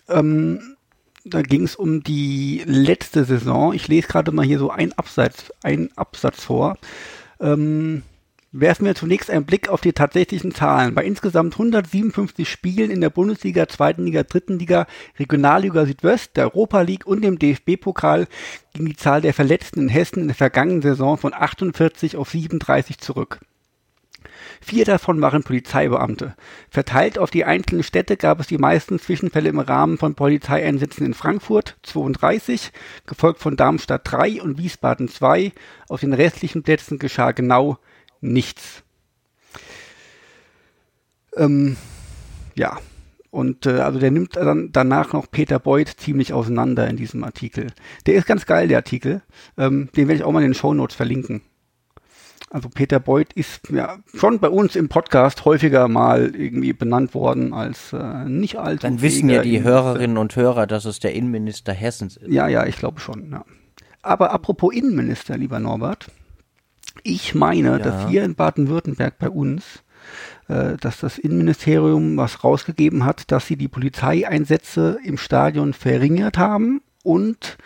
Ähm, 0.09 0.77
da 1.25 1.43
ging 1.43 1.65
es 1.65 1.75
um 1.75 2.03
die 2.03 2.63
letzte 2.67 3.25
Saison. 3.25 3.73
Ich 3.73 3.89
lese 3.89 4.09
gerade 4.09 4.31
mal 4.31 4.45
hier 4.45 4.59
so 4.59 4.71
ein 4.71 4.93
Absatz, 4.93 5.53
ein 5.63 5.91
Absatz 5.97 6.45
vor. 6.45 6.77
Ähm, 7.41 8.03
werfen 8.55 8.87
wir 8.87 8.95
zunächst 8.95 9.31
einen 9.31 9.45
Blick 9.45 9.69
auf 9.69 9.81
die 9.81 9.93
tatsächlichen 9.93 10.55
Zahlen. 10.55 10.95
Bei 10.95 11.05
insgesamt 11.05 11.55
157 11.55 12.49
Spielen 12.49 12.91
in 12.93 13.01
der 13.01 13.11
Bundesliga, 13.11 13.69
Zweiten 13.69 14.05
Liga, 14.05 14.23
Dritten 14.23 14.61
Liga, 14.61 14.87
Regionalliga 15.19 15.85
Südwest, 15.85 16.37
der 16.37 16.45
Europa 16.45 16.81
League 16.83 17.05
und 17.05 17.23
dem 17.23 17.39
DFB-Pokal 17.39 18.29
ging 18.73 18.87
die 18.87 18.97
Zahl 18.97 19.21
der 19.21 19.35
Verletzten 19.35 19.81
in 19.81 19.89
Hessen 19.89 20.21
in 20.21 20.29
der 20.29 20.37
vergangenen 20.37 20.83
Saison 20.83 21.19
von 21.19 21.35
48 21.35 22.17
auf 22.17 22.31
37 22.31 22.99
zurück. 22.99 23.41
Vier 24.61 24.85
davon 24.85 25.21
waren 25.21 25.43
Polizeibeamte. 25.43 26.37
Verteilt 26.71 27.19
auf 27.19 27.31
die 27.31 27.45
einzelnen 27.45 27.83
Städte 27.83 28.17
gab 28.17 28.39
es 28.41 28.47
die 28.47 28.59
meisten 28.59 29.01
Zwischenfälle 29.01 29.49
im 29.49 29.59
Rahmen 29.59 29.99
von 29.99 30.15
Polizeieinsätzen 30.15 31.05
in 31.05 31.15
Frankfurt 31.15 31.77
32, 31.83 32.71
gefolgt 33.05 33.41
von 33.41 33.57
Darmstadt 33.57 34.03
3 34.05 34.41
und 34.43 34.59
Wiesbaden 34.59 35.09
2. 35.09 35.53
Auf 35.89 36.01
den 36.01 36.15
restlichen 36.15 36.63
Plätzen 36.63 36.99
geschah 36.99 37.33
genau 37.33 37.79
nichts. 38.25 38.83
Ähm, 41.37 41.77
ja, 42.55 42.79
und 43.31 43.67
äh, 43.67 43.81
also 43.81 43.99
der 43.99 44.11
nimmt 44.11 44.37
dann 44.37 44.71
danach 44.73 45.13
noch 45.13 45.31
Peter 45.31 45.59
Beuth 45.59 45.89
ziemlich 45.97 46.33
auseinander 46.33 46.89
in 46.89 46.97
diesem 46.97 47.25
Artikel. 47.25 47.69
Der 48.07 48.15
ist 48.15 48.27
ganz 48.27 48.47
geil, 48.47 48.69
der 48.69 48.79
Artikel. 48.79 49.23
Ähm, 49.59 49.89
den 49.97 50.09
werde 50.09 50.21
ich 50.21 50.25
auch 50.25 50.33
mal 50.33 50.43
in 50.43 50.51
den 50.51 50.55
Show 50.55 50.73
Notes 50.73 50.95
verlinken. 50.95 51.43
Also 52.51 52.69
Peter 52.69 53.01
Beuth 53.01 53.33
ist 53.33 53.69
ja 53.71 53.99
schon 54.15 54.39
bei 54.39 54.49
uns 54.49 54.77
im 54.77 54.89
Podcast 54.89 55.45
häufiger 55.45 55.89
mal 55.89 56.37
irgendwie 56.37 56.73
benannt 56.73 57.13
worden 57.13 57.53
als 57.53 57.93
äh, 57.93 58.25
nicht 58.27 58.59
allzu. 58.59 58.87
Dann 58.87 59.03
wissen 59.03 59.29
ja 59.29 59.43
die 59.43 59.65
Hörerinnen 59.65 60.17
und 60.17 60.37
Hörer, 60.37 60.69
dass 60.69 60.85
es 60.85 61.01
der 61.01 61.15
Innenminister 61.15 61.73
Hessens 61.73 62.17
ist. 62.17 62.31
Ja, 62.31 62.47
ja, 62.47 62.65
ich 62.67 62.77
glaube 62.77 63.01
schon. 63.01 63.33
Ja. 63.33 63.45
Aber 64.03 64.31
apropos 64.31 64.73
Innenminister, 64.73 65.37
lieber 65.37 65.59
Norbert, 65.59 66.07
ich 67.03 67.35
meine, 67.35 67.71
ja. 67.71 67.79
dass 67.79 68.09
hier 68.09 68.25
in 68.25 68.35
Baden-Württemberg 68.35 69.19
bei 69.19 69.29
uns, 69.29 69.83
äh, 70.49 70.77
dass 70.77 71.01
das 71.01 71.19
Innenministerium 71.19 72.17
was 72.17 72.45
rausgegeben 72.45 73.05
hat, 73.05 73.31
dass 73.31 73.47
sie 73.47 73.57
die 73.57 73.69
Polizeieinsätze 73.69 74.99
im 75.05 75.19
Stadion 75.19 75.73
verringert 75.73 76.39
haben 76.39 76.83
und 77.03 77.59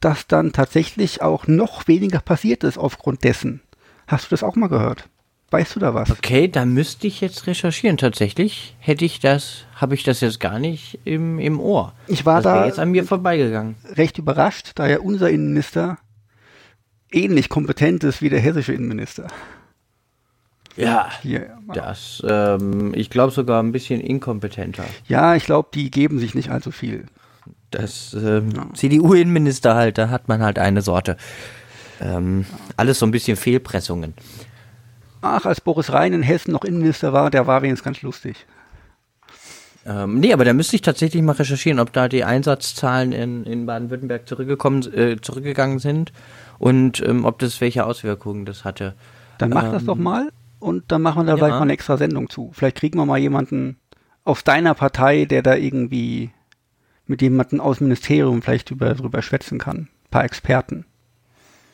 dass 0.00 0.26
dann 0.26 0.52
tatsächlich 0.52 1.22
auch 1.22 1.46
noch 1.46 1.88
weniger 1.88 2.20
passiert 2.20 2.64
ist 2.64 2.78
aufgrund 2.78 3.24
dessen. 3.24 3.60
Hast 4.06 4.26
du 4.26 4.30
das 4.30 4.42
auch 4.42 4.56
mal 4.56 4.68
gehört? 4.68 5.08
Weißt 5.50 5.76
du 5.76 5.80
da 5.80 5.92
was? 5.92 6.10
Okay, 6.10 6.48
da 6.48 6.64
müsste 6.64 7.06
ich 7.06 7.20
jetzt 7.20 7.46
recherchieren. 7.46 7.98
Tatsächlich 7.98 8.74
hätte 8.78 9.04
ich 9.04 9.20
das, 9.20 9.66
habe 9.74 9.94
ich 9.94 10.02
das 10.02 10.22
jetzt 10.22 10.40
gar 10.40 10.58
nicht 10.58 10.98
im, 11.04 11.38
im 11.38 11.60
Ohr. 11.60 11.92
Ich 12.06 12.24
war 12.24 12.40
das 12.40 12.44
da 12.44 12.66
jetzt 12.66 12.78
an 12.78 12.90
mir 12.90 13.04
vorbeigegangen. 13.04 13.76
Recht 13.84 14.16
überrascht, 14.16 14.72
da 14.76 14.88
ja 14.88 15.00
unser 15.00 15.28
Innenminister 15.28 15.98
ähnlich 17.12 17.48
kompetent 17.48 18.04
ist 18.04 18.22
wie 18.22 18.28
der 18.28 18.40
hessische 18.40 18.72
Innenminister. 18.72 19.28
Ja, 20.76 21.10
Hier, 21.22 21.58
das, 21.74 22.22
ähm, 22.26 22.92
ich 22.94 23.10
glaube 23.10 23.32
sogar 23.32 23.62
ein 23.62 23.72
bisschen 23.72 24.00
inkompetenter. 24.00 24.84
Ja, 25.06 25.34
ich 25.34 25.44
glaube, 25.44 25.68
die 25.74 25.90
geben 25.90 26.18
sich 26.18 26.34
nicht 26.34 26.50
allzu 26.50 26.70
viel. 26.70 27.06
Das 27.70 28.14
ähm, 28.14 28.50
ja. 28.50 28.66
CDU-Innenminister 28.72 29.74
halt, 29.74 29.98
da 29.98 30.08
hat 30.08 30.28
man 30.28 30.42
halt 30.42 30.58
eine 30.58 30.82
Sorte. 30.82 31.16
Ähm, 32.00 32.46
alles 32.76 32.98
so 32.98 33.06
ein 33.06 33.10
bisschen 33.10 33.36
Fehlpressungen. 33.36 34.14
Ach, 35.20 35.44
als 35.44 35.60
Boris 35.60 35.92
Rhein 35.92 36.14
in 36.14 36.22
Hessen 36.22 36.52
noch 36.52 36.64
Innenminister 36.64 37.12
war, 37.12 37.30
der 37.30 37.46
war 37.46 37.62
wenigstens 37.62 37.84
ganz 37.84 38.02
lustig. 38.02 38.46
Ähm, 39.84 40.20
nee, 40.20 40.32
aber 40.32 40.44
da 40.44 40.52
müsste 40.52 40.76
ich 40.76 40.82
tatsächlich 40.82 41.22
mal 41.22 41.32
recherchieren, 41.32 41.80
ob 41.80 41.92
da 41.92 42.08
die 42.08 42.24
Einsatzzahlen 42.24 43.12
in, 43.12 43.44
in 43.44 43.66
Baden-Württemberg 43.66 44.28
zurückgekommen, 44.28 44.82
äh, 44.94 45.20
zurückgegangen 45.20 45.80
sind 45.80 46.12
und 46.58 47.00
ähm, 47.00 47.24
ob 47.24 47.38
das 47.38 47.60
welche 47.60 47.84
Auswirkungen 47.86 48.44
das 48.44 48.64
hatte. 48.64 48.94
Dann 49.38 49.50
mach 49.50 49.64
ähm, 49.64 49.72
das 49.72 49.84
doch 49.84 49.96
mal 49.96 50.30
und 50.58 50.90
dann 50.92 51.02
machen 51.02 51.18
wir 51.18 51.24
da 51.24 51.32
ja. 51.32 51.36
gleich 51.38 51.52
mal 51.52 51.62
eine 51.62 51.72
extra 51.72 51.96
Sendung 51.96 52.30
zu. 52.30 52.50
Vielleicht 52.52 52.76
kriegen 52.76 52.98
wir 52.98 53.06
mal 53.06 53.18
jemanden 53.18 53.76
aus 54.24 54.44
deiner 54.44 54.74
Partei, 54.74 55.24
der 55.24 55.42
da 55.42 55.54
irgendwie 55.56 56.30
mit 57.06 57.22
jemandem 57.22 57.60
aus 57.60 57.78
dem 57.78 57.88
Ministerium 57.88 58.42
vielleicht 58.42 58.70
über, 58.70 58.94
drüber 58.94 59.22
schwätzen 59.22 59.58
kann. 59.58 59.76
Ein 59.76 60.10
paar 60.10 60.24
Experten. 60.24 60.84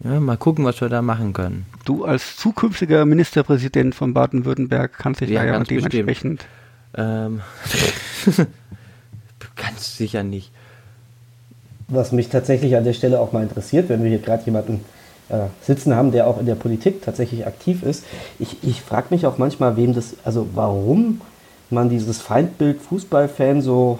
Ja, 0.03 0.21
mal 0.21 0.37
gucken, 0.37 0.64
was 0.64 0.81
wir 0.81 0.88
da 0.88 1.03
machen 1.03 1.33
können. 1.33 1.67
Du 1.85 2.05
als 2.05 2.37
zukünftiger 2.37 3.05
Ministerpräsident 3.05 3.95
von 3.95 4.14
Baden-Württemberg 4.14 4.93
kannst 4.97 5.21
dich 5.21 5.31
ja, 5.31 5.43
da 5.43 5.59
ja 5.59 5.61
dementsprechend. 5.61 6.47
Ähm, 6.95 7.41
ganz 9.57 9.97
sicher 9.97 10.23
nicht. 10.23 10.53
Was 11.88 12.12
mich 12.12 12.29
tatsächlich 12.29 12.77
an 12.77 12.85
der 12.85 12.92
Stelle 12.92 13.20
auch 13.20 13.33
mal 13.33 13.42
interessiert, 13.42 13.88
wenn 13.88 14.03
wir 14.03 14.11
hier 14.11 14.18
gerade 14.18 14.44
jemanden 14.44 14.85
äh, 15.29 15.46
sitzen 15.62 15.94
haben, 15.94 16.12
der 16.12 16.27
auch 16.27 16.38
in 16.38 16.46
der 16.46 16.55
Politik 16.55 17.03
tatsächlich 17.03 17.46
aktiv 17.46 17.83
ist. 17.83 18.05
Ich, 18.38 18.62
ich 18.62 18.83
frage 18.83 19.09
mich 19.11 19.27
auch 19.27 19.38
manchmal, 19.38 19.77
wem 19.77 19.94
das, 19.94 20.14
also 20.24 20.46
warum 20.55 21.20
man 21.70 21.90
dieses 21.90 22.20
Feindbild 22.20 22.81
Fußballfan 22.81 23.62
so 23.62 23.98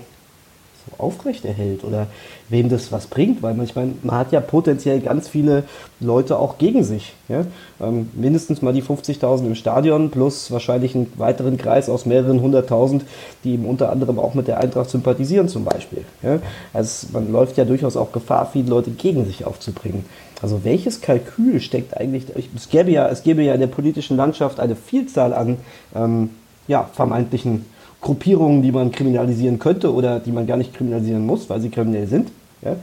aufrechterhält 0.96 1.85
oder 1.85 2.07
wem 2.48 2.68
das 2.68 2.90
was 2.92 3.07
bringt, 3.07 3.42
weil 3.42 3.55
man, 3.55 3.66
ich 3.66 3.74
meine, 3.74 3.92
man 4.03 4.16
hat 4.16 4.33
ja 4.33 4.40
potenziell 4.40 5.01
ganz 5.01 5.29
viele 5.29 5.64
Leute 6.01 6.38
auch 6.38 6.59
gegen 6.59 6.85
sich. 6.85 7.14
Ja? 7.29 7.44
Ähm, 7.81 8.11
mindestens 8.14 8.62
mal 8.62 8.72
die 8.72 8.83
50.000 8.83 9.46
im 9.46 9.55
Stadion 9.55 10.11
plus 10.11 10.51
wahrscheinlich 10.51 10.94
einen 10.94 11.12
weiteren 11.16 11.59
Kreis 11.59 11.88
aus 11.88 12.07
mehreren 12.07 12.40
hunderttausend, 12.40 13.05
die 13.44 13.55
eben 13.55 13.66
unter 13.66 13.90
anderem 13.90 14.18
auch 14.18 14.35
mit 14.35 14.48
der 14.48 14.59
Eintracht 14.59 14.90
sympathisieren 14.90 15.48
zum 15.48 15.64
Beispiel. 15.64 16.05
Ja? 16.22 16.38
Also 16.72 17.09
man 17.12 17.31
läuft 17.31 17.57
ja 17.59 17.64
durchaus 17.64 17.96
auch 17.96 18.12
Gefahr, 18.12 18.48
viele 18.53 18.70
Leute 18.70 18.90
gegen 18.90 19.24
sich 19.27 19.44
aufzubringen. 19.44 20.05
Also 20.40 20.64
welches 20.64 21.01
Kalkül 21.01 21.61
steckt 21.61 21.96
eigentlich, 21.96 22.24
es 22.55 22.68
gäbe 22.68 22.90
ja, 22.90 23.09
es 23.09 23.22
gäbe 23.24 23.42
ja 23.42 23.55
in 23.55 23.61
der 23.61 23.66
politischen 23.66 24.16
Landschaft 24.16 24.61
eine 24.61 24.77
Vielzahl 24.77 25.35
an 25.35 25.57
ähm, 25.94 26.31
ja, 26.68 26.88
vermeintlichen 26.92 27.64
Gruppierungen, 28.01 28.63
die 28.63 28.73
man 28.73 28.93
kriminalisieren 28.93 29.59
könnte 29.59 29.93
oder 29.93 30.21
die 30.21 30.33
man 30.33 30.47
gar 30.47 30.57
nicht 30.57 30.75
kriminalisieren 30.75 31.27
muss, 31.27 31.51
weil 31.51 31.61
sie 31.61 31.71
kriminell 31.71 32.07
sind. 32.07 32.31
Ja? 32.63 32.77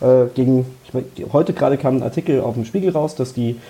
Äh, 0.00 0.28
gegen, 0.34 0.66
mein, 0.92 1.04
heute 1.32 1.52
gerade 1.52 1.76
kam 1.76 1.96
ein 1.96 2.02
Artikel 2.02 2.40
auf 2.40 2.54
dem 2.54 2.64
Spiegel 2.64 2.90
raus, 2.90 3.14
dass 3.14 3.32
die, 3.32 3.60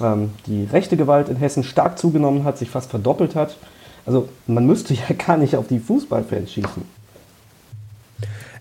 ähm, 0.00 0.30
die 0.46 0.64
rechte 0.64 0.96
Gewalt 0.96 1.28
in 1.28 1.36
Hessen 1.36 1.64
stark 1.64 1.98
zugenommen 1.98 2.44
hat, 2.44 2.58
sich 2.58 2.70
fast 2.70 2.90
verdoppelt 2.90 3.34
hat. 3.34 3.56
Also 4.06 4.28
man 4.46 4.66
müsste 4.66 4.94
ja 5.08 5.14
gar 5.26 5.36
nicht 5.36 5.56
auf 5.56 5.68
die 5.68 5.78
Fußballfans 5.78 6.52
schießen. 6.52 6.82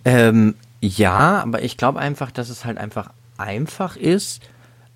Ähm, 0.05 0.55
ja, 0.81 1.41
aber 1.41 1.63
ich 1.63 1.77
glaube 1.77 1.99
einfach, 1.99 2.31
dass 2.31 2.49
es 2.49 2.65
halt 2.65 2.77
einfach 2.77 3.09
einfach 3.37 3.95
ist, 3.95 4.41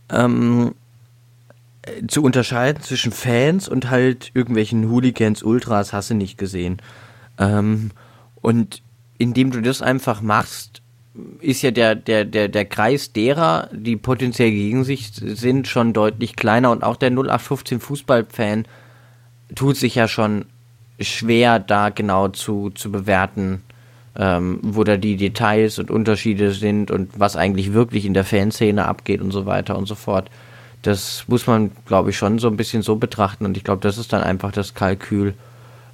ähm, 0.10 0.74
zu 2.08 2.24
unterscheiden 2.24 2.84
zwischen 2.84 3.12
Fans 3.12 3.68
und 3.68 3.90
halt 3.90 4.32
irgendwelchen 4.34 4.90
Hooligans, 4.90 5.44
Ultras, 5.44 5.94
hast 5.94 6.12
du 6.12 6.14
nicht 6.14 6.38
gesehen. 6.38 6.78
Ähm, 7.40 7.92
und 8.36 8.84
indem 9.18 9.52
du 9.52 9.62
das 9.62 9.82
einfach 9.82 10.22
machst, 10.22 10.82
ist 11.40 11.62
ja 11.62 11.72
der, 11.72 11.96
der, 11.96 12.24
der, 12.24 12.48
der 12.48 12.66
Kreis 12.66 13.12
derer, 13.14 13.70
die 13.74 13.98
potenziell 13.98 14.52
gegen 14.52 14.84
sich 14.84 15.12
sind, 15.14 15.68
schon 15.68 15.94
deutlich 15.94 16.36
kleiner 16.36 16.72
und 16.72 16.84
auch 16.84 16.96
der 16.96 17.10
0815 17.12 17.80
Fußballfan 17.80 18.66
tut 19.56 19.76
sich 19.76 19.96
ja 19.96 20.08
schon 20.08 20.46
schwer, 21.00 21.60
da 21.60 21.90
genau 21.90 22.30
zu, 22.30 22.70
zu 22.70 22.92
bewerten, 22.92 23.64
ähm, 24.16 24.60
wo 24.62 24.84
da 24.84 24.98
die 24.98 25.18
Details 25.18 25.80
und 25.80 25.92
Unterschiede 25.92 26.52
sind 26.52 26.92
und 26.92 27.20
was 27.20 27.36
eigentlich 27.36 27.74
wirklich 27.74 28.06
in 28.06 28.14
der 28.14 28.24
Fanszene 28.24 28.86
abgeht 28.86 29.22
und 29.22 29.32
so 29.32 29.46
weiter 29.46 29.78
und 29.78 29.88
so 29.88 29.96
fort. 29.96 30.30
Das 30.82 31.26
muss 31.28 31.48
man, 31.48 31.72
glaube 31.86 32.10
ich, 32.10 32.18
schon 32.18 32.40
so 32.40 32.48
ein 32.48 32.58
bisschen 32.58 32.82
so 32.82 32.96
betrachten 32.96 33.46
und 33.46 33.58
ich 33.58 33.64
glaube, 33.64 33.82
das 33.82 33.98
ist 33.98 34.14
dann 34.14 34.24
einfach 34.24 34.52
das 34.52 34.74
Kalkül. 34.74 35.36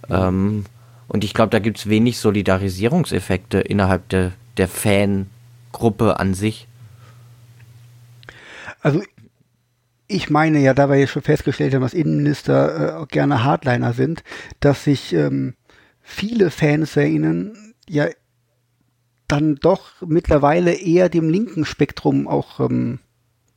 Ähm, 0.09 0.65
und 1.07 1.23
ich 1.23 1.33
glaube, 1.33 1.49
da 1.49 1.59
gibt 1.59 1.77
es 1.77 1.89
wenig 1.89 2.19
Solidarisierungseffekte 2.19 3.59
innerhalb 3.59 4.07
der, 4.09 4.31
der 4.57 4.67
Fangruppe 4.67 6.19
an 6.19 6.33
sich. 6.33 6.67
Also 8.81 9.01
ich 10.07 10.29
meine 10.29 10.59
ja, 10.59 10.73
da 10.73 10.89
wir 10.89 10.95
jetzt 10.95 11.11
schon 11.11 11.21
festgestellt 11.21 11.73
haben, 11.73 11.81
dass 11.81 11.93
Innenminister 11.93 13.01
äh, 13.01 13.05
gerne 13.07 13.43
Hardliner 13.43 13.93
sind, 13.93 14.23
dass 14.59 14.85
sich 14.85 15.13
ähm, 15.13 15.55
viele 16.01 16.49
Fanszenen 16.49 17.73
ja 17.89 18.07
dann 19.27 19.55
doch 19.55 19.91
mittlerweile 20.05 20.73
eher 20.73 21.09
dem 21.09 21.29
linken 21.29 21.65
Spektrum 21.65 22.27
auch 22.27 22.61
ähm, 22.61 22.99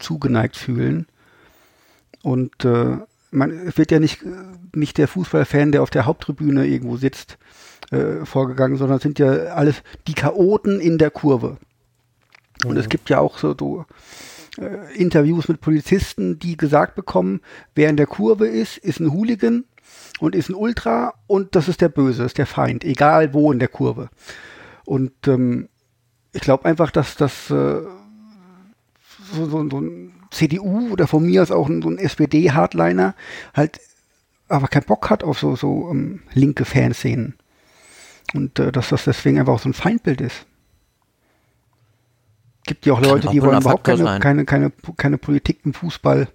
zugeneigt 0.01 0.57
fühlen. 0.57 1.07
Und 2.23 2.65
äh, 2.65 2.99
man 3.31 3.51
es 3.51 3.79
wird 3.79 3.91
ja 3.91 4.01
nicht, 4.01 4.25
nicht 4.75 4.99
der 4.99 5.09
Fußballfan, 5.09 5.73
der 5.73 5.83
auf 5.83 5.91
der 5.91 6.07
Haupttribüne 6.07 6.67
irgendwo 6.67 6.97
sitzt, 6.97 7.39
äh, 7.91 8.25
vorgegangen, 8.25 8.77
sondern 8.77 8.97
es 8.97 9.03
sind 9.03 9.19
ja 9.19 9.29
alles 9.29 9.83
die 10.07 10.15
Chaoten 10.15 10.81
in 10.81 10.99
der 10.99 11.11
Kurve. 11.11 11.59
Und 12.65 12.73
mhm. 12.73 12.79
es 12.79 12.89
gibt 12.89 13.11
ja 13.11 13.21
auch 13.21 13.39
so, 13.39 13.55
so 13.59 13.85
äh, 14.59 14.95
Interviews 14.95 15.49
mit 15.49 15.61
Polizisten, 15.61 16.39
die 16.39 16.57
gesagt 16.57 16.95
bekommen, 16.95 17.41
wer 17.75 17.89
in 17.89 17.97
der 17.97 18.07
Kurve 18.07 18.47
ist, 18.47 18.79
ist 18.79 19.01
ein 19.01 19.13
Hooligan 19.13 19.65
und 20.21 20.35
ist 20.35 20.51
ein 20.51 20.55
Ultra 20.55 21.15
und 21.27 21.57
das 21.57 21.69
ist 21.69 21.81
der 21.81 21.89
Böse, 21.89 22.25
ist 22.25 22.39
der 22.39 22.47
Feind, 22.47 22.85
egal 22.85 23.33
wo 23.33 23.53
in 23.53 23.59
der 23.59 23.69
Kurve. 23.69 24.11
Und 24.85 25.13
ähm, 25.27 25.69
ich 26.33 26.43
glaube 26.43 26.65
einfach, 26.65 26.91
dass 26.91 27.17
das 27.17 27.51
äh, 27.51 27.81
so, 29.33 29.47
so, 29.47 29.69
so 29.69 29.81
ein 29.81 30.20
CDU 30.31 30.91
oder 30.91 31.07
von 31.07 31.25
mir 31.25 31.43
aus 31.43 31.51
auch 31.51 31.69
ein, 31.69 31.83
so 31.83 31.89
ein 31.89 31.99
SPD-Hardliner 31.99 33.15
halt 33.55 33.81
aber 34.51 34.69
keinen 34.69 34.85
Bock 34.85 35.09
hat 35.11 35.25
auf 35.25 35.39
so, 35.39 35.57
so 35.57 35.73
um, 35.73 35.99
ähm, 35.99 36.23
linke 36.35 36.65
Fanszenen. 36.65 37.35
Und 38.35 38.59
äh, 38.59 38.73
dass 38.73 38.91
das 38.91 39.05
deswegen 39.05 39.39
einfach 39.39 39.55
auch 39.55 39.61
so 39.61 39.69
ein 39.69 39.75
Feindbild 39.75 40.21
ist. 40.21 40.47
Gibt 42.67 42.85
ja 42.85 42.93
auch 42.93 43.01
Leute, 43.01 43.29
die 43.29 43.41
wollen 43.43 43.61
überhaupt 43.61 43.85
keine, 43.85 44.19
keine, 44.19 44.45
keine, 44.45 44.73
keine 44.97 45.19
Politik 45.19 45.61
im 45.65 45.73
Fußball. 45.73 46.29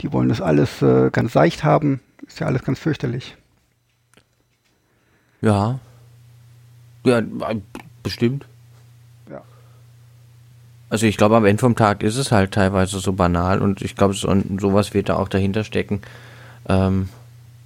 Die 0.00 0.12
wollen 0.12 0.28
das 0.28 0.40
alles 0.40 0.82
äh, 0.82 1.10
ganz 1.10 1.32
seicht 1.32 1.64
haben. 1.64 2.00
Ist 2.26 2.40
ja 2.40 2.46
alles 2.46 2.62
ganz 2.62 2.78
fürchterlich. 2.78 3.36
Ja. 5.40 5.78
Ja, 7.04 7.22
bestimmt. 8.02 8.46
Also 10.88 11.06
ich 11.06 11.16
glaube, 11.16 11.36
am 11.36 11.44
Ende 11.44 11.60
vom 11.60 11.74
Tag 11.74 12.02
ist 12.02 12.16
es 12.16 12.30
halt 12.30 12.52
teilweise 12.52 13.00
so 13.00 13.12
banal 13.12 13.60
und 13.60 13.82
ich 13.82 13.96
glaube, 13.96 14.14
so, 14.14 14.34
sowas 14.58 14.94
wird 14.94 15.08
da 15.08 15.16
auch 15.16 15.28
dahinter 15.28 15.64
stecken. 15.64 16.00
Ähm, 16.68 17.08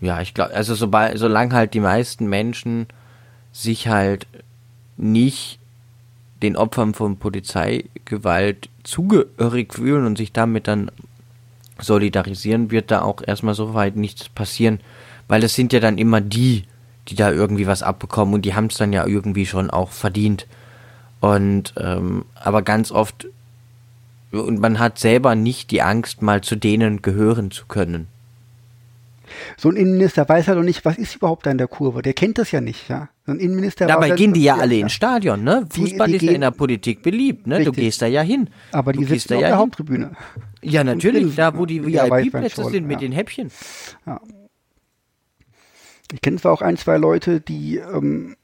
ja, 0.01 0.23
ich 0.23 0.33
glaube, 0.33 0.55
also 0.55 0.75
sobald, 0.75 1.19
solange 1.19 1.55
halt 1.55 1.75
die 1.75 1.81
meisten 1.81 2.27
Menschen 2.27 2.87
sich 3.53 3.89
halt 3.89 4.27
nicht 4.97 5.59
den 6.43 6.57
Opfern 6.57 6.95
von 6.95 7.19
Polizeigewalt 7.19 8.71
zugehörig 8.83 9.75
fühlen 9.75 10.07
und 10.07 10.17
sich 10.17 10.33
damit 10.33 10.69
dann 10.69 10.91
solidarisieren, 11.79 12.71
wird 12.71 12.91
da 12.91 13.03
auch 13.03 13.23
erstmal 13.27 13.55
so 13.55 13.75
weit 13.75 13.97
nichts 13.97 14.29
passieren, 14.29 14.81
weil 15.29 15.45
es 15.45 15.55
sind 15.55 15.73
ja 15.73 15.81
dann 15.81 15.99
immer 15.99 16.21
die, 16.21 16.65
die 17.09 17.15
da 17.15 17.31
irgendwie 17.31 17.67
was 17.67 17.83
abbekommen 17.83 18.35
und 18.35 18.45
die 18.45 18.55
haben 18.55 18.67
es 18.67 18.77
dann 18.77 18.93
ja 18.93 19.07
irgendwie 19.07 19.47
schon 19.47 19.71
auch 19.71 19.91
verdient. 19.91 20.47
Und 21.21 21.75
ähm, 21.77 22.25
aber 22.35 22.63
ganz 22.63 22.91
oft 22.91 23.29
und 24.33 24.61
man 24.61 24.79
hat 24.79 24.99
selber 24.99 25.35
nicht 25.35 25.71
die 25.71 25.83
Angst, 25.83 26.23
mal 26.23 26.41
zu 26.41 26.57
denen 26.57 27.03
gehören 27.03 27.51
zu 27.51 27.67
können. 27.67 28.07
So 29.57 29.69
ein 29.69 29.77
Innenminister 29.77 30.29
weiß 30.29 30.49
halt 30.49 30.59
noch 30.59 30.65
nicht, 30.65 30.85
was 30.85 30.99
ist 30.99 31.17
überhaupt 31.17 31.47
da 31.47 31.51
in 31.51 31.59
der 31.59 31.69
Kurve. 31.69 32.03
Der 32.03 32.15
kennt 32.15 32.39
das 32.39 32.51
ja 32.51 32.61
nicht, 32.61 32.89
ja. 32.89 33.09
So 33.27 33.33
ein 33.33 33.39
Innenminister. 33.39 33.87
Dabei 33.87 34.11
gehen 34.11 34.33
die 34.33 34.43
ja 34.43 34.57
alle 34.57 34.77
ins 34.77 34.93
Stadion, 34.93 35.45
ne? 35.45 35.67
Fußball 35.71 36.07
die, 36.07 36.19
die 36.19 36.27
ist 36.27 36.31
ja 36.31 36.35
in 36.35 36.41
der 36.41 36.51
Politik 36.51 37.03
beliebt, 37.03 37.47
ne? 37.47 37.59
Richtig. 37.59 37.75
Du 37.75 37.81
gehst 37.81 38.03
da 38.03 38.07
ja 38.07 38.23
hin. 38.23 38.51
Aber 38.73 38.93
die 38.93 39.05
sitzen 39.05 39.35
auf 39.35 39.41
der 39.41 39.49
hin. 39.51 39.59
Haupttribüne. 39.59 40.13
Ja, 40.63 40.85
natürlich, 40.85 41.35
da 41.37 41.57
wo 41.57 41.65
die 41.67 41.85
VIP-Plätze 41.85 42.65
sind 42.65 42.87
mit 42.87 43.01
ja. 43.01 43.09
den 43.09 43.13
Häppchen. 43.13 43.51
Ja. 44.07 44.21
Ich 46.13 46.21
kenne 46.21 46.39
zwar 46.39 46.53
auch 46.53 46.63
ein, 46.63 46.77
zwei 46.77 46.97
Leute, 46.97 47.41
die 47.41 47.77
ähm, 47.77 48.37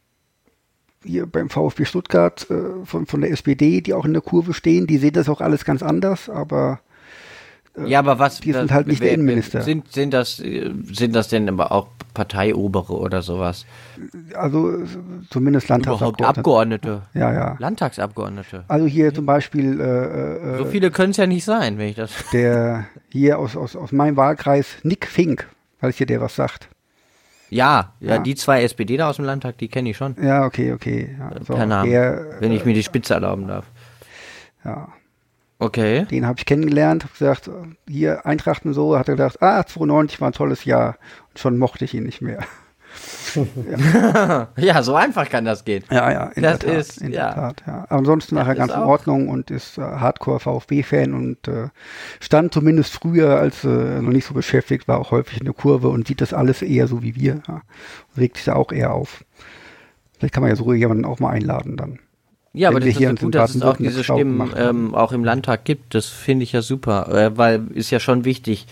hier 1.06 1.26
beim 1.26 1.48
VfB 1.48 1.84
Stuttgart 1.84 2.46
äh, 2.50 2.84
von, 2.84 3.06
von 3.06 3.20
der 3.20 3.30
SPD, 3.30 3.80
die 3.80 3.94
auch 3.94 4.04
in 4.04 4.12
der 4.12 4.22
Kurve 4.22 4.54
stehen, 4.54 4.86
die 4.86 4.98
sehen 4.98 5.12
das 5.12 5.28
auch 5.28 5.40
alles 5.40 5.64
ganz 5.64 5.82
anders, 5.82 6.28
aber 6.28 6.80
äh, 7.76 7.88
ja, 7.88 7.98
aber 7.98 8.18
was? 8.18 8.40
Die 8.40 8.52
sind 8.52 8.72
halt 8.72 8.86
nicht 8.86 9.02
der 9.02 9.12
Innenminister. 9.12 9.62
Sind, 9.62 9.92
sind, 9.92 10.12
das, 10.14 10.36
sind 10.36 11.14
das 11.14 11.28
denn 11.28 11.48
aber 11.48 11.72
auch 11.72 11.88
Parteiobere 12.14 12.92
oder 12.92 13.22
sowas? 13.22 13.66
Also 14.34 14.84
zumindest 15.30 15.68
Landtagsabgeordnete. 15.68 16.22
Überhaupt 16.22 16.38
Abgeordnete. 16.38 17.02
Ja, 17.14 17.32
ja. 17.32 17.56
Landtagsabgeordnete. 17.58 18.64
Also 18.68 18.86
hier 18.86 19.12
zum 19.12 19.26
Beispiel. 19.26 19.80
Äh, 19.80 20.54
äh 20.54 20.58
so 20.58 20.64
viele 20.64 20.90
können 20.90 21.10
es 21.10 21.18
ja 21.18 21.26
nicht 21.26 21.44
sein, 21.44 21.78
wenn 21.78 21.88
ich 21.88 21.96
das. 21.96 22.12
Der 22.32 22.86
hier 23.10 23.38
aus, 23.38 23.56
aus, 23.56 23.76
aus 23.76 23.92
meinem 23.92 24.16
Wahlkreis, 24.16 24.76
Nick 24.82 25.06
Fink, 25.06 25.48
falls 25.78 25.96
hier 25.96 26.06
der 26.06 26.20
was 26.20 26.34
sagt. 26.34 26.68
Ja, 27.48 27.92
ja, 28.00 28.14
ja, 28.14 28.18
die 28.18 28.34
zwei 28.34 28.62
SPD 28.62 28.96
da 28.96 29.08
aus 29.08 29.16
dem 29.16 29.24
Landtag, 29.24 29.58
die 29.58 29.68
kenne 29.68 29.90
ich 29.90 29.96
schon. 29.96 30.16
Ja, 30.20 30.44
okay, 30.44 30.72
okay. 30.72 31.16
Ja, 31.18 31.30
so, 31.44 31.54
per 31.54 31.66
Namen, 31.66 31.90
der, 31.90 32.40
wenn 32.40 32.52
ich 32.52 32.64
mir 32.64 32.74
die 32.74 32.82
Spitze 32.82 33.14
erlauben 33.14 33.46
darf. 33.46 33.66
Ja, 34.64 34.88
Okay. 35.58 36.04
Den 36.04 36.26
habe 36.26 36.38
ich 36.38 36.44
kennengelernt, 36.44 37.04
habe 37.04 37.12
gesagt, 37.12 37.50
hier 37.88 38.26
Eintracht 38.26 38.66
und 38.66 38.74
so, 38.74 38.98
hat 38.98 39.08
er 39.08 39.14
gedacht, 39.16 39.42
ah, 39.42 39.64
92 39.64 40.20
war 40.20 40.28
ein 40.28 40.34
tolles 40.34 40.64
Jahr. 40.64 40.96
Und 41.30 41.38
schon 41.38 41.56
mochte 41.56 41.84
ich 41.84 41.94
ihn 41.94 42.04
nicht 42.04 42.20
mehr. 42.20 42.40
Ja. 43.34 44.48
ja. 44.56 44.82
so 44.82 44.94
einfach 44.94 45.28
kann 45.28 45.44
das 45.44 45.64
gehen. 45.64 45.84
Ja, 45.90 46.10
ja, 46.10 46.24
in 46.34 46.42
das 46.42 46.58
der 46.60 46.70
Tat. 46.70 46.78
Ist, 46.78 47.02
in 47.02 47.12
ja. 47.12 47.26
der 47.26 47.34
Tat 47.34 47.62
ja. 47.66 47.84
Ansonsten 47.88 48.34
nachher 48.34 48.54
ganz 48.54 48.72
in 48.72 48.80
Ordnung 48.80 49.28
und 49.28 49.50
ist 49.50 49.78
äh, 49.78 49.82
Hardcore 49.82 50.40
VfB-Fan 50.40 51.14
und 51.14 51.48
äh, 51.48 51.68
stand 52.20 52.54
zumindest 52.54 52.92
früher, 52.92 53.38
als 53.38 53.64
äh, 53.64 53.68
noch 53.68 54.12
nicht 54.12 54.26
so 54.26 54.34
beschäftigt 54.34 54.88
war, 54.88 54.98
auch 54.98 55.10
häufig 55.10 55.38
in 55.38 55.44
der 55.44 55.54
Kurve 55.54 55.88
und 55.88 56.08
sieht 56.08 56.20
das 56.20 56.32
alles 56.32 56.62
eher 56.62 56.88
so 56.88 57.02
wie 57.02 57.16
wir. 57.16 57.42
Ja. 57.48 57.62
Regt 58.16 58.36
sich 58.36 58.46
da 58.46 58.54
auch 58.54 58.72
eher 58.72 58.92
auf. 58.92 59.24
Vielleicht 60.18 60.34
kann 60.34 60.42
man 60.42 60.50
ja 60.50 60.56
so 60.56 60.72
jemanden 60.72 61.04
auch 61.04 61.20
mal 61.20 61.30
einladen 61.30 61.76
dann. 61.76 61.98
Ja, 62.56 62.70
aber 62.70 62.80
das 62.80 62.88
ist 62.88 63.00
ja 63.00 63.12
gut, 63.12 63.34
dass 63.34 63.54
es 63.54 63.60
auch 63.60 63.76
diese 63.76 64.02
Stimmen 64.02 64.50
ähm, 64.56 64.94
auch 64.94 65.12
im 65.12 65.24
Landtag 65.24 65.64
gibt. 65.64 65.94
Das 65.94 66.06
finde 66.06 66.42
ich 66.42 66.52
ja 66.52 66.62
super, 66.62 67.08
äh, 67.14 67.36
weil 67.36 67.66
ist 67.74 67.90
ja 67.90 68.00
schon 68.00 68.24
wichtig, 68.24 68.66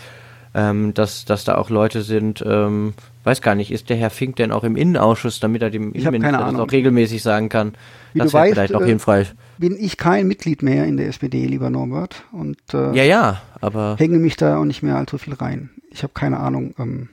ähm, 0.55 0.95
dass, 0.95 1.27
dass 1.27 1.45
da 1.45 1.57
auch 1.57 1.69
Leute 1.69 2.01
sind, 2.01 2.43
ähm, 2.47 2.95
weiß 3.25 3.41
gar 3.41 3.55
nicht, 3.55 3.71
ist 3.71 3.89
der 3.89 3.97
Herr 3.97 4.11
Fink 4.11 4.37
denn 4.37 4.53
auch 4.53 4.65
im 4.65 4.77
Innenausschuss, 4.77 5.41
damit 5.41 5.63
er 5.63 5.71
dem 5.71 5.93
Innenminister 5.93 6.39
das 6.39 6.55
auch 6.55 6.71
regelmäßig 6.71 7.23
sagen 7.23 7.49
kann? 7.49 7.75
Wie 8.13 8.21
das 8.21 8.33
wäre 8.33 8.49
vielleicht 8.49 8.75
auch 8.75 8.83
äh, 8.83 8.87
hilfreich. 8.87 9.35
Bin 9.59 9.77
ich 9.79 9.97
kein 9.97 10.27
Mitglied 10.27 10.63
mehr 10.63 10.85
in 10.87 10.97
der 10.97 11.09
SPD, 11.09 11.47
lieber 11.47 11.71
Norbert. 11.71 12.25
Und 12.33 12.59
äh, 12.73 12.95
ja, 12.95 13.05
ja, 13.05 13.43
aber 13.61 13.97
hänge 13.99 14.19
mich 14.19 14.37
da 14.37 14.59
auch 14.59 14.65
nicht 14.65 14.83
mehr 14.83 14.97
allzu 14.97 15.19
viel 15.19 15.35
rein. 15.35 15.71
Ich 15.91 16.03
habe 16.03 16.13
keine 16.13 16.39
Ahnung. 16.39 16.75
Ähm, 16.79 17.09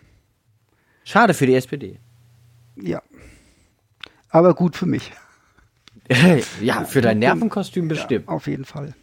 Schade 1.03 1.33
für 1.33 1.45
die 1.45 1.55
SPD. 1.55 1.99
Ja. 2.75 3.01
Aber 4.29 4.53
gut 4.53 4.75
für 4.75 4.85
mich. 4.85 5.11
ja, 6.61 6.83
für 6.83 7.01
dein 7.01 7.19
Nervenkostüm 7.19 7.87
bestimmt. 7.87 8.25
Ja, 8.27 8.33
auf 8.33 8.47
jeden 8.47 8.65
Fall. 8.65 8.93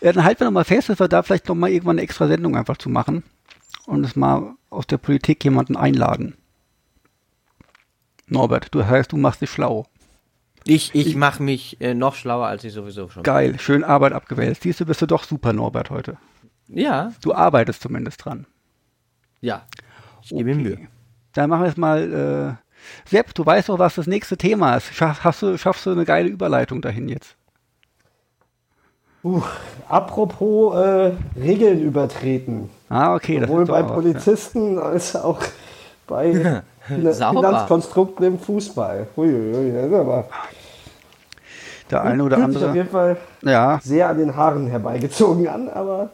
Ja, 0.00 0.12
dann 0.12 0.24
halten 0.24 0.40
wir 0.40 0.44
nochmal 0.46 0.64
fest, 0.64 0.88
dass 0.88 1.00
wir 1.00 1.08
da 1.08 1.22
vielleicht 1.22 1.48
nochmal 1.48 1.70
irgendwann 1.70 1.96
eine 1.96 2.02
extra 2.02 2.26
Sendung 2.28 2.56
einfach 2.56 2.78
zu 2.78 2.88
machen 2.88 3.22
und 3.86 4.04
es 4.04 4.16
mal 4.16 4.54
aus 4.70 4.86
der 4.86 4.98
Politik 4.98 5.44
jemanden 5.44 5.76
einladen. 5.76 6.36
Norbert, 8.26 8.74
du 8.74 8.86
heißt, 8.86 9.12
du 9.12 9.16
machst 9.16 9.42
dich 9.42 9.50
schlau. 9.50 9.86
Ich, 10.64 10.94
ich, 10.94 11.08
ich 11.08 11.16
mache 11.16 11.42
mich 11.42 11.80
äh, 11.80 11.94
noch 11.94 12.14
schlauer, 12.14 12.46
als 12.46 12.64
ich 12.64 12.72
sowieso 12.72 13.08
schon 13.08 13.22
Geil, 13.22 13.50
bin. 13.50 13.58
schön 13.58 13.84
Arbeit 13.84 14.12
abgewählt. 14.12 14.58
Siehst 14.60 14.80
du, 14.80 14.86
bist 14.86 15.02
du 15.02 15.06
doch 15.06 15.24
super, 15.24 15.52
Norbert, 15.52 15.90
heute. 15.90 16.18
Ja. 16.68 17.12
Du 17.22 17.34
arbeitest 17.34 17.82
zumindest 17.82 18.24
dran. 18.24 18.46
Ja. 19.40 19.66
Ich 20.22 20.28
gebe 20.28 20.50
okay. 20.50 20.54
mir 20.54 20.62
Mühe. 20.62 20.88
Dann 21.32 21.50
machen 21.50 21.62
wir 21.62 21.68
jetzt 21.68 21.78
mal 21.78 22.58
äh, 22.58 23.08
Sepp, 23.08 23.34
du 23.34 23.44
weißt 23.44 23.68
doch, 23.68 23.78
was 23.78 23.94
das 23.94 24.06
nächste 24.06 24.36
Thema 24.36 24.76
ist. 24.76 24.94
Schaffst 24.94 25.42
du, 25.42 25.56
schaffst 25.58 25.86
du 25.86 25.90
eine 25.90 26.04
geile 26.04 26.28
Überleitung 26.28 26.82
dahin 26.82 27.08
jetzt? 27.08 27.36
Uh, 29.22 29.42
apropos 29.88 30.74
äh, 30.76 31.12
Regeln 31.38 31.82
übertreten. 31.82 32.70
Ah, 32.88 33.14
okay. 33.14 33.40
Sowohl 33.40 33.66
bei 33.66 33.82
Polizisten 33.82 34.76
ja. 34.76 34.82
als 34.82 35.14
auch 35.14 35.40
bei 36.06 36.62
Finanzkonstrukten 36.86 38.26
im 38.26 38.38
Fußball. 38.38 39.06
Uiuiui, 39.16 39.72
das 39.72 39.86
ist 39.86 39.94
aber 39.94 40.24
der 41.90 42.02
eine 42.02 42.24
oder 42.24 42.38
andere. 42.38 42.70
auf 42.70 42.74
jeden 42.74 42.88
Fall 42.88 43.16
ja. 43.42 43.80
sehr 43.82 44.08
an 44.08 44.18
den 44.18 44.36
Haaren 44.36 44.66
herbeigezogen 44.68 45.48
an, 45.48 45.68
aber. 45.68 46.10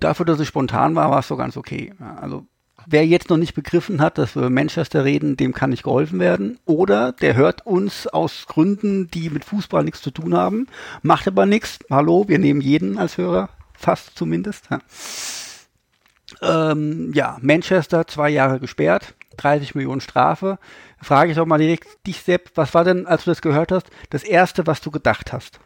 Dafür, 0.00 0.26
dass 0.26 0.40
es 0.40 0.48
spontan 0.48 0.94
war, 0.94 1.10
war 1.10 1.20
es 1.20 1.28
so 1.28 1.36
ganz 1.36 1.56
okay. 1.56 1.92
Also 2.20 2.44
wer 2.90 3.06
jetzt 3.06 3.28
noch 3.28 3.36
nicht 3.36 3.54
begriffen 3.54 4.00
hat, 4.00 4.18
dass 4.18 4.34
wir 4.34 4.40
über 4.40 4.50
Manchester 4.50 5.04
reden, 5.04 5.36
dem 5.36 5.52
kann 5.52 5.70
nicht 5.70 5.82
geholfen 5.82 6.18
werden. 6.18 6.58
Oder 6.64 7.12
der 7.12 7.34
hört 7.34 7.66
uns 7.66 8.06
aus 8.06 8.46
Gründen, 8.46 9.10
die 9.10 9.30
mit 9.30 9.44
Fußball 9.44 9.84
nichts 9.84 10.00
zu 10.00 10.10
tun 10.10 10.34
haben, 10.34 10.66
macht 11.02 11.28
aber 11.28 11.44
nichts. 11.44 11.78
Hallo, 11.90 12.24
wir 12.28 12.38
nehmen 12.38 12.60
jeden 12.60 12.98
als 12.98 13.18
Hörer, 13.18 13.50
fast 13.74 14.16
zumindest. 14.16 14.68
Ja, 14.70 16.72
ähm, 16.72 17.12
ja 17.14 17.36
Manchester, 17.42 18.06
zwei 18.06 18.30
Jahre 18.30 18.58
gesperrt, 18.58 19.14
30 19.36 19.74
Millionen 19.74 20.00
Strafe. 20.00 20.58
Frage 21.00 21.30
ich 21.30 21.36
doch 21.36 21.46
mal 21.46 21.58
direkt 21.58 22.06
dich, 22.06 22.22
Sepp, 22.22 22.50
was 22.54 22.74
war 22.74 22.84
denn, 22.84 23.06
als 23.06 23.24
du 23.24 23.30
das 23.30 23.42
gehört 23.42 23.70
hast, 23.70 23.88
das 24.10 24.24
Erste, 24.24 24.66
was 24.66 24.80
du 24.80 24.90
gedacht 24.90 25.32
hast? 25.32 25.60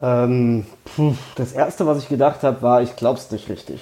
Ähm, 0.00 0.66
das 1.34 1.52
Erste, 1.52 1.86
was 1.86 1.98
ich 1.98 2.08
gedacht 2.08 2.44
habe, 2.44 2.62
war, 2.62 2.82
ich 2.82 2.94
glaub's 2.96 3.30
nicht 3.32 3.48
richtig. 3.48 3.80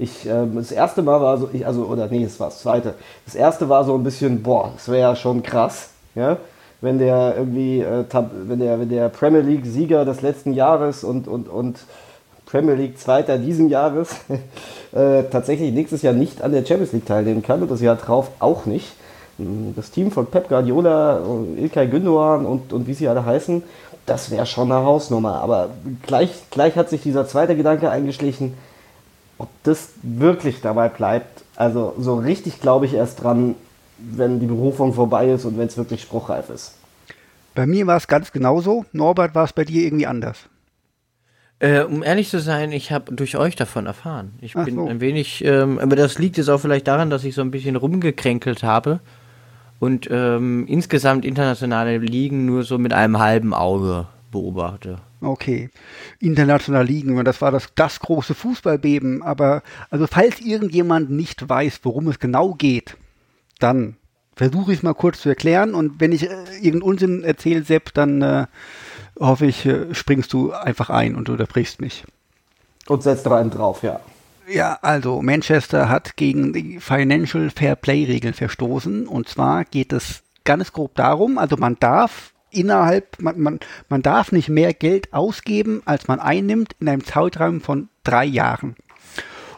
Ich, 0.00 0.26
äh, 0.26 0.46
das 0.54 0.72
erste 0.72 1.02
Mal 1.02 1.20
war 1.20 1.36
so, 1.36 1.50
ich, 1.52 1.66
also, 1.66 1.84
oder 1.84 2.08
nee, 2.08 2.24
es 2.24 2.40
war 2.40 2.48
das 2.48 2.60
zweite. 2.60 2.94
Das 3.26 3.34
erste 3.34 3.68
war 3.68 3.84
so 3.84 3.94
ein 3.94 4.02
bisschen, 4.02 4.42
boah, 4.42 4.70
das 4.74 4.88
wäre 4.88 5.00
ja 5.00 5.14
schon 5.14 5.42
krass, 5.42 5.90
ja, 6.14 6.38
wenn 6.80 6.98
der 6.98 7.34
irgendwie, 7.36 7.80
äh, 7.80 8.04
wenn 8.46 8.60
der, 8.60 8.80
wenn 8.80 8.88
der 8.88 9.10
Premier 9.10 9.42
League 9.42 9.66
Sieger 9.66 10.06
des 10.06 10.22
letzten 10.22 10.54
Jahres 10.54 11.04
und, 11.04 11.28
und, 11.28 11.50
und 11.50 11.80
Premier 12.46 12.76
League 12.76 12.98
Zweiter 12.98 13.36
diesen 13.36 13.68
Jahres 13.68 14.16
äh, 14.92 15.24
tatsächlich 15.24 15.70
nächstes 15.72 16.00
Jahr 16.00 16.14
nicht 16.14 16.40
an 16.40 16.52
der 16.52 16.64
Champions 16.64 16.92
League 16.92 17.04
teilnehmen 17.04 17.42
kann 17.42 17.60
und 17.60 17.70
das 17.70 17.82
Jahr 17.82 17.96
drauf 17.96 18.30
auch 18.38 18.64
nicht. 18.64 18.92
Das 19.76 19.90
Team 19.90 20.10
von 20.10 20.26
Pep 20.26 20.48
Guardiola, 20.48 21.20
Ilkay 21.56 21.86
Gündogan 21.88 22.46
und, 22.46 22.72
und 22.72 22.86
wie 22.86 22.94
sie 22.94 23.08
alle 23.08 23.24
heißen, 23.24 23.62
das 24.06 24.30
wäre 24.30 24.46
schon 24.46 24.72
eine 24.72 24.84
Hausnummer. 24.84 25.40
Aber 25.42 25.68
gleich, 26.06 26.30
gleich 26.50 26.76
hat 26.76 26.88
sich 26.88 27.02
dieser 27.02 27.26
zweite 27.26 27.54
Gedanke 27.56 27.90
eingeschlichen, 27.90 28.54
ob 29.40 29.48
das 29.62 29.90
wirklich 30.02 30.60
dabei 30.60 30.88
bleibt, 30.88 31.42
also 31.56 31.94
so 31.98 32.16
richtig 32.16 32.60
glaube 32.60 32.86
ich 32.86 32.94
erst 32.94 33.22
dran, 33.22 33.54
wenn 33.98 34.38
die 34.38 34.46
Berufung 34.46 34.92
vorbei 34.92 35.30
ist 35.30 35.44
und 35.44 35.58
wenn 35.58 35.66
es 35.66 35.76
wirklich 35.76 36.02
spruchreif 36.02 36.50
ist. 36.50 36.74
Bei 37.54 37.66
mir 37.66 37.86
war 37.86 37.96
es 37.96 38.06
ganz 38.06 38.32
genauso. 38.32 38.84
Norbert, 38.92 39.34
war 39.34 39.44
es 39.44 39.52
bei 39.52 39.64
dir 39.64 39.82
irgendwie 39.82 40.06
anders? 40.06 40.38
Äh, 41.58 41.82
um 41.82 42.02
ehrlich 42.02 42.28
zu 42.28 42.38
sein, 42.40 42.72
ich 42.72 42.92
habe 42.92 43.14
durch 43.14 43.36
euch 43.36 43.56
davon 43.56 43.86
erfahren. 43.86 44.32
Ich 44.40 44.56
Ach 44.56 44.64
bin 44.64 44.76
so. 44.76 44.86
ein 44.86 45.00
wenig, 45.00 45.44
ähm, 45.44 45.78
aber 45.78 45.96
das 45.96 46.18
liegt 46.18 46.36
jetzt 46.36 46.48
auch 46.48 46.60
vielleicht 46.60 46.86
daran, 46.86 47.10
dass 47.10 47.24
ich 47.24 47.34
so 47.34 47.42
ein 47.42 47.50
bisschen 47.50 47.76
rumgekränkelt 47.76 48.62
habe 48.62 49.00
und 49.78 50.08
ähm, 50.10 50.66
insgesamt 50.68 51.24
internationale 51.24 51.98
Ligen 51.98 52.46
nur 52.46 52.62
so 52.62 52.78
mit 52.78 52.92
einem 52.92 53.18
halben 53.18 53.52
Auge 53.52 54.06
beobachte. 54.30 54.98
Okay. 55.20 55.70
International 56.18 56.84
Ligen, 56.84 57.22
das 57.24 57.40
war 57.40 57.50
das, 57.50 57.68
das 57.74 58.00
große 58.00 58.34
Fußballbeben. 58.34 59.22
Aber, 59.22 59.62
also 59.90 60.06
falls 60.06 60.40
irgendjemand 60.40 61.10
nicht 61.10 61.48
weiß, 61.48 61.80
worum 61.82 62.08
es 62.08 62.18
genau 62.18 62.54
geht, 62.54 62.96
dann 63.58 63.96
versuche 64.34 64.72
ich 64.72 64.78
es 64.78 64.82
mal 64.82 64.94
kurz 64.94 65.20
zu 65.20 65.28
erklären. 65.28 65.74
Und 65.74 66.00
wenn 66.00 66.12
ich 66.12 66.24
äh, 66.24 66.34
irgendeinen 66.54 66.82
Unsinn 66.82 67.22
erzähle, 67.22 67.62
Sepp, 67.62 67.92
dann 67.94 68.22
äh, 68.22 68.46
hoffe 69.18 69.46
ich, 69.46 69.66
äh, 69.66 69.94
springst 69.94 70.32
du 70.32 70.52
einfach 70.52 70.90
ein 70.90 71.14
und 71.14 71.28
unterbrichst 71.28 71.80
mich. 71.80 72.04
Und 72.86 73.02
setzt 73.02 73.26
da 73.26 73.36
einen 73.36 73.50
drauf, 73.50 73.82
ja. 73.82 74.00
Ja, 74.48 74.78
also 74.82 75.22
Manchester 75.22 75.88
hat 75.88 76.16
gegen 76.16 76.52
die 76.52 76.80
Financial 76.80 77.50
Fair 77.50 77.76
Play 77.76 78.04
Regeln 78.04 78.34
verstoßen. 78.34 79.06
Und 79.06 79.28
zwar 79.28 79.64
geht 79.64 79.92
es 79.92 80.22
ganz 80.44 80.72
grob 80.72 80.94
darum, 80.96 81.38
also 81.38 81.56
man 81.56 81.76
darf 81.78 82.32
innerhalb, 82.50 83.20
man, 83.20 83.40
man, 83.40 83.60
man 83.88 84.02
darf 84.02 84.32
nicht 84.32 84.48
mehr 84.48 84.74
Geld 84.74 85.12
ausgeben, 85.12 85.82
als 85.84 86.08
man 86.08 86.20
einnimmt 86.20 86.74
in 86.80 86.88
einem 86.88 87.04
Zeitraum 87.04 87.60
von 87.60 87.88
drei 88.04 88.24
Jahren. 88.24 88.76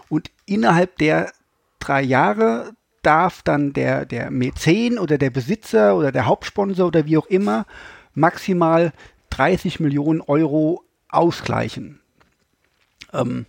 Und 0.09 0.31
innerhalb 0.47 0.99
der 0.99 1.33
drei 1.79 2.03
Jahre 2.03 2.73
darf 3.03 3.43
dann 3.43 3.73
der, 3.73 4.07
der 4.07 4.31
Mäzen 4.31 4.99
oder 4.99 5.19
der 5.19 5.31
Besitzer 5.31 5.97
oder 5.97 6.13
der 6.13 6.27
Hauptsponsor 6.27 6.87
oder 6.87 7.07
wie 7.07 7.19
auch 7.19 7.27
immer 7.27 7.67
maximal 8.15 8.93
30 9.31 9.81
Millionen 9.81 10.21
Euro 10.21 10.85
ausgleichen. 11.09 12.01
Ähm, 13.13 13.47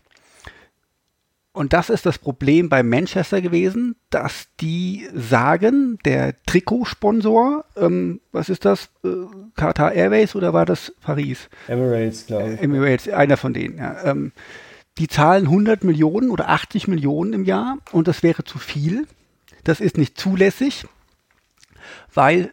und 1.54 1.72
das 1.72 1.92
ist 1.92 2.08
das 2.08 2.18
Problem 2.18 2.68
bei 2.68 2.82
Manchester 2.82 3.40
gewesen, 3.40 3.96
dass 4.10 4.48
die 4.60 5.08
sagen, 5.14 6.00
der 6.04 6.36
Trikotsponsor, 6.48 7.66
ähm, 7.78 8.22
was 8.32 8.50
ist 8.50 8.66
das, 8.66 8.90
äh, 9.06 9.10
Qatar 9.56 9.94
Airways 9.94 10.36
oder 10.36 10.54
war 10.54 10.66
das 10.66 10.94
Paris? 11.02 11.50
Emirates, 11.68 12.26
glaube 12.26 12.54
ich. 12.54 12.62
Emirates, 12.62 13.08
einer 13.10 13.38
von 13.38 13.54
denen, 13.54 13.78
ja. 13.78 14.04
Ähm, 14.04 14.32
die 14.98 15.08
zahlen 15.08 15.46
100 15.46 15.84
Millionen 15.84 16.32
oder 16.32 16.50
80 16.50 16.88
Millionen 16.88 17.34
im 17.34 17.46
Jahr 17.46 17.78
und 17.92 18.08
das 18.08 18.24
wäre 18.24 18.44
zu 18.44 18.58
viel. 18.58 19.08
Das 19.64 19.80
ist 19.80 19.98
nicht 19.98 20.20
zulässig, 20.20 20.86
weil 22.14 22.52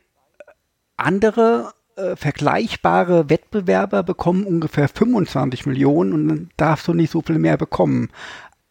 andere 0.96 1.72
äh, 1.96 2.16
vergleichbare 2.16 3.30
Wettbewerber 3.30 4.02
bekommen 4.02 4.44
ungefähr 4.44 4.88
25 4.88 5.66
Millionen 5.66 6.12
und 6.12 6.28
dann 6.28 6.50
darfst 6.56 6.86
du 6.86 6.94
nicht 6.94 7.10
so 7.10 7.22
viel 7.22 7.38
mehr 7.38 7.56
bekommen. 7.56 8.10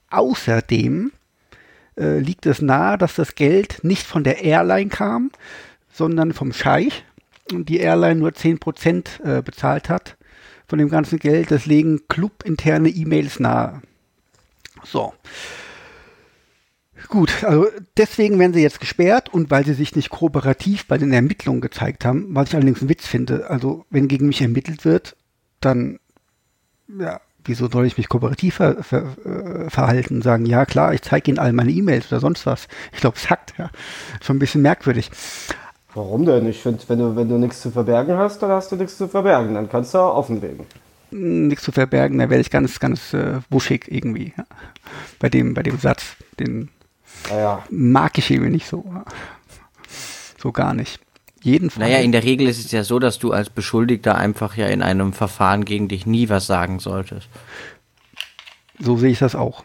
Außerdem 0.10 1.12
äh, 1.97 2.20
liegt 2.20 2.45
es 2.45 2.62
nahe, 2.62 2.97
dass 2.97 3.16
das 3.16 3.36
Geld 3.36 3.84
nicht 3.84 4.05
von 4.05 4.24
der 4.24 4.43
Airline 4.43 4.89
kam, 4.89 5.32
sondern 5.91 6.34
vom 6.34 6.53
Scheich 6.53 7.03
und 7.51 7.70
die 7.70 7.80
Airline 7.80 8.20
nur 8.20 8.32
10% 8.32 9.24
äh, 9.24 9.41
bezahlt 9.41 9.89
hat 9.89 10.18
von 10.68 10.80
dem 10.80 10.89
ganzen 10.89 11.20
Geld. 11.20 11.51
Das 11.51 11.66
legen 11.66 12.07
clubinterne 12.07 12.89
E-Mails 12.89 13.39
nahe. 13.39 13.82
So. 14.84 15.14
Gut, 17.07 17.43
also 17.43 17.68
deswegen 17.97 18.38
werden 18.39 18.53
sie 18.53 18.62
jetzt 18.62 18.80
gesperrt 18.80 19.34
und 19.34 19.49
weil 19.49 19.66
sie 19.66 19.74
sich 19.74 19.95
nicht 19.95 20.10
kooperativ 20.10 20.86
bei 20.86 20.97
den 20.97 21.14
Ermittlungen 21.14 21.62
gezeigt 21.62 22.05
haben, 22.05 22.28
was 22.36 22.49
ich 22.49 22.55
allerdings 22.55 22.82
einen 22.82 22.89
Witz 22.89 23.07
finde. 23.07 23.49
Also 23.49 23.86
wenn 23.89 24.07
gegen 24.07 24.28
mich 24.28 24.41
ermittelt 24.41 24.86
wird, 24.86 25.16
dann 25.60 25.99
ja, 26.99 27.22
wieso 27.50 27.68
soll 27.70 27.86
ich 27.86 27.97
mich 27.97 28.08
kooperativ 28.08 28.56
ver, 28.56 28.82
ver, 28.84 29.04
äh, 29.26 29.70
verhalten 29.70 30.16
und 30.16 30.22
sagen, 30.24 30.45
ja 30.45 30.66
klar, 30.66 30.93
ich 30.93 31.02
zeige 31.02 31.32
Ihnen 31.32 31.39
all 31.39 31.52
meine 31.52 31.72
E-Mails 31.72 32.08
oder 32.12 32.22
sonst 32.22 32.45
was. 32.45 32.68
Ich 32.93 33.00
glaube, 33.02 33.18
es 33.18 33.30
hackt, 33.30 33.56
ja. 33.58 33.70
Schon 34.22 34.38
ein 34.38 34.39
bisschen 34.39 34.62
merkwürdig. 34.62 35.12
Warum 35.93 36.26
denn? 36.26 36.47
Ich 36.47 36.62
finde, 36.62 36.84
wenn 36.88 37.00
du, 37.00 37.16
wenn 37.16 37.28
du 37.28 37.38
nichts 37.38 37.62
zu 37.62 37.72
verbergen 37.72 38.16
hast, 38.18 38.41
dann 38.43 38.52
hast 38.52 38.72
du 38.72 38.76
nichts 38.76 38.97
zu 38.97 39.08
verbergen. 39.08 39.56
Dann 39.56 39.68
kannst 39.70 39.93
du 39.93 39.97
auch 39.97 40.16
offenlegen. 40.16 40.66
Nichts 41.12 41.64
zu 41.64 41.72
verbergen, 41.72 42.20
da 42.20 42.30
werde 42.30 42.41
ich 42.41 42.52
ganz, 42.52 42.80
ganz 42.80 43.14
äh, 43.14 43.39
wuschig 43.50 43.86
irgendwie. 43.88 44.34
Ja. 44.38 44.45
Bei 45.18 45.28
dem, 45.30 45.56
bei 45.56 45.64
dem 45.64 45.80
Satz, 45.80 46.16
den 46.39 46.70
Naja, 47.30 47.64
mag 47.72 48.18
ich 48.20 48.30
irgendwie 48.30 48.52
nicht 48.52 48.68
so. 48.68 48.86
ja. 48.93 49.04
So 50.38 50.52
gar 50.52 50.74
nicht. 50.76 51.00
Jedenfalls. 51.44 51.88
Naja, 51.88 52.00
in 52.04 52.12
der 52.12 52.24
Regel 52.24 52.48
ist 52.48 52.64
es 52.64 52.72
ja 52.72 52.84
so, 52.84 53.00
dass 53.00 53.20
du 53.20 53.32
als 53.32 53.50
Beschuldigter 53.50 54.16
einfach 54.18 54.58
ja 54.58 54.68
in 54.68 54.82
einem 54.82 55.14
Verfahren 55.14 55.66
gegen 55.66 55.88
dich 55.88 56.06
nie 56.06 56.30
was 56.30 56.48
sagen 56.48 56.80
solltest. 56.80 57.28
so 58.80 58.98
sehe 58.98 59.12
ich 59.12 59.20
das 59.20 59.36
auch. 59.36 59.64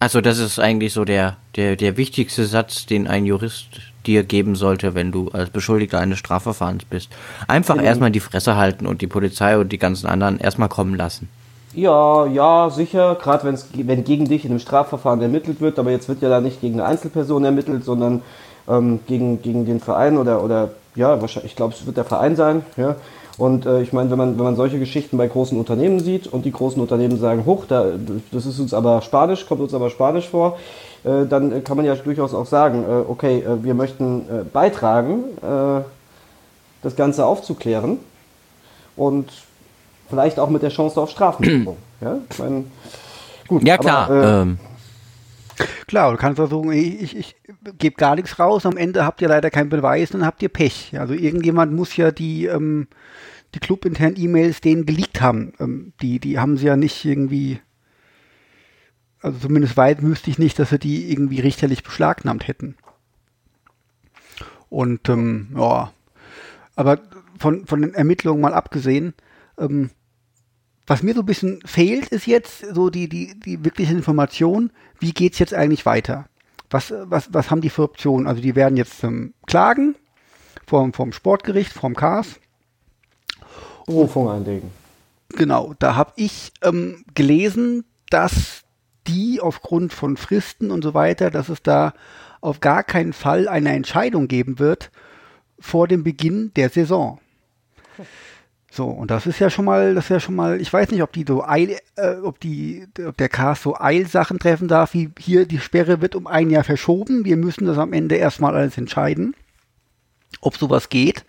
Also 0.00 0.20
das 0.20 0.38
ist 0.38 0.60
eigentlich 0.60 0.92
so 0.92 1.04
der, 1.04 1.38
der, 1.56 1.74
der 1.74 1.96
wichtigste 1.96 2.46
Satz, 2.46 2.86
den 2.86 3.08
ein 3.08 3.24
Jurist 3.26 3.66
dir 4.06 4.22
geben 4.22 4.54
sollte, 4.54 4.94
wenn 4.94 5.10
du 5.10 5.28
als 5.30 5.50
Beschuldigter 5.50 5.98
eines 5.98 6.18
Strafverfahrens 6.20 6.84
bist. 6.84 7.10
Einfach 7.48 7.74
Genau. 7.74 7.86
erstmal 7.86 8.10
die 8.12 8.20
Fresse 8.20 8.56
halten 8.56 8.86
und 8.86 9.02
die 9.02 9.08
Polizei 9.08 9.58
und 9.58 9.70
die 9.72 9.78
ganzen 9.78 10.06
anderen 10.06 10.38
erstmal 10.38 10.68
kommen 10.68 10.94
lassen. 10.94 11.28
Ja, 11.74 12.26
ja, 12.26 12.70
sicher. 12.70 13.16
Gerade 13.20 13.58
wenn 13.74 14.04
gegen 14.04 14.26
dich 14.26 14.44
in 14.44 14.52
einem 14.52 14.60
Strafverfahren 14.60 15.20
ermittelt 15.20 15.60
wird, 15.60 15.78
aber 15.78 15.90
jetzt 15.90 16.08
wird 16.08 16.22
ja 16.22 16.28
da 16.28 16.40
nicht 16.40 16.60
gegen 16.60 16.74
eine 16.80 16.88
Einzelperson 16.88 17.44
ermittelt, 17.44 17.84
sondern 17.84 18.22
ähm, 18.68 19.00
gegen, 19.06 19.42
gegen 19.42 19.64
den 19.64 19.80
Verein 19.80 20.18
oder, 20.18 20.42
oder 20.42 20.70
ja, 20.94 21.20
wahrscheinlich, 21.20 21.52
ich 21.52 21.56
glaube, 21.56 21.74
es 21.74 21.86
wird 21.86 21.96
der 21.96 22.04
Verein 22.04 22.36
sein. 22.36 22.62
Ja. 22.76 22.96
Und 23.38 23.66
äh, 23.66 23.82
ich 23.82 23.92
meine, 23.92 24.10
wenn 24.10 24.18
man, 24.18 24.36
wenn 24.36 24.44
man 24.44 24.56
solche 24.56 24.80
Geschichten 24.80 25.16
bei 25.16 25.28
großen 25.28 25.56
Unternehmen 25.56 26.00
sieht 26.00 26.26
und 26.26 26.44
die 26.44 26.50
großen 26.50 26.82
Unternehmen 26.82 27.18
sagen, 27.18 27.46
hoch, 27.46 27.66
da, 27.68 27.86
das 28.32 28.46
ist 28.46 28.58
uns 28.58 28.74
aber 28.74 29.00
Spanisch, 29.00 29.46
kommt 29.46 29.60
uns 29.60 29.72
aber 29.74 29.90
Spanisch 29.90 30.28
vor, 30.28 30.58
äh, 31.04 31.24
dann 31.26 31.52
äh, 31.52 31.60
kann 31.60 31.76
man 31.76 31.86
ja 31.86 31.94
durchaus 31.94 32.34
auch 32.34 32.46
sagen, 32.46 32.82
äh, 32.82 33.08
okay, 33.08 33.38
äh, 33.38 33.62
wir 33.62 33.74
möchten 33.74 34.22
äh, 34.22 34.44
beitragen, 34.44 35.24
das 36.80 36.94
Ganze 36.94 37.26
aufzuklären 37.26 37.98
und 38.96 39.30
vielleicht 40.08 40.38
auch 40.38 40.48
mit 40.48 40.62
der 40.62 40.70
Chance 40.70 41.00
auf 41.00 41.10
Strafmilderung. 41.10 41.76
ja, 42.00 42.18
ich 42.30 42.38
meine, 42.38 42.64
gut, 43.46 43.66
Ja 43.66 43.74
aber, 43.74 43.82
klar, 43.82 44.10
äh, 44.10 44.42
ähm, 44.42 44.58
Klar, 45.86 46.12
du 46.12 46.18
kannst 46.18 46.36
versuchen, 46.36 46.72
ich, 46.72 47.02
ich, 47.02 47.16
ich 47.16 47.36
gebe 47.78 47.96
gar 47.96 48.14
nichts 48.14 48.38
raus, 48.38 48.66
am 48.66 48.76
Ende 48.76 49.04
habt 49.04 49.20
ihr 49.22 49.28
leider 49.28 49.50
keinen 49.50 49.68
Beweis, 49.70 50.10
dann 50.10 50.24
habt 50.24 50.42
ihr 50.42 50.48
Pech. 50.48 50.98
Also 50.98 51.14
irgendjemand 51.14 51.72
muss 51.72 51.96
ja 51.96 52.10
die, 52.10 52.46
ähm, 52.46 52.88
die 53.54 53.60
clubinternen 53.60 54.18
E-Mails 54.18 54.60
denen 54.60 54.86
geleakt 54.86 55.20
haben. 55.20 55.52
Ähm, 55.58 55.92
die, 56.02 56.18
die 56.18 56.38
haben 56.38 56.56
sie 56.56 56.66
ja 56.66 56.76
nicht 56.76 57.04
irgendwie, 57.04 57.60
also 59.20 59.38
zumindest 59.38 59.76
weit 59.76 60.02
wüsste 60.02 60.30
ich 60.30 60.38
nicht, 60.38 60.58
dass 60.58 60.70
sie 60.70 60.78
die 60.78 61.10
irgendwie 61.10 61.40
richterlich 61.40 61.82
beschlagnahmt 61.82 62.46
hätten. 62.46 62.76
Und 64.68 65.08
ähm, 65.08 65.48
ja, 65.56 65.92
aber 66.76 67.00
von, 67.38 67.66
von 67.66 67.82
den 67.82 67.94
Ermittlungen 67.94 68.40
mal 68.40 68.54
abgesehen, 68.54 69.14
ähm, 69.58 69.90
was 70.86 71.02
mir 71.02 71.14
so 71.14 71.20
ein 71.20 71.26
bisschen 71.26 71.60
fehlt, 71.66 72.08
ist 72.08 72.26
jetzt 72.26 72.74
so 72.74 72.88
die, 72.88 73.08
die, 73.08 73.38
die 73.38 73.64
wirkliche 73.64 73.92
Information, 73.92 74.70
wie 75.00 75.12
geht's 75.12 75.38
jetzt 75.38 75.54
eigentlich 75.54 75.86
weiter? 75.86 76.26
Was, 76.70 76.92
was, 77.04 77.32
was 77.32 77.50
haben 77.50 77.60
die 77.60 77.70
für 77.70 77.82
Optionen? 77.82 78.26
Also 78.26 78.42
die 78.42 78.54
werden 78.54 78.76
jetzt 78.76 79.02
ähm, 79.02 79.34
klagen 79.46 79.96
vom, 80.66 80.92
vom 80.92 81.12
Sportgericht, 81.12 81.72
vom 81.72 81.94
KAS. 81.94 82.40
Berufung 83.86 84.28
einlegen. 84.28 84.70
Genau, 85.30 85.74
da 85.78 85.94
habe 85.94 86.12
ich 86.16 86.52
ähm, 86.62 87.04
gelesen, 87.14 87.84
dass 88.10 88.62
die 89.06 89.40
aufgrund 89.40 89.92
von 89.92 90.16
Fristen 90.16 90.70
und 90.70 90.82
so 90.82 90.94
weiter, 90.94 91.30
dass 91.30 91.48
es 91.48 91.62
da 91.62 91.94
auf 92.40 92.60
gar 92.60 92.82
keinen 92.82 93.12
Fall 93.12 93.48
eine 93.48 93.70
Entscheidung 93.70 94.28
geben 94.28 94.58
wird 94.58 94.90
vor 95.58 95.88
dem 95.88 96.04
Beginn 96.04 96.52
der 96.54 96.68
Saison. 96.68 97.18
So, 98.70 98.86
und 98.86 99.10
das 99.10 99.26
ist 99.26 99.38
ja 99.38 99.48
schon 99.48 99.64
mal, 99.64 99.94
das 99.94 100.04
ist 100.04 100.10
ja 100.10 100.20
schon 100.20 100.36
mal, 100.36 100.60
ich 100.60 100.72
weiß 100.72 100.90
nicht, 100.90 101.02
ob 101.02 101.12
die 101.12 101.24
so 101.26 101.44
Eil, 101.44 101.78
äh, 101.96 102.16
ob 102.22 102.38
die, 102.38 102.86
ob 103.06 103.16
der 103.16 103.30
Cast 103.30 103.62
so 103.62 103.74
Eilsachen 103.78 104.38
treffen 104.38 104.68
darf, 104.68 104.92
wie 104.92 105.10
hier 105.18 105.46
die 105.46 105.58
Sperre 105.58 106.02
wird 106.02 106.14
um 106.14 106.26
ein 106.26 106.50
Jahr 106.50 106.64
verschoben. 106.64 107.24
Wir 107.24 107.36
müssen 107.36 107.66
das 107.66 107.78
am 107.78 107.94
Ende 107.94 108.16
erstmal 108.16 108.54
alles 108.54 108.76
entscheiden, 108.76 109.34
ob 110.40 110.58
sowas 110.58 110.90
geht. 110.90 111.24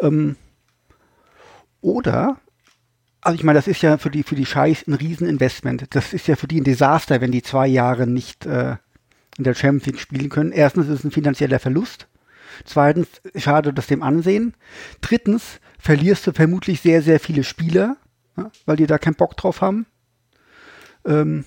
Ähm, 0.00 0.36
oder, 1.80 2.38
also 3.20 3.36
ich 3.36 3.44
meine, 3.44 3.58
das 3.58 3.68
ist 3.68 3.82
ja 3.82 3.96
für 3.96 4.10
die, 4.10 4.24
für 4.24 4.34
die 4.34 4.46
Scheiß 4.46 4.88
ein 4.88 4.94
Rieseninvestment. 4.94 5.94
Das 5.94 6.12
ist 6.12 6.26
ja 6.26 6.34
für 6.34 6.48
die 6.48 6.60
ein 6.60 6.64
Desaster, 6.64 7.20
wenn 7.20 7.32
die 7.32 7.42
zwei 7.42 7.68
Jahre 7.68 8.08
nicht 8.08 8.44
äh, 8.46 8.76
in 9.38 9.44
der 9.44 9.54
Champions 9.54 9.86
League 9.86 10.00
spielen 10.00 10.28
können. 10.28 10.52
Erstens 10.52 10.88
ist 10.88 10.98
es 10.98 11.04
ein 11.04 11.12
finanzieller 11.12 11.60
Verlust. 11.60 12.08
Zweitens 12.64 13.08
schadet 13.36 13.76
das 13.78 13.86
dem 13.86 14.02
Ansehen. 14.02 14.54
Drittens 15.00 15.60
verlierst 15.78 16.26
du 16.26 16.32
vermutlich 16.32 16.80
sehr, 16.80 17.02
sehr 17.02 17.20
viele 17.20 17.44
Spieler, 17.44 17.96
ja, 18.36 18.50
weil 18.66 18.76
die 18.76 18.86
da 18.86 18.98
keinen 18.98 19.14
Bock 19.16 19.36
drauf 19.36 19.60
haben. 19.60 19.86
Ähm, 21.06 21.44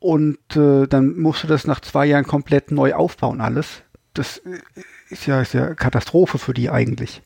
Und 0.00 0.54
äh, 0.54 0.86
dann 0.86 1.18
musst 1.18 1.44
du 1.44 1.46
das 1.46 1.66
nach 1.66 1.80
zwei 1.80 2.04
Jahren 2.04 2.26
komplett 2.26 2.70
neu 2.70 2.92
aufbauen, 2.92 3.40
alles. 3.40 3.82
Das 4.12 4.36
äh, 4.38 4.60
ist 5.08 5.24
ja, 5.24 5.40
ist 5.40 5.54
ja 5.54 5.74
Katastrophe 5.74 6.36
für 6.38 6.52
die 6.52 6.68
eigentlich. 6.68 7.22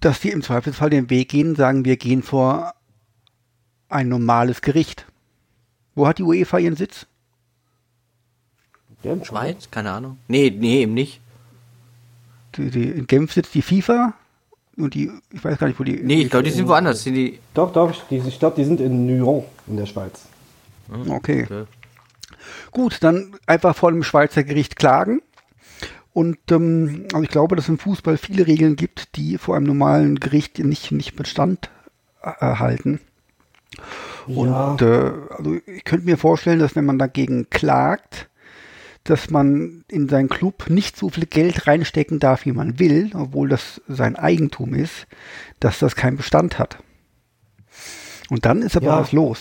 Dass 0.00 0.20
die 0.20 0.30
im 0.30 0.42
Zweifelsfall 0.42 0.88
den 0.88 1.10
Weg 1.10 1.28
gehen, 1.28 1.54
sagen 1.54 1.84
wir 1.84 1.98
gehen 1.98 2.22
vor 2.22 2.72
ein 3.90 4.08
normales 4.08 4.62
Gericht. 4.62 5.04
Wo 5.94 6.06
hat 6.06 6.16
die 6.16 6.22
UEFA 6.22 6.58
ihren 6.58 6.76
Sitz? 6.76 7.07
Ja, 9.02 9.24
Schweiz? 9.24 9.68
Keine 9.70 9.92
Ahnung. 9.92 10.18
Nee, 10.28 10.50
nee, 10.56 10.82
eben 10.82 10.94
nicht. 10.94 11.20
Die, 12.56 12.70
die, 12.70 12.90
in 12.90 13.06
Genf 13.06 13.32
sitzt 13.32 13.54
die 13.54 13.62
FIFA 13.62 14.14
und 14.76 14.94
die, 14.94 15.10
ich 15.32 15.44
weiß 15.44 15.58
gar 15.58 15.68
nicht, 15.68 15.78
wo 15.78 15.84
die. 15.84 16.00
Nee, 16.02 16.22
ich 16.22 16.30
glaube, 16.30 16.44
die 16.44 16.50
sind 16.50 16.68
woanders. 16.68 17.02
Sind 17.02 17.14
die 17.14 17.38
doch, 17.54 17.72
doch, 17.72 17.92
die, 18.08 18.16
ich 18.18 18.38
glaube, 18.38 18.56
die 18.56 18.64
sind 18.64 18.80
in 18.80 19.06
Nyon 19.06 19.44
in 19.66 19.76
der 19.76 19.86
Schweiz. 19.86 20.22
Hm, 20.90 21.10
okay. 21.10 21.44
okay. 21.44 21.64
Gut, 22.70 22.98
dann 23.00 23.36
einfach 23.46 23.76
vor 23.76 23.92
dem 23.92 24.02
Schweizer 24.02 24.44
Gericht 24.44 24.76
klagen. 24.76 25.22
Und 26.12 26.38
ähm, 26.50 27.06
also 27.12 27.22
ich 27.22 27.30
glaube, 27.30 27.54
dass 27.54 27.66
es 27.66 27.68
im 27.68 27.78
Fußball 27.78 28.16
viele 28.16 28.46
Regeln 28.46 28.76
gibt, 28.76 29.16
die 29.16 29.38
vor 29.38 29.56
einem 29.56 29.66
normalen 29.66 30.18
Gericht 30.18 30.58
nicht, 30.58 30.90
nicht 30.90 31.14
Bestand 31.14 31.70
erhalten. 32.20 33.00
Ja. 34.26 34.36
Und 34.36 34.82
äh, 34.82 35.12
also 35.30 35.56
ich 35.66 35.84
könnte 35.84 36.06
mir 36.06 36.18
vorstellen, 36.18 36.58
dass 36.58 36.74
wenn 36.74 36.86
man 36.86 36.98
dagegen 36.98 37.48
klagt, 37.50 38.28
dass 39.10 39.30
man 39.30 39.84
in 39.88 40.08
seinen 40.08 40.28
Club 40.28 40.68
nicht 40.68 40.96
so 40.96 41.08
viel 41.08 41.26
Geld 41.26 41.66
reinstecken 41.66 42.18
darf, 42.18 42.44
wie 42.44 42.52
man 42.52 42.78
will, 42.78 43.10
obwohl 43.14 43.48
das 43.48 43.80
sein 43.88 44.16
Eigentum 44.16 44.74
ist, 44.74 45.06
dass 45.60 45.78
das 45.78 45.96
keinen 45.96 46.16
Bestand 46.16 46.58
hat. 46.58 46.78
Und 48.30 48.44
dann 48.44 48.62
ist 48.62 48.76
aber 48.76 48.86
ja. 48.86 49.00
was 49.00 49.12
los. 49.12 49.40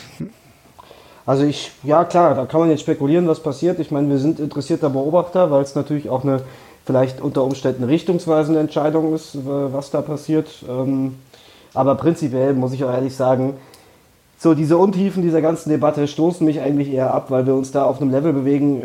Also 1.26 1.43
ich, 1.43 1.72
ja 1.84 2.05
klar, 2.05 2.36
da 2.36 2.45
kann 2.45 2.61
man 2.61 2.70
jetzt 2.70 2.82
spekulieren, 2.82 3.28
was 3.28 3.43
passiert. 3.43 3.80
Ich 3.80 3.91
meine, 3.91 4.09
wir 4.09 4.18
sind 4.18 4.39
interessierter 4.39 4.89
Beobachter, 4.89 5.51
weil 5.51 5.61
es 5.61 5.76
natürlich 5.76 6.09
auch 6.09 6.24
eine 6.24 6.41
vielleicht 6.86 7.20
unter 7.20 7.43
Umständen 7.43 7.84
richtungsweisende 7.84 8.61
Entscheidung 8.61 9.13
ist, 9.13 9.38
was 9.43 9.91
da 9.91 10.01
passiert. 10.01 10.47
Ähm, 10.70 11.15
aber 11.74 11.95
prinzipiell 11.95 12.53
muss 12.53 12.72
ich 12.72 12.86
auch 12.86 12.93
ehrlich 12.93 13.13
sagen, 13.13 13.55
so 14.40 14.54
diese 14.54 14.78
Untiefen 14.78 15.24
dieser 15.24 15.42
ganzen 15.42 15.70
Debatte 15.70 16.08
stoßen 16.08 16.46
mich 16.46 16.62
eigentlich 16.62 16.92
eher 16.94 17.12
ab, 17.12 17.32
weil 17.32 17.48
wir 17.48 17.56
uns 17.56 17.72
da 17.72 17.86
auf 17.86 18.00
einem 18.00 18.12
Level 18.12 18.34
bewegen. 18.34 18.84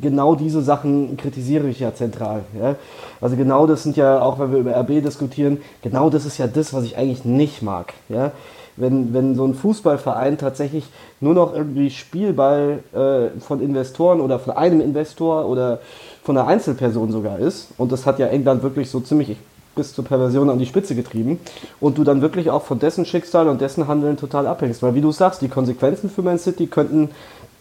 Genau 0.00 0.34
diese 0.34 0.62
Sachen 0.62 1.18
kritisiere 1.18 1.68
ich 1.68 1.80
ja 1.80 1.94
zentral. 1.94 2.44
Ja? 2.58 2.76
Also 3.20 3.36
genau 3.36 3.66
das 3.66 3.82
sind 3.82 3.96
ja, 3.98 4.22
auch 4.22 4.38
wenn 4.38 4.50
wir 4.52 4.60
über 4.60 4.74
RB 4.74 5.02
diskutieren, 5.02 5.58
genau 5.82 6.08
das 6.08 6.24
ist 6.24 6.38
ja 6.38 6.46
das, 6.46 6.72
was 6.72 6.84
ich 6.84 6.96
eigentlich 6.96 7.26
nicht 7.26 7.60
mag. 7.60 7.92
Ja? 8.08 8.32
Wenn, 8.76 9.12
wenn 9.12 9.34
so 9.34 9.44
ein 9.44 9.54
Fußballverein 9.54 10.38
tatsächlich 10.38 10.86
nur 11.20 11.34
noch 11.34 11.54
irgendwie 11.54 11.90
Spielball 11.90 12.80
äh, 12.94 13.38
von 13.40 13.60
Investoren 13.60 14.20
oder 14.20 14.38
von 14.38 14.56
einem 14.56 14.80
Investor 14.80 15.46
oder 15.46 15.80
von 16.22 16.36
einer 16.36 16.48
Einzelperson 16.48 17.12
sogar 17.12 17.38
ist, 17.38 17.68
und 17.76 17.92
das 17.92 18.06
hat 18.06 18.18
ja 18.18 18.28
England 18.28 18.62
wirklich 18.62 18.88
so 18.88 19.00
ziemlich, 19.00 19.36
bis 19.74 19.94
zur 19.94 20.04
Perversion 20.04 20.50
an 20.50 20.58
die 20.58 20.66
Spitze 20.66 20.94
getrieben 20.94 21.38
und 21.80 21.98
du 21.98 22.04
dann 22.04 22.20
wirklich 22.22 22.50
auch 22.50 22.62
von 22.62 22.78
dessen 22.78 23.04
Schicksal 23.06 23.48
und 23.48 23.60
dessen 23.60 23.88
Handeln 23.88 24.16
total 24.16 24.46
abhängst. 24.46 24.82
Weil 24.82 24.94
wie 24.94 25.00
du 25.00 25.12
sagst, 25.12 25.42
die 25.42 25.48
Konsequenzen 25.48 26.10
für 26.10 26.22
Man 26.22 26.38
City 26.38 26.66
könnten 26.66 27.10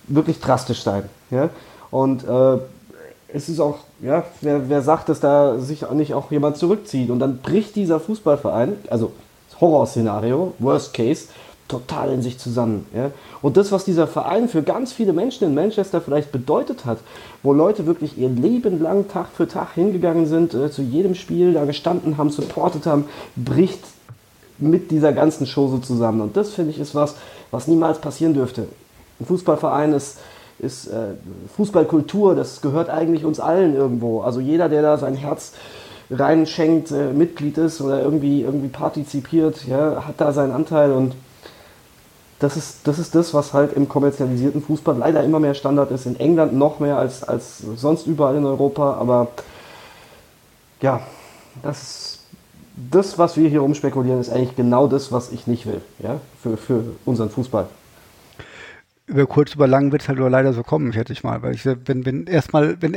wirklich 0.08 0.40
drastisch 0.40 0.84
sein. 0.84 1.04
Ja? 1.32 1.50
Und 1.92 2.28
äh, 2.28 2.58
es 3.34 3.50
ist 3.50 3.60
auch, 3.60 3.80
ja, 4.02 4.24
wer, 4.42 4.70
wer 4.70 4.82
sagt, 4.82 5.10
dass 5.10 5.20
da 5.20 5.60
sich 5.60 5.90
nicht 5.92 6.14
auch 6.14 6.32
jemand 6.32 6.58
zurückzieht 6.58 7.10
und 7.10 7.20
dann 7.20 7.40
bricht 7.40 7.76
dieser 7.76 8.00
Fußballverein, 8.00 8.78
also 8.90 9.12
Horrorszenario, 9.60 10.54
Worst 10.60 10.94
Case, 10.94 11.28
total 11.68 12.12
in 12.12 12.22
sich 12.22 12.38
zusammen. 12.38 12.86
Ja? 12.96 13.12
Und 13.42 13.58
das, 13.58 13.72
was 13.72 13.86
dieser 13.86 14.08
Verein 14.08 14.48
für 14.48 14.64
ganz 14.64 14.94
viele 14.94 15.14
Menschen 15.14 15.48
in 15.48 15.56
Manchester 15.56 16.02
vielleicht 16.02 16.32
bedeutet 16.32 16.86
hat, 16.86 17.00
wo 17.42 17.54
Leute 17.54 17.86
wirklich 17.86 18.18
ihr 18.18 18.30
Leben 18.30 18.82
lang 18.82 19.08
Tag 19.08 19.28
für 19.36 19.48
Tag 19.48 19.74
hingegangen 19.74 20.26
sind, 20.26 20.54
äh, 20.54 20.72
zu 20.72 20.82
jedem 20.82 21.16
Spiel 21.16 21.54
da 21.54 21.66
gestanden 21.66 22.18
haben, 22.18 22.30
supportet 22.30 22.86
haben, 22.86 23.06
bricht 23.36 23.84
mit 24.60 24.92
dieser 24.92 25.14
ganzen 25.14 25.46
Show 25.48 25.68
so 25.68 25.78
zusammen. 25.80 26.22
Und 26.22 26.38
das, 26.38 26.54
finde 26.54 26.72
ich, 26.72 26.80
ist 26.80 26.96
was, 26.96 27.16
was 27.52 27.68
niemals 27.68 28.00
passieren 28.00 28.34
dürfte. 28.34 28.68
Ein 29.20 29.26
Fußballverein 29.26 29.94
ist, 29.94 30.20
ist 30.60 30.88
äh, 30.88 31.14
Fußballkultur, 31.56 32.36
das 32.36 32.62
gehört 32.62 32.90
eigentlich 32.90 33.26
uns 33.26 33.40
allen 33.40 33.76
irgendwo. 33.76 34.22
Also 34.22 34.40
jeder, 34.40 34.70
der 34.70 34.82
da 34.82 34.98
sein 34.98 35.16
Herz 35.16 35.54
reinschenkt, 36.12 36.92
äh, 36.92 37.12
Mitglied 37.14 37.58
ist 37.58 37.82
oder 37.82 38.02
irgendwie, 38.02 38.42
irgendwie 38.42 38.68
partizipiert, 38.68 39.66
ja, 39.68 40.06
hat 40.08 40.16
da 40.18 40.32
seinen 40.32 40.52
Anteil 40.52 40.92
und 40.92 41.14
das 42.44 42.58
ist, 42.58 42.88
das 42.88 43.00
ist 43.00 43.16
das, 43.16 43.34
was 43.34 43.54
halt 43.54 43.74
im 43.74 43.88
kommerzialisierten 43.88 44.62
Fußball 44.62 44.98
leider 44.98 45.24
immer 45.24 45.40
mehr 45.40 45.54
Standard 45.54 45.92
ist. 45.92 46.06
In 46.06 46.20
England 46.20 46.54
noch 46.54 46.80
mehr 46.80 46.98
als, 46.98 47.24
als 47.24 47.60
sonst 47.60 48.06
überall 48.08 48.36
in 48.36 48.46
Europa. 48.46 48.96
Aber 48.96 49.30
ja, 50.82 51.02
das 51.62 52.14
das, 52.76 53.18
was 53.18 53.38
wir 53.38 53.50
hier 53.50 53.62
rumspekulieren, 53.62 54.20
ist 54.20 54.30
eigentlich 54.30 54.56
genau 54.56 54.88
das, 54.88 55.12
was 55.12 55.32
ich 55.32 55.48
nicht 55.48 55.66
will, 55.66 55.82
ja, 56.00 56.20
für, 56.42 56.58
für 56.58 56.84
unseren 57.06 57.30
Fußball. 57.30 57.68
Über 59.06 59.28
kurz, 59.28 59.54
über 59.54 59.68
lang 59.68 59.92
wird 59.92 60.02
es 60.02 60.08
halt 60.08 60.18
nur 60.18 60.30
leider 60.30 60.54
so 60.54 60.64
kommen, 60.64 60.94
schätze 60.94 61.14
ich 61.14 61.24
mal, 61.24 61.42
weil 61.44 61.54
ich, 61.54 61.66
wenn, 61.66 62.06
wenn 62.06 62.26
erstmal, 62.26 62.82
wenn 62.82 62.96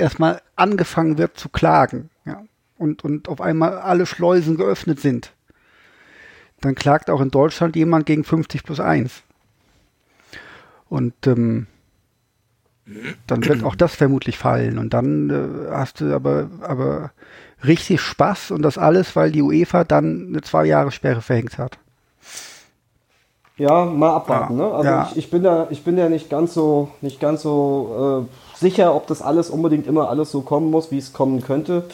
angefangen 0.55 1.19
wird 1.19 1.39
zu 1.39 1.49
klagen, 1.49 2.11
ja, 2.25 2.43
und, 2.79 3.05
und 3.05 3.29
auf 3.29 3.41
einmal 3.41 3.79
alle 3.79 4.07
Schleusen 4.07 4.57
geöffnet 4.57 5.01
sind, 5.01 5.33
dann 6.61 6.75
klagt 6.75 7.11
auch 7.11 7.21
in 7.21 7.31
Deutschland 7.31 7.77
jemand 7.77 8.07
gegen 8.07 8.25
50 8.25 8.63
plus 8.65 8.81
1. 8.81 9.23
Und 10.89 11.15
ähm, 11.27 11.67
dann 13.27 13.45
wird 13.45 13.65
auch 13.65 13.75
das 13.75 13.95
vermutlich 13.95 14.39
fallen. 14.39 14.79
Und 14.79 14.95
dann 14.95 15.31
äh, 15.31 15.71
hast 15.73 16.01
du 16.01 16.15
aber, 16.15 16.49
aber 16.61 17.11
richtig 17.65 18.01
Spaß 18.01 18.51
und 18.53 18.63
das 18.63 18.79
alles, 18.79 19.17
weil 19.17 19.33
die 19.33 19.43
UEFA 19.43 19.85
dann 19.85 20.29
eine 20.29 20.43
zwei 20.43 20.67
Jahre 20.67 20.93
Sperre 20.93 21.23
verhängt 21.23 21.59
hat. 21.59 21.79
Ja, 23.59 23.87
mal 23.87 24.15
abwarten. 24.15 24.59
Ja, 24.59 24.67
ne? 24.67 24.75
Also 24.75 24.91
ja. 24.91 25.09
ich, 25.11 25.17
ich, 25.17 25.31
bin 25.31 25.43
da, 25.43 25.67
ich 25.71 25.83
bin 25.83 25.97
ja 25.97 26.09
nicht 26.09 26.29
ganz 26.29 26.53
so, 26.53 26.91
nicht 27.01 27.21
ganz 27.21 27.43
so 27.43 28.27
äh, 28.29 28.59
sicher, 28.59 28.95
ob 28.95 29.07
das 29.07 29.23
alles 29.23 29.49
unbedingt 29.49 29.87
immer 29.87 30.11
alles 30.11 30.31
so 30.31 30.43
kommen 30.43 30.71
muss, 30.71 30.91
wie 30.91 30.99
es 30.99 31.13
kommen 31.13 31.41
könnte. 31.41 31.85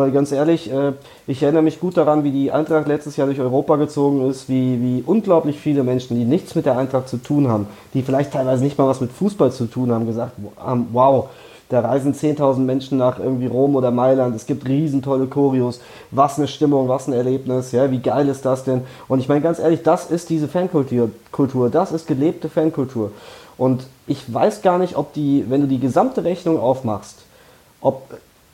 Weil 0.00 0.12
ganz 0.12 0.32
ehrlich, 0.32 0.72
äh, 0.72 0.92
ich 1.26 1.42
erinnere 1.42 1.62
mich 1.62 1.78
gut 1.78 1.98
daran, 1.98 2.24
wie 2.24 2.30
die 2.30 2.50
Eintracht 2.50 2.88
letztes 2.88 3.18
Jahr 3.18 3.26
durch 3.26 3.38
Europa 3.38 3.76
gezogen 3.76 4.30
ist, 4.30 4.48
wie, 4.48 4.80
wie 4.80 5.04
unglaublich 5.04 5.58
viele 5.58 5.82
Menschen, 5.82 6.16
die 6.16 6.24
nichts 6.24 6.54
mit 6.54 6.64
der 6.64 6.78
Eintracht 6.78 7.08
zu 7.08 7.18
tun 7.18 7.48
haben, 7.48 7.66
die 7.92 8.00
vielleicht 8.00 8.32
teilweise 8.32 8.64
nicht 8.64 8.78
mal 8.78 8.88
was 8.88 9.02
mit 9.02 9.12
Fußball 9.12 9.52
zu 9.52 9.66
tun 9.66 9.92
haben, 9.92 10.06
gesagt 10.06 10.32
haben, 10.56 10.88
wow, 10.92 11.28
da 11.68 11.80
reisen 11.80 12.14
10.000 12.14 12.60
Menschen 12.60 12.96
nach 12.96 13.18
irgendwie 13.18 13.46
Rom 13.46 13.76
oder 13.76 13.90
Mailand. 13.90 14.34
Es 14.34 14.46
gibt 14.46 14.66
riesen 14.66 15.02
tolle 15.02 15.26
Choreos. 15.26 15.80
Was 16.10 16.38
eine 16.38 16.48
Stimmung, 16.48 16.88
was 16.88 17.06
ein 17.06 17.12
Erlebnis. 17.12 17.70
Ja, 17.70 17.90
wie 17.90 18.00
geil 18.00 18.26
ist 18.28 18.46
das 18.46 18.64
denn? 18.64 18.80
Und 19.06 19.20
ich 19.20 19.28
meine 19.28 19.42
ganz 19.42 19.58
ehrlich, 19.58 19.82
das 19.82 20.10
ist 20.10 20.30
diese 20.30 20.48
Fankultur. 20.48 21.10
Kultur, 21.30 21.68
das 21.68 21.92
ist 21.92 22.06
gelebte 22.06 22.48
Fankultur. 22.48 23.12
Und 23.58 23.86
ich 24.06 24.32
weiß 24.32 24.62
gar 24.62 24.78
nicht, 24.78 24.96
ob 24.96 25.12
die, 25.12 25.44
wenn 25.48 25.60
du 25.60 25.66
die 25.66 25.78
gesamte 25.78 26.24
Rechnung 26.24 26.58
aufmachst, 26.58 27.18
ob, 27.82 28.02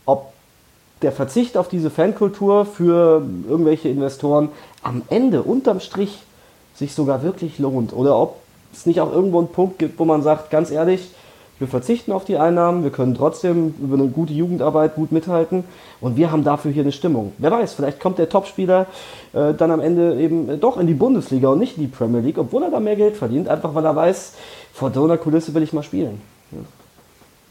ob 0.04 0.32
der 1.02 1.12
Verzicht 1.12 1.56
auf 1.56 1.68
diese 1.68 1.90
Fankultur 1.90 2.64
für 2.64 3.22
irgendwelche 3.48 3.88
Investoren 3.88 4.48
am 4.82 5.02
Ende 5.08 5.42
unterm 5.42 5.80
Strich 5.80 6.18
sich 6.74 6.94
sogar 6.94 7.22
wirklich 7.22 7.58
lohnt. 7.58 7.92
Oder 7.92 8.18
ob 8.18 8.36
es 8.72 8.86
nicht 8.86 9.00
auch 9.00 9.12
irgendwo 9.12 9.38
einen 9.38 9.48
Punkt 9.48 9.78
gibt, 9.78 9.98
wo 9.98 10.04
man 10.04 10.22
sagt, 10.22 10.50
ganz 10.50 10.70
ehrlich, 10.70 11.10
wir 11.58 11.68
verzichten 11.68 12.12
auf 12.12 12.26
die 12.26 12.36
Einnahmen, 12.36 12.82
wir 12.82 12.90
können 12.90 13.14
trotzdem 13.14 13.74
über 13.80 13.96
eine 13.96 14.08
gute 14.08 14.34
Jugendarbeit 14.34 14.94
gut 14.94 15.10
mithalten 15.10 15.64
und 16.02 16.16
wir 16.16 16.30
haben 16.30 16.44
dafür 16.44 16.70
hier 16.70 16.82
eine 16.82 16.92
Stimmung. 16.92 17.32
Wer 17.38 17.50
weiß, 17.50 17.72
vielleicht 17.72 17.98
kommt 17.98 18.18
der 18.18 18.28
Topspieler 18.28 18.86
äh, 19.32 19.54
dann 19.54 19.70
am 19.70 19.80
Ende 19.80 20.20
eben 20.20 20.60
doch 20.60 20.76
in 20.76 20.86
die 20.86 20.94
Bundesliga 20.94 21.48
und 21.48 21.58
nicht 21.58 21.78
in 21.78 21.84
die 21.84 21.88
Premier 21.88 22.20
League, 22.20 22.36
obwohl 22.36 22.62
er 22.62 22.70
da 22.70 22.78
mehr 22.78 22.96
Geld 22.96 23.16
verdient, 23.16 23.48
einfach 23.48 23.74
weil 23.74 23.86
er 23.86 23.96
weiß, 23.96 24.34
vor 24.74 24.92
so 24.92 25.04
einer 25.04 25.16
Kulisse 25.16 25.54
will 25.54 25.62
ich 25.62 25.72
mal 25.72 25.82
spielen. 25.82 26.20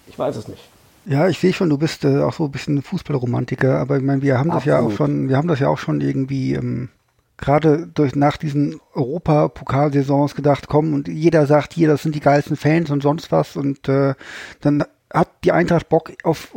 Ich 0.07 0.19
weiß 0.19 0.35
es 0.35 0.47
nicht. 0.47 0.61
Ja, 1.05 1.27
ich 1.27 1.39
sehe 1.39 1.53
schon, 1.53 1.69
du 1.69 1.77
bist 1.77 2.03
äh, 2.03 2.19
auch 2.21 2.33
so 2.33 2.45
ein 2.45 2.51
bisschen 2.51 2.81
Fußballromantiker, 2.81 3.79
aber 3.79 3.97
ich 3.97 4.03
meine, 4.03 4.21
wir 4.21 4.39
haben 4.39 4.49
das 4.49 4.67
Absolut. 4.67 4.79
ja 4.79 4.85
auch 4.85 4.91
schon, 4.91 5.29
wir 5.29 5.37
haben 5.37 5.47
das 5.47 5.59
ja 5.59 5.69
auch 5.69 5.77
schon 5.77 6.01
irgendwie 6.01 6.53
ähm, 6.53 6.89
gerade 7.37 7.87
durch 7.87 8.15
nach 8.15 8.37
diesen 8.37 8.79
Europapokalsaisons 8.93 10.35
gedacht, 10.35 10.67
komm 10.67 10.93
und 10.93 11.07
jeder 11.07 11.45
sagt 11.45 11.73
hier, 11.73 11.87
das 11.87 12.01
sind 12.01 12.15
die 12.15 12.21
geilsten 12.21 12.55
Fans 12.55 12.89
und 12.89 13.03
sonst 13.03 13.31
was 13.31 13.55
und 13.55 13.87
äh, 13.87 14.15
dann 14.61 14.83
hat 15.13 15.29
die 15.43 15.51
Eintracht 15.51 15.89
Bock 15.89 16.11
auf 16.23 16.55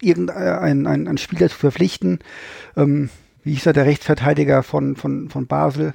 irgendeinen 0.00 0.86
einen, 0.86 1.08
einen 1.08 1.18
Spieler 1.18 1.48
zu 1.48 1.56
verpflichten. 1.56 2.20
Ähm, 2.76 3.10
wie 3.42 3.52
hieß 3.52 3.66
er, 3.66 3.72
der 3.72 3.86
Rechtsverteidiger 3.86 4.62
von, 4.62 4.96
von, 4.96 5.28
von 5.28 5.46
Basel? 5.46 5.94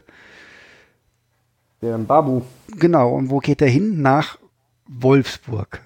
Der 1.81 1.97
Babu. 1.97 2.41
Genau, 2.77 3.13
und 3.15 3.29
wo 3.29 3.39
geht 3.39 3.61
er 3.61 3.67
hin? 3.67 4.01
Nach 4.01 4.37
Wolfsburg. 4.87 5.81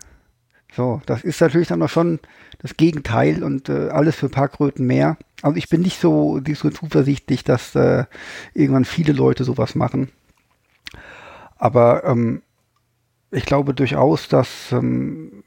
So, 0.72 1.02
das 1.06 1.24
ist 1.24 1.42
natürlich 1.42 1.68
dann 1.68 1.80
noch 1.80 1.90
schon 1.90 2.20
das 2.60 2.78
Gegenteil 2.78 3.44
und 3.44 3.70
äh, 3.70 3.90
alles 3.90 4.16
für 4.16 4.28
ein 4.28 4.32
paar 4.32 4.50
Kröten 4.50 4.86
mehr. 4.86 5.18
Also 5.42 5.58
ich 5.58 5.70
bin 5.70 5.82
nicht 5.82 6.00
so, 6.00 6.38
nicht 6.40 6.60
so 6.60 6.70
zuversichtlich, 6.70 7.44
dass 7.44 7.76
äh, 7.76 8.06
irgendwann 8.54 8.86
viele 8.86 9.14
Leute 9.14 9.44
sowas 9.44 9.76
machen. 9.76 10.10
Aber 11.58 12.04
ähm, 12.06 12.42
ich 13.32 13.46
glaube 13.46 13.74
durchaus, 13.74 14.28
dass 14.28 14.72
ähm, 14.72 15.44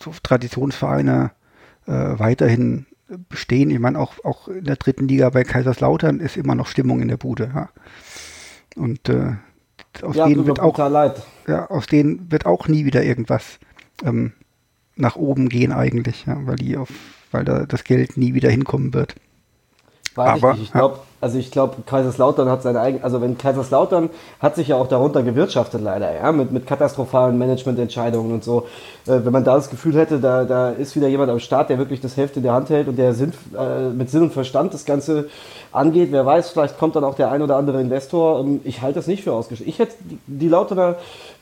so 0.00 0.12
Traditionsvereine 0.22 1.32
äh, 1.86 1.92
weiterhin 1.92 2.86
bestehen. 3.28 3.70
Ich 3.70 3.78
meine, 3.78 3.98
auch, 3.98 4.22
auch 4.24 4.48
in 4.48 4.64
der 4.64 4.76
dritten 4.76 5.08
Liga 5.08 5.30
bei 5.30 5.44
Kaiserslautern 5.44 6.20
ist 6.20 6.36
immer 6.36 6.54
noch 6.54 6.66
Stimmung 6.66 7.00
in 7.00 7.08
der 7.08 7.16
Bude. 7.16 7.50
Ja. 7.54 7.70
Und 8.76 9.08
äh, 9.08 9.32
aus 10.02 10.16
Ja, 10.16 10.26
denen 10.26 10.46
wird 10.46 10.60
auch 10.60 10.78
ja, 11.46 11.66
aus 11.70 11.86
denen 11.86 12.30
wird 12.30 12.46
auch 12.46 12.68
nie 12.68 12.84
wieder 12.84 13.02
irgendwas 13.02 13.58
ähm, 14.04 14.32
nach 14.96 15.16
oben 15.16 15.48
gehen 15.48 15.72
eigentlich, 15.72 16.26
ja, 16.26 16.36
weil 16.46 16.56
die 16.56 16.76
auf, 16.76 16.90
weil 17.30 17.44
da 17.44 17.66
das 17.66 17.84
Geld 17.84 18.16
nie 18.16 18.34
wieder 18.34 18.50
hinkommen 18.50 18.94
wird. 18.94 19.14
Weiß 20.14 20.28
Aber, 20.28 20.52
ich 20.52 20.58
nicht. 20.58 20.66
Ich 20.66 20.72
glaube, 20.72 21.00
also 21.20 21.38
ich 21.38 21.50
glaube, 21.50 21.76
Kaiserslautern 21.84 22.48
hat 22.48 22.62
seine 22.62 22.80
eigene, 22.80 23.02
also 23.02 23.20
wenn 23.20 23.36
Kaiserslautern 23.36 24.10
hat 24.40 24.54
sich 24.54 24.68
ja 24.68 24.76
auch 24.76 24.86
darunter 24.86 25.22
gewirtschaftet 25.22 25.80
leider, 25.80 26.14
ja, 26.14 26.30
mit, 26.30 26.52
mit 26.52 26.66
katastrophalen 26.66 27.36
Managemententscheidungen 27.38 28.32
und 28.32 28.44
so. 28.44 28.66
Äh, 29.06 29.24
wenn 29.24 29.32
man 29.32 29.44
da 29.44 29.56
das 29.56 29.70
Gefühl 29.70 29.96
hätte, 29.96 30.20
da, 30.20 30.44
da 30.44 30.70
ist 30.70 30.94
wieder 30.94 31.08
jemand 31.08 31.30
am 31.30 31.40
Start, 31.40 31.70
der 31.70 31.78
wirklich 31.78 32.00
das 32.00 32.16
Hälfte 32.16 32.38
in 32.38 32.44
der 32.44 32.52
Hand 32.52 32.70
hält 32.70 32.88
und 32.88 32.96
der 32.96 33.14
Sinn, 33.14 33.32
äh, 33.58 33.88
mit 33.88 34.10
Sinn 34.10 34.22
und 34.22 34.32
Verstand 34.32 34.74
das 34.74 34.84
Ganze 34.84 35.28
angeht, 35.72 36.08
wer 36.12 36.24
weiß, 36.24 36.50
vielleicht 36.50 36.78
kommt 36.78 36.96
dann 36.96 37.04
auch 37.04 37.14
der 37.14 37.30
ein 37.30 37.42
oder 37.42 37.56
andere 37.56 37.80
Investor. 37.80 38.40
Ähm, 38.40 38.60
Ich 38.64 38.82
halte 38.82 38.96
das 38.96 39.06
nicht 39.06 39.24
für 39.24 39.32
ausgeschlossen. 39.32 39.68
Ich 39.68 39.78
hätte 39.78 39.94
die, 40.00 40.18
die 40.26 40.48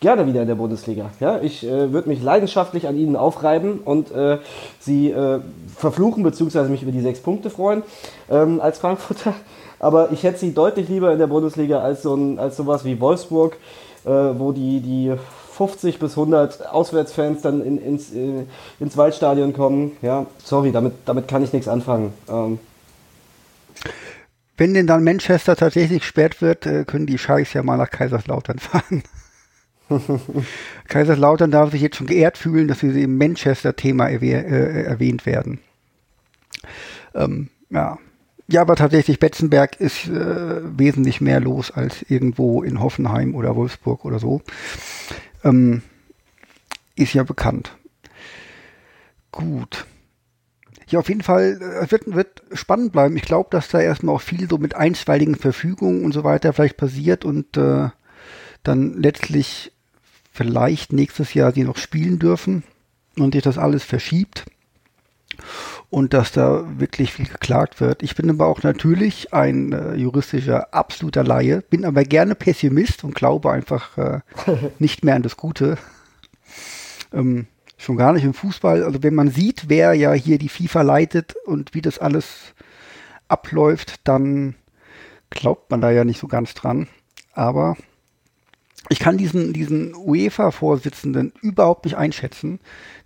gerne 0.00 0.26
wieder 0.26 0.42
in 0.42 0.48
der 0.48 0.54
Bundesliga. 0.54 1.10
Ja, 1.20 1.40
ich 1.40 1.66
äh, 1.66 1.92
würde 1.92 2.08
mich 2.08 2.22
leidenschaftlich 2.22 2.88
an 2.88 2.96
ihnen 2.96 3.16
aufreiben 3.16 3.80
und 3.84 4.10
äh, 4.10 4.38
sie 4.80 5.10
äh, 5.10 5.40
verfluchen 5.76 6.22
beziehungsweise 6.22 6.70
mich 6.70 6.82
über 6.82 6.92
die 6.92 7.00
sechs 7.00 7.20
Punkte 7.20 7.50
freuen 7.50 7.82
ähm, 8.30 8.60
als 8.60 8.78
Frankfurter. 8.78 9.34
Aber 9.78 10.10
ich 10.12 10.22
hätte 10.22 10.38
sie 10.38 10.54
deutlich 10.54 10.88
lieber 10.88 11.12
in 11.12 11.18
der 11.18 11.26
Bundesliga 11.26 11.80
als 11.80 12.02
so 12.02 12.14
ein, 12.14 12.38
als 12.38 12.56
sowas 12.56 12.84
wie 12.84 13.00
Wolfsburg, 13.00 13.56
äh, 14.04 14.08
wo 14.08 14.52
die, 14.52 14.80
die 14.80 15.12
50 15.56 15.98
bis 15.98 16.12
100 16.12 16.68
Auswärtsfans 16.68 17.42
dann 17.42 17.64
in, 17.64 17.78
ins, 17.78 18.12
äh, 18.12 18.44
ins 18.78 18.96
Waldstadion 18.96 19.52
kommen. 19.52 19.96
Ja, 20.02 20.26
sorry, 20.44 20.72
damit, 20.72 20.94
damit 21.06 21.28
kann 21.28 21.42
ich 21.42 21.52
nichts 21.52 21.68
anfangen. 21.68 22.12
Ähm, 22.28 22.58
Wenn 24.56 24.74
denn 24.74 24.86
dann 24.86 25.04
Manchester 25.04 25.56
tatsächlich 25.56 26.00
gesperrt 26.00 26.42
wird, 26.42 26.66
äh, 26.66 26.84
können 26.84 27.06
die 27.06 27.18
Scheiß 27.18 27.52
ja 27.54 27.62
mal 27.62 27.76
nach 27.76 27.90
Kaiserslautern 27.90 28.58
fahren. 28.60 29.02
Kaiserslautern 30.88 31.50
darf 31.50 31.70
sich 31.70 31.80
jetzt 31.80 31.96
schon 31.96 32.06
geehrt 32.06 32.38
fühlen, 32.38 32.68
dass 32.68 32.80
sie 32.80 33.02
im 33.02 33.18
Manchester-Thema 33.18 34.08
erwäh 34.08 34.34
äh, 34.34 34.82
erwähnt 34.82 35.26
werden. 35.26 35.60
Ähm, 37.14 37.50
ja. 37.70 37.98
Ja, 38.48 38.60
aber 38.60 38.76
tatsächlich, 38.76 39.18
Betzenberg 39.18 39.80
ist 39.80 40.06
äh, 40.06 40.78
wesentlich 40.78 41.20
mehr 41.20 41.40
los 41.40 41.72
als 41.72 42.02
irgendwo 42.08 42.62
in 42.62 42.80
Hoffenheim 42.80 43.34
oder 43.34 43.56
Wolfsburg 43.56 44.04
oder 44.04 44.20
so. 44.20 44.40
Ähm, 45.42 45.82
ist 46.94 47.12
ja 47.12 47.24
bekannt. 47.24 47.76
Gut. 49.32 49.84
Ja, 50.88 51.00
auf 51.00 51.08
jeden 51.08 51.22
Fall, 51.22 51.58
äh, 51.60 51.84
es 51.84 51.90
wird, 51.90 52.14
wird 52.14 52.42
spannend 52.52 52.92
bleiben. 52.92 53.16
Ich 53.16 53.24
glaube, 53.24 53.48
dass 53.50 53.68
da 53.68 53.80
erstmal 53.80 54.14
auch 54.14 54.20
viel 54.20 54.48
so 54.48 54.58
mit 54.58 54.76
einstweiligen 54.76 55.34
Verfügungen 55.34 56.04
und 56.04 56.12
so 56.12 56.22
weiter 56.22 56.52
vielleicht 56.52 56.76
passiert 56.76 57.24
und 57.24 57.56
äh, 57.56 57.88
dann 58.62 58.94
letztlich 58.94 59.72
vielleicht 60.30 60.92
nächstes 60.92 61.34
Jahr 61.34 61.50
sie 61.50 61.64
noch 61.64 61.78
spielen 61.78 62.20
dürfen 62.20 62.62
und 63.18 63.34
sich 63.34 63.42
das 63.42 63.58
alles 63.58 63.82
verschiebt 63.82 64.44
und 65.90 66.14
dass 66.14 66.32
da 66.32 66.64
wirklich 66.78 67.12
viel 67.12 67.26
geklagt 67.26 67.80
wird. 67.80 68.02
Ich 68.02 68.14
bin 68.14 68.30
aber 68.30 68.46
auch 68.46 68.62
natürlich 68.62 69.32
ein 69.32 69.72
äh, 69.72 69.94
juristischer 69.94 70.72
absoluter 70.74 71.24
Laie, 71.24 71.62
bin 71.62 71.84
aber 71.84 72.04
gerne 72.04 72.34
Pessimist 72.34 73.04
und 73.04 73.14
glaube 73.14 73.50
einfach 73.50 73.96
äh, 73.98 74.20
nicht 74.78 75.04
mehr 75.04 75.14
an 75.14 75.22
das 75.22 75.36
Gute. 75.36 75.78
Ähm, 77.12 77.46
schon 77.78 77.96
gar 77.96 78.12
nicht 78.12 78.24
im 78.24 78.34
Fußball. 78.34 78.82
Also 78.82 79.02
wenn 79.02 79.14
man 79.14 79.30
sieht, 79.30 79.68
wer 79.68 79.94
ja 79.94 80.12
hier 80.12 80.38
die 80.38 80.48
FIFA 80.48 80.82
leitet 80.82 81.34
und 81.46 81.74
wie 81.74 81.82
das 81.82 81.98
alles 81.98 82.54
abläuft, 83.28 84.00
dann 84.04 84.54
glaubt 85.30 85.70
man 85.70 85.80
da 85.80 85.90
ja 85.90 86.04
nicht 86.04 86.20
so 86.20 86.28
ganz 86.28 86.54
dran. 86.54 86.88
Aber 87.32 87.76
ich 88.88 88.98
kann 88.98 89.18
diesen, 89.18 89.52
diesen 89.52 89.94
UEFA-Vorsitzenden 89.94 91.32
überhaupt 91.40 91.84
nicht 91.84 91.96
einschätzen. 91.96 92.60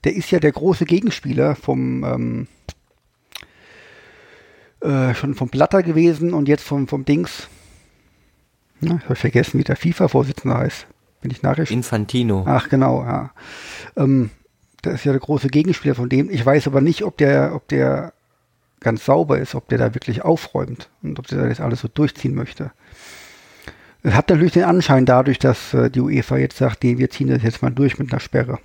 Der 0.05 0.15
ist 0.15 0.31
ja 0.31 0.41
der 0.41 0.53
große 0.53 0.85
Gegenspieler 0.85 1.57
vom 1.57 2.05
ähm, 2.05 2.49
äh, 4.81 5.15
schon 5.15 5.35
vom 5.35 5.49
Blatter 5.49 5.83
gewesen 5.83 6.33
und 6.33 6.49
jetzt 6.49 6.65
vom, 6.65 6.89
vom 6.89 7.05
Dings. 7.05 7.49
Na, 8.81 8.97
ich 8.97 9.05
habe 9.05 9.17
vergessen, 9.17 9.59
wie 9.59 9.65
der 9.65 9.77
FIFA-Vorsitzende 9.77 10.57
heißt. 10.57 10.87
Bin 11.21 11.31
ich 11.31 11.43
nachher 11.43 11.71
Infantino. 11.71 12.45
Ach, 12.47 12.69
genau, 12.71 13.03
ja. 13.05 13.31
Ähm, 13.97 14.31
der 14.85 14.93
ist 14.93 15.05
ja 15.05 15.13
der 15.13 15.21
große 15.21 15.49
Gegenspieler 15.49 15.95
von 15.95 16.09
dem. 16.09 16.31
Ich 16.31 16.45
weiß 16.45 16.67
aber 16.67 16.81
nicht, 16.81 17.05
ob 17.05 17.19
der, 17.19 17.55
ob 17.55 17.69
der 17.69 18.15
ganz 18.81 19.05
sauber 19.05 19.39
ist, 19.39 19.55
ob 19.55 19.69
der 19.69 19.77
da 19.77 19.95
wirklich 19.95 20.23
aufräumt 20.23 20.89
und 21.03 21.19
ob 21.19 21.27
der 21.27 21.47
das 21.47 21.61
alles 21.61 21.81
so 21.81 21.89
durchziehen 21.89 22.35
möchte. 22.35 22.73
Es 24.03 24.15
hat 24.15 24.31
natürlich 24.31 24.53
den 24.53 24.65
Anschein 24.65 25.05
dadurch, 25.07 25.39
dass 25.39 25.75
äh, 25.75 25.91
die 25.91 26.01
UEFA 26.01 26.39
jetzt 26.39 26.57
sagt, 26.57 26.85
nee, 26.85 26.97
wir 26.99 27.11
ziehen 27.11 27.29
das 27.29 27.43
jetzt 27.43 27.63
mal 27.63 27.71
durch 27.71 27.99
mit 27.99 28.11
einer 28.13 28.21
Sperre. 28.21 28.59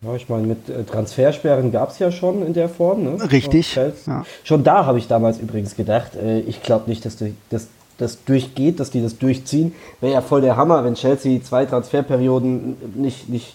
Ja, 0.00 0.14
ich 0.16 0.28
meine, 0.28 0.46
mit 0.46 0.68
äh, 0.68 0.82
Transfersperren 0.84 1.70
gab 1.70 1.90
es 1.90 1.98
ja 1.98 2.10
schon 2.10 2.44
in 2.44 2.54
der 2.54 2.68
Form. 2.68 3.04
Ne? 3.04 3.30
Richtig, 3.30 3.76
ja. 4.06 4.24
Schon 4.42 4.64
da 4.64 4.84
habe 4.86 4.98
ich 4.98 5.06
damals 5.06 5.38
übrigens 5.38 5.76
gedacht, 5.76 6.16
äh, 6.16 6.40
ich 6.40 6.62
glaube 6.62 6.88
nicht, 6.90 7.04
dass 7.04 7.16
die- 7.16 7.34
dass 7.50 7.68
das 7.98 8.24
durchgeht, 8.24 8.80
dass 8.80 8.90
die 8.90 9.00
das 9.02 9.18
durchziehen. 9.18 9.74
Wäre 10.00 10.14
ja 10.14 10.20
voll 10.22 10.40
der 10.40 10.56
Hammer, 10.56 10.82
wenn 10.84 10.94
Chelsea 10.94 11.40
zwei 11.42 11.66
Transferperioden 11.66 12.76
nicht, 13.00 13.28
nicht 13.28 13.54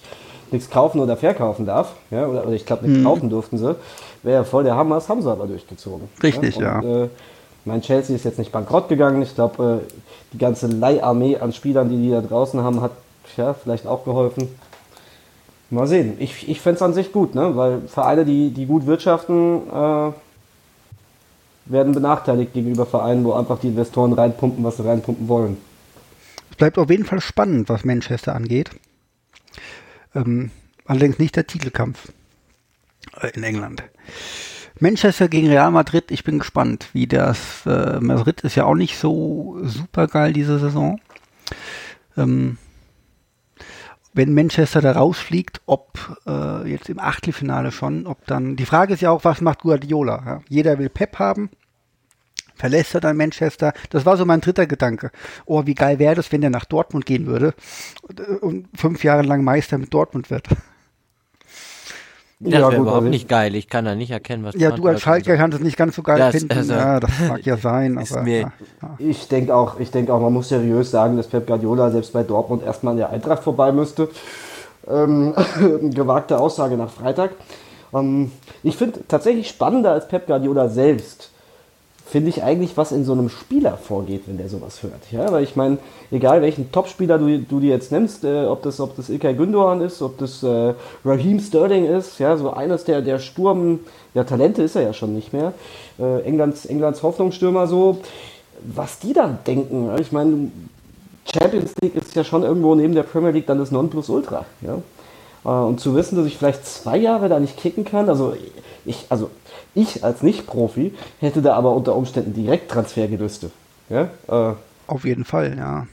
nichts 0.52 0.70
kaufen 0.70 1.02
oder 1.02 1.18
verkaufen 1.18 1.66
darf. 1.66 1.96
Ja? 2.12 2.26
Oder, 2.28 2.44
oder 2.46 2.54
ich 2.54 2.66
glaube, 2.66 2.88
nichts 2.88 3.04
kaufen 3.04 3.30
durften 3.30 3.58
sie. 3.58 3.76
Wäre 4.24 4.36
ja 4.38 4.44
voll 4.46 4.64
der 4.64 4.76
Hammer, 4.76 4.96
das 4.96 5.10
haben 5.10 5.22
sie 5.22 5.30
aber 5.30 5.46
durchgezogen. 5.48 6.08
Richtig, 6.24 6.56
Und, 6.56 6.64
ja. 6.64 6.82
Äh, 6.82 7.10
mein 7.68 7.82
Chelsea 7.82 8.16
ist 8.16 8.26
jetzt 8.26 8.40
nicht 8.40 8.52
bankrott 8.52 8.90
gegangen. 8.90 9.22
Ich 9.22 9.36
glaube, 9.36 9.82
äh, 9.84 9.94
die 10.34 10.38
ganze 10.38 10.68
Leiharmee 10.68 11.38
an 11.38 11.54
Spielern, 11.54 11.90
die 11.90 11.98
die 11.98 12.10
da 12.10 12.22
draußen 12.22 12.62
haben, 12.62 12.82
hat 12.82 12.92
ja, 13.36 13.54
vielleicht 13.54 13.86
auch 13.86 14.06
geholfen. 14.06 14.48
Mal 15.70 15.86
sehen. 15.86 16.16
Ich, 16.20 16.48
ich 16.48 16.62
fände 16.62 16.78
es 16.78 16.82
an 16.82 16.94
sich 16.94 17.12
gut, 17.12 17.36
ne? 17.36 17.56
weil 17.58 17.82
Vereine, 17.88 18.24
die, 18.24 18.52
die 18.52 18.66
gut 18.66 18.86
wirtschaften, 18.86 19.68
äh, 19.70 20.12
werden 21.66 21.94
benachteiligt 21.94 22.54
gegenüber 22.54 22.86
Vereinen, 22.86 23.26
wo 23.26 23.34
einfach 23.34 23.60
die 23.60 23.68
Investoren 23.68 24.14
reinpumpen, 24.14 24.64
was 24.64 24.78
sie 24.78 24.88
reinpumpen 24.88 25.28
wollen. 25.28 25.58
Es 26.50 26.56
bleibt 26.56 26.78
auf 26.78 26.90
jeden 26.90 27.04
Fall 27.04 27.20
spannend, 27.20 27.68
was 27.68 27.84
Manchester 27.84 28.34
angeht. 28.34 28.72
Ähm, 30.16 30.52
allerdings 30.86 31.20
nicht 31.20 31.36
der 31.36 31.46
Titelkampf 31.46 32.14
äh, 33.22 33.30
in 33.36 33.44
England. 33.44 33.84
Manchester 34.80 35.28
gegen 35.28 35.48
Real 35.48 35.72
Madrid, 35.72 36.12
ich 36.12 36.24
bin 36.24 36.40
gespannt, 36.40 36.90
wie 36.94 37.08
das. 37.08 37.66
Äh, 37.66 38.00
Madrid 38.00 38.42
ist 38.42 38.56
ja 38.56 38.66
auch 38.66 38.76
nicht 38.76 38.98
so 38.98 39.58
super 39.64 40.08
geil 40.08 40.34
diese 40.34 40.60
Saison. 40.60 41.00
Ähm, 42.16 42.58
wenn 44.14 44.34
Manchester 44.34 44.82
da 44.82 44.94
rausfliegt, 44.94 45.62
ob 45.68 46.18
äh, 46.26 46.70
jetzt 46.70 46.90
im 46.90 47.00
Achtelfinale 47.00 47.72
schon, 47.72 48.08
ob 48.08 48.26
dann. 48.26 48.56
Die 48.56 48.66
Frage 48.66 48.94
ist 48.94 49.02
ja 49.02 49.12
auch, 49.12 49.24
was 49.24 49.42
macht 49.42 49.60
Guardiola? 49.60 50.24
Ja? 50.26 50.42
Jeder 50.50 50.80
will 50.80 50.90
Pep 50.90 51.20
haben. 51.20 51.50
Verlässt 52.56 52.96
er 52.96 53.02
dann 53.02 53.18
Manchester? 53.18 53.74
Das 53.92 54.06
war 54.06 54.18
so 54.18 54.26
mein 54.26 54.42
dritter 54.42 54.66
Gedanke. 54.66 55.12
Oh, 55.46 55.68
wie 55.68 55.76
geil 55.76 56.00
wäre 56.00 56.16
das, 56.16 56.32
wenn 56.32 56.42
der 56.42 56.50
nach 56.50 56.66
Dortmund 56.66 57.06
gehen 57.06 57.28
würde 57.28 57.54
und, 58.02 58.20
äh, 58.20 58.24
und 58.24 58.68
fünf 58.76 59.04
Jahre 59.04 59.22
lang 59.22 59.44
Meister 59.44 59.78
mit 59.78 59.94
Dortmund 59.94 60.32
wird. 60.32 60.48
Das 62.40 62.54
Ja, 62.54 62.60
wäre 62.60 62.70
gut, 62.72 62.80
überhaupt 62.82 62.98
also- 62.98 63.10
nicht 63.10 63.28
geil. 63.28 63.56
Ich 63.56 63.68
kann 63.68 63.86
da 63.86 63.96
nicht 63.96 64.12
erkennen, 64.12 64.44
was 64.44 64.54
Ja, 64.56 64.70
du 64.70 64.86
als. 64.86 65.02
Schalker 65.02 65.36
kannst 65.38 65.58
es 65.58 65.64
nicht 65.64 65.76
ganz 65.76 65.96
so 65.96 66.04
geil 66.04 66.20
Das- 66.20 66.36
finden. 66.36 66.56
also, 66.56 66.74
ja, 66.74 67.00
das 67.00 67.10
mag 67.28 67.44
ja 67.46 67.58
sein, 67.58 67.98
ist 67.98 68.14
aber 68.14 68.24
mir- 68.24 68.42
ja, 68.42 68.52
ja. 68.84 68.96
Ich 69.00 69.28
denke 69.28 69.56
auch, 69.56 69.80
ich 69.80 69.90
denke 69.90 70.14
auch, 70.14 70.22
man 70.22 70.34
muss 70.34 70.50
seriös 70.50 70.92
sagen, 70.92 71.18
dass 71.18 71.28
Pep 71.28 71.48
Guardiola 71.48 71.90
selbst 71.90 72.14
bei 72.14 72.22
Dortmund 72.22 72.64
erstmal 72.64 72.92
an 72.92 72.98
der 72.98 73.10
Eintracht 73.10 73.44
vorbei 73.44 73.72
müsste. 73.72 74.10
Ähm, 74.88 75.34
gewagte 75.94 76.40
Aussage 76.40 76.78
nach 76.78 76.92
Freitag. 76.92 77.32
Ähm, 77.94 78.32
ich 78.62 78.78
finde 78.78 79.00
tatsächlich 79.08 79.50
spannender 79.50 79.92
als 79.92 80.08
Pep 80.08 80.28
Guardiola 80.28 80.70
selbst, 80.70 81.32
finde 82.10 82.30
ich 82.30 82.44
eigentlich, 82.44 82.78
was 82.78 82.92
in 82.92 83.04
so 83.04 83.12
einem 83.12 83.30
Spieler 83.30 83.78
vorgeht, 83.78 84.24
wenn 84.28 84.38
der 84.38 84.48
sowas 84.48 84.82
hört. 84.82 85.12
Ja, 85.12 85.32
weil 85.32 85.44
ich 85.44 85.56
meine, 85.56 85.78
egal 86.10 86.42
welchen 86.42 86.72
Topspieler 86.72 87.18
du, 87.18 87.40
du 87.40 87.60
dir 87.60 87.72
jetzt 87.72 87.92
nimmst, 87.92 88.24
äh, 88.24 88.46
ob 88.46 88.64
das, 88.64 88.80
ob 88.80 88.96
das 88.96 89.10
Ilkay 89.10 89.34
Gündogan 89.34 89.82
ist, 89.82 90.02
ob 90.02 90.18
das 90.18 90.42
äh, 90.42 90.74
Raheem 91.04 91.40
Sterling 91.40 91.86
ist, 91.86 92.20
ja, 92.20 92.38
so 92.38 92.52
eines 92.52 92.86
der, 92.86 93.02
der 93.02 93.20
Sturm, 93.20 93.80
ja, 94.14 94.24
Talente 94.24 94.64
ist 94.64 94.76
er 94.76 94.84
ja 94.84 94.94
schon 94.94 95.14
nicht 95.14 95.34
mehr, 95.34 95.54
äh, 96.00 96.22
Englands, 96.22 96.66
Englands 96.66 97.04
Hoffnungsstürmer 97.04 97.68
so, 97.68 97.98
was 98.64 99.00
die 99.00 99.14
dann 99.14 99.40
denken. 99.46 99.88
ja. 99.88 100.00
Ich 100.00 100.12
meine, 100.12 100.52
Champions 101.26 101.74
League 101.82 101.96
ist 101.96 102.16
ja 102.16 102.24
schon 102.24 102.44
irgendwo 102.44 102.74
neben 102.74 102.96
der 102.96 103.04
Premier 103.04 103.32
League 103.32 103.48
dann 103.48 103.60
das 103.60 103.72
Nonplusultra. 103.72 104.46
Ja? 104.62 104.78
Äh, 105.44 105.66
Und 105.68 105.82
zu 105.82 105.94
wissen, 105.94 106.16
dass 106.16 106.26
ich 106.26 106.38
vielleicht 106.38 106.66
zwei 106.66 106.98
Jahre 106.98 107.28
da 107.28 107.40
nicht 107.40 107.58
kicken 107.58 107.84
kann, 107.84 108.08
also 108.08 108.34
ich, 108.86 109.06
also 109.10 109.30
ich 109.78 110.04
als 110.04 110.24
Nicht-Profi 110.24 110.94
hätte 111.20 111.42
da 111.42 111.56
aber 111.56 111.76
unter 111.76 111.96
Umständen 111.96 112.34
direkt 112.34 112.72
Transfergelüste. 112.72 113.52
Ja? 113.90 114.10
Äh, 114.28 114.56
Auf 114.88 115.06
jeden 115.06 115.26
Fall, 115.26 115.56
ja. 115.58 115.88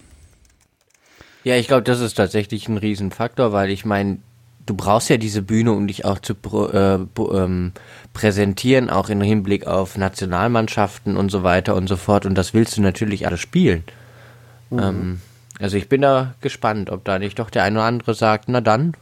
Ja, 1.45 1.57
ich 1.57 1.69
glaube, 1.69 1.83
das 1.83 2.01
ist 2.01 2.15
tatsächlich 2.15 2.69
ein 2.69 2.79
Riesenfaktor, 2.79 3.53
weil 3.53 3.71
ich 3.71 3.85
meine, 3.85 4.19
du 4.65 4.75
brauchst 4.75 5.11
ja 5.11 5.19
diese 5.19 5.43
Bühne, 5.43 5.73
um 5.73 5.87
dich 5.87 6.07
auch 6.07 6.19
zu 6.19 6.35
äh, 6.73 6.95
ähm, 6.95 7.73
präsentieren, 8.15 8.89
auch 8.89 9.11
im 9.11 9.21
Hinblick 9.21 9.67
auf 9.67 9.99
Nationalmannschaften 9.99 11.17
und 11.17 11.31
so 11.31 11.43
weiter 11.43 11.75
und 11.75 11.87
so 11.87 11.97
fort. 11.97 12.25
Und 12.25 12.37
das 12.37 12.55
willst 12.55 12.77
du 12.79 12.81
natürlich 12.81 13.27
alles 13.27 13.41
spielen. 13.41 13.85
Mhm. 14.71 14.79
Ähm, 14.79 15.21
also 15.61 15.77
ich 15.77 15.89
bin 15.89 16.01
da 16.01 16.35
gespannt, 16.41 16.91
ob 16.91 17.05
da 17.05 17.19
nicht 17.19 17.39
doch 17.39 17.51
der 17.51 17.63
eine 17.63 17.79
oder 17.79 17.87
andere 17.87 18.15
sagt, 18.15 18.49
na 18.49 18.63
dann, 18.63 18.95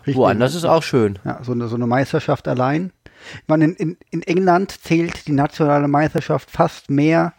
Richtig. 0.00 0.16
woanders 0.16 0.54
ist 0.54 0.64
auch 0.64 0.82
schön. 0.82 1.18
Ja, 1.24 1.38
so 1.42 1.52
eine, 1.52 1.68
so 1.68 1.76
eine 1.76 1.86
Meisterschaft 1.86 2.48
allein. 2.48 2.90
Ich 3.34 3.48
meine, 3.48 3.66
in, 3.66 3.96
in 4.10 4.22
England 4.22 4.72
zählt 4.82 5.26
die 5.26 5.32
nationale 5.32 5.88
Meisterschaft 5.88 6.50
fast 6.50 6.90
mehr 6.90 7.34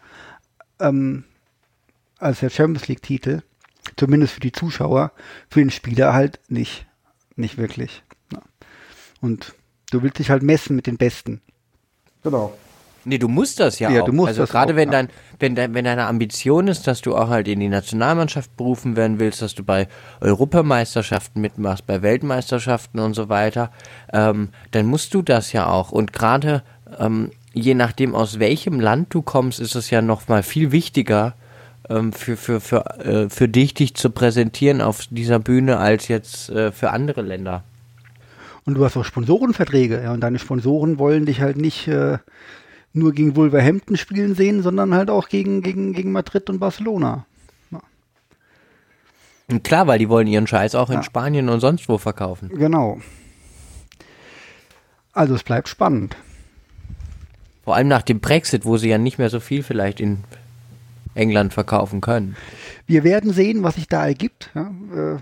ähm, 0.78 1.24
als 2.18 2.40
der 2.40 2.50
Champions 2.50 2.88
League-Titel. 2.88 3.42
Zumindest 3.96 4.34
für 4.34 4.40
die 4.40 4.52
Zuschauer, 4.52 5.12
für 5.48 5.60
den 5.60 5.70
Spieler 5.70 6.12
halt 6.12 6.38
nicht. 6.48 6.86
Nicht 7.36 7.58
wirklich. 7.58 8.02
Und 9.20 9.54
du 9.90 10.02
willst 10.02 10.18
dich 10.18 10.30
halt 10.30 10.42
messen 10.42 10.76
mit 10.76 10.86
den 10.86 10.96
Besten. 10.96 11.40
Genau. 12.22 12.56
Nee, 13.04 13.18
du 13.18 13.28
musst 13.28 13.60
das 13.60 13.78
ja, 13.78 13.90
ja 13.90 14.02
auch. 14.02 14.06
Du 14.06 14.12
musst 14.12 14.28
also 14.28 14.44
gerade 14.44 14.76
wenn 14.76 14.90
dein, 14.90 15.08
wenn 15.38 15.54
dein, 15.54 15.74
wenn 15.74 15.84
deine 15.84 16.06
Ambition 16.06 16.68
ist, 16.68 16.86
dass 16.86 17.00
du 17.00 17.16
auch 17.16 17.28
halt 17.28 17.48
in 17.48 17.60
die 17.60 17.68
Nationalmannschaft 17.68 18.56
berufen 18.56 18.96
werden 18.96 19.18
willst, 19.18 19.40
dass 19.42 19.54
du 19.54 19.64
bei 19.64 19.88
Europameisterschaften 20.20 21.40
mitmachst, 21.40 21.86
bei 21.86 22.02
Weltmeisterschaften 22.02 23.00
und 23.00 23.14
so 23.14 23.28
weiter, 23.28 23.70
ähm, 24.12 24.50
dann 24.72 24.86
musst 24.86 25.14
du 25.14 25.22
das 25.22 25.52
ja 25.52 25.66
auch. 25.66 25.92
Und 25.92 26.12
gerade 26.12 26.62
ähm, 26.98 27.30
je 27.52 27.74
nachdem, 27.74 28.14
aus 28.14 28.38
welchem 28.38 28.80
Land 28.80 29.14
du 29.14 29.22
kommst, 29.22 29.60
ist 29.60 29.74
es 29.74 29.90
ja 29.90 30.02
noch 30.02 30.28
mal 30.28 30.42
viel 30.42 30.72
wichtiger, 30.72 31.34
ähm, 31.88 32.12
für, 32.12 32.36
für, 32.36 32.60
für, 32.60 32.84
äh, 33.00 33.28
für 33.28 33.48
dich, 33.48 33.74
dich 33.74 33.94
zu 33.94 34.10
präsentieren 34.10 34.80
auf 34.80 35.06
dieser 35.10 35.38
Bühne 35.38 35.78
als 35.78 36.08
jetzt 36.08 36.50
äh, 36.50 36.72
für 36.72 36.90
andere 36.90 37.22
Länder. 37.22 37.64
Und 38.64 38.74
du 38.74 38.84
hast 38.84 38.96
auch 38.96 39.04
Sponsorenverträge, 39.04 40.02
ja, 40.02 40.12
und 40.12 40.20
deine 40.20 40.38
Sponsoren 40.38 40.98
wollen 40.98 41.26
dich 41.26 41.40
halt 41.40 41.56
nicht 41.56 41.88
äh, 41.88 42.18
nur 42.92 43.12
gegen 43.12 43.36
Wolverhampton 43.36 43.96
spielen 43.96 44.34
sehen, 44.34 44.62
sondern 44.62 44.94
halt 44.94 45.10
auch 45.10 45.28
gegen, 45.28 45.62
gegen, 45.62 45.92
gegen 45.92 46.12
Madrid 46.12 46.50
und 46.50 46.58
Barcelona. 46.58 47.26
Ja. 47.70 47.80
Klar, 49.62 49.86
weil 49.86 49.98
die 49.98 50.08
wollen 50.08 50.26
ihren 50.26 50.46
Scheiß 50.46 50.74
auch 50.74 50.90
in 50.90 50.96
ja. 50.96 51.02
Spanien 51.02 51.48
und 51.48 51.60
sonst 51.60 51.88
wo 51.88 51.98
verkaufen. 51.98 52.48
Genau. 52.48 53.00
Also 55.12 55.34
es 55.34 55.42
bleibt 55.42 55.68
spannend. 55.68 56.16
Vor 57.64 57.76
allem 57.76 57.88
nach 57.88 58.02
dem 58.02 58.20
Brexit, 58.20 58.64
wo 58.64 58.76
sie 58.76 58.88
ja 58.88 58.98
nicht 58.98 59.18
mehr 59.18 59.30
so 59.30 59.38
viel 59.38 59.62
vielleicht 59.62 60.00
in 60.00 60.24
England 61.14 61.52
verkaufen 61.52 62.00
können. 62.00 62.36
Wir 62.86 63.04
werden 63.04 63.32
sehen, 63.32 63.62
was 63.62 63.74
sich 63.74 63.88
da 63.88 64.06
ergibt. 64.06 64.50
Ja, 64.54 64.72
äh, 64.94 65.18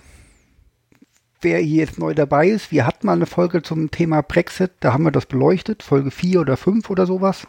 wer 1.41 1.59
hier 1.59 1.85
jetzt 1.85 1.99
neu 1.99 2.15
dabei 2.15 2.49
ist, 2.49 2.71
wir 2.71 2.87
hatten 2.87 3.07
mal 3.07 3.15
eine 3.15 3.27
Folge 3.27 3.63
zum 3.63 3.91
Thema 3.91 4.23
Brexit, 4.23 4.73
da 4.81 4.93
haben 4.93 5.05
wir 5.05 5.11
das 5.11 5.27
beleuchtet, 5.27 5.83
Folge 5.83 6.11
4 6.11 6.41
oder 6.41 6.57
5 6.57 6.91
oder 6.91 7.07
sowas. 7.07 7.47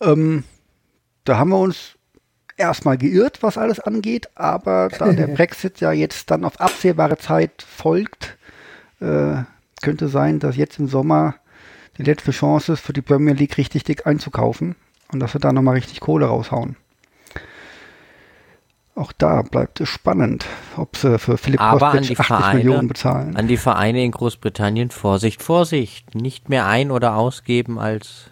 Ähm, 0.00 0.44
da 1.24 1.38
haben 1.38 1.50
wir 1.50 1.58
uns 1.58 1.96
erstmal 2.56 2.98
geirrt, 2.98 3.42
was 3.42 3.58
alles 3.58 3.80
angeht, 3.80 4.28
aber 4.34 4.88
da 4.88 5.12
der 5.12 5.26
Brexit 5.34 5.80
ja 5.80 5.92
jetzt 5.92 6.30
dann 6.30 6.44
auf 6.44 6.60
absehbare 6.60 7.18
Zeit 7.18 7.62
folgt, 7.62 8.36
äh, 9.00 9.42
könnte 9.82 10.08
sein, 10.08 10.38
dass 10.38 10.56
jetzt 10.56 10.78
im 10.78 10.88
Sommer 10.88 11.36
die 11.98 12.04
letzte 12.04 12.30
Chance 12.30 12.74
ist, 12.74 12.80
für 12.80 12.92
die 12.92 13.02
Premier 13.02 13.34
League 13.34 13.58
richtig 13.58 13.84
dick 13.84 14.06
einzukaufen 14.06 14.76
und 15.12 15.20
dass 15.20 15.34
wir 15.34 15.40
da 15.40 15.52
nochmal 15.52 15.74
richtig 15.74 16.00
Kohle 16.00 16.26
raushauen. 16.26 16.76
Auch 18.94 19.12
da 19.12 19.40
bleibt 19.40 19.80
es 19.80 19.88
spannend, 19.88 20.44
ob 20.76 20.96
sie 20.96 21.18
für 21.18 21.38
Philipp 21.38 21.60
Aber 21.60 21.92
Kostic 21.92 22.20
80 22.20 22.26
Vereine, 22.26 22.58
Millionen 22.58 22.88
bezahlen. 22.88 23.36
An 23.36 23.48
die 23.48 23.56
Vereine 23.56 24.04
in 24.04 24.10
Großbritannien, 24.10 24.90
Vorsicht, 24.90 25.42
Vorsicht, 25.42 26.14
nicht 26.14 26.50
mehr 26.50 26.66
ein- 26.66 26.90
oder 26.90 27.16
ausgeben 27.16 27.78
als 27.78 28.30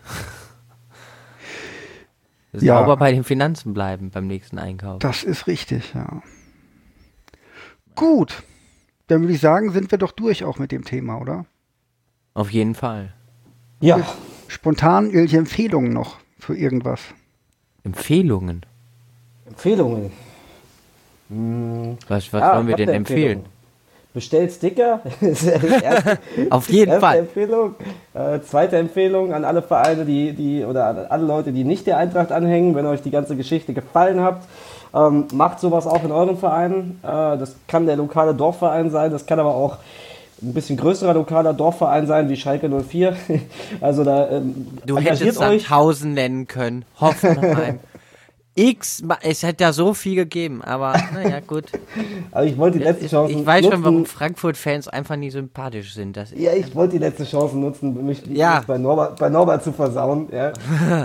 ja, 2.53 2.79
sauber 2.79 2.97
bei 2.97 3.13
den 3.13 3.25
Finanzen 3.25 3.75
bleiben 3.75 4.11
beim 4.11 4.27
nächsten 4.27 4.59
Einkauf. 4.59 4.99
Das 5.01 5.23
ist 5.23 5.47
richtig, 5.47 5.95
ja. 5.95 6.23
Gut, 7.95 8.43
dann 9.07 9.23
würde 9.23 9.35
ich 9.35 9.41
sagen, 9.41 9.73
sind 9.73 9.91
wir 9.91 9.99
doch 9.99 10.13
durch 10.13 10.45
auch 10.45 10.59
mit 10.59 10.73
dem 10.73 10.85
Thema, 10.85 11.19
oder? 11.19 11.47
Auf 12.35 12.51
jeden 12.51 12.75
Fall. 12.75 13.13
Ja. 13.81 14.07
Spontan 14.49 15.07
irgendwelche 15.07 15.39
Empfehlungen 15.39 15.93
noch 15.93 16.19
für 16.39 16.57
irgendwas? 16.57 17.01
Empfehlungen? 17.85 18.67
Empfehlungen? 19.47 20.13
Hm. 21.29 21.97
Was, 22.09 22.33
was 22.33 22.43
ah, 22.43 22.57
wollen 22.57 22.69
wir 22.69 22.77
denn 22.77 22.89
empfehlen? 22.89 23.45
Bestellt 24.13 24.53
Sticker. 24.53 25.01
erste, 25.21 26.19
Auf 26.51 26.69
jeden 26.69 26.91
erste 26.91 27.01
Fall. 27.01 27.19
Empfehlung. 27.19 27.75
Äh, 28.13 28.41
zweite 28.41 28.77
Empfehlung 28.77 29.33
an 29.33 29.45
alle 29.45 29.63
Vereine, 29.63 30.05
die, 30.05 30.33
die 30.33 30.65
oder 30.65 30.87
an 30.87 31.07
alle 31.09 31.25
Leute, 31.25 31.53
die 31.53 31.63
nicht 31.63 31.87
der 31.87 31.97
Eintracht 31.97 32.33
anhängen, 32.33 32.75
wenn 32.75 32.87
euch 32.87 33.03
die 33.03 33.11
ganze 33.11 33.37
Geschichte 33.37 33.73
gefallen 33.73 34.21
hat. 34.21 34.43
Ähm, 34.93 35.29
macht 35.33 35.61
sowas 35.61 35.87
auch 35.87 36.03
in 36.03 36.11
euren 36.11 36.37
Vereinen. 36.37 36.99
Äh, 37.05 37.07
das 37.39 37.55
kann 37.69 37.87
der 37.87 37.97
lokale 37.97 38.35
Dorfverein 38.35 38.91
sein, 38.91 39.13
das 39.13 39.27
kann 39.27 39.39
aber 39.39 39.55
auch 39.55 39.77
ein 40.43 40.55
bisschen 40.55 40.77
größerer 40.77 41.15
lokaler 41.15 41.53
Dorfverein 41.53 42.07
sein 42.07 42.29
wie 42.29 42.37
Schalke 42.37 42.69
04. 42.69 43.15
also 43.81 44.05
da 44.05 44.29
ähm, 44.31 44.67
Du 44.87 44.99
hättest 44.99 45.39
Sandhausen 45.39 46.15
nennen 46.15 46.47
können, 46.47 46.85
Hoffenheim. 47.01 47.79
X, 48.61 49.03
es 49.23 49.43
hätte 49.43 49.65
ja 49.65 49.73
so 49.73 49.95
viel 49.95 50.15
gegeben, 50.15 50.63
aber 50.63 50.93
naja, 51.15 51.41
gut. 51.41 51.65
aber 52.31 52.45
ich 52.45 52.59
wollte 52.59 52.79
die 52.79 52.85
letzte 52.85 53.09
Chance 53.09 53.33
Ich 53.33 53.47
weiß 53.47 53.63
nutzen. 53.63 53.75
schon, 53.75 53.85
warum 53.85 54.07
Frankfurt-Fans 54.07 54.89
einfach 54.89 55.17
nie 55.17 55.31
sympathisch 55.31 55.95
sind. 55.95 56.17
Das 56.17 56.31
ja, 56.37 56.53
ich 56.53 56.75
wollte 56.75 56.93
die 56.93 56.99
letzte 56.99 57.25
Chance 57.25 57.57
nutzen, 57.57 58.05
mich, 58.05 58.27
ja. 58.27 58.63
bei, 58.67 58.77
Norbert, 58.77 59.19
bei 59.19 59.31
Norbert 59.31 59.65
zu 59.65 59.73
versauen. 59.73 60.29
Ja. 60.31 60.53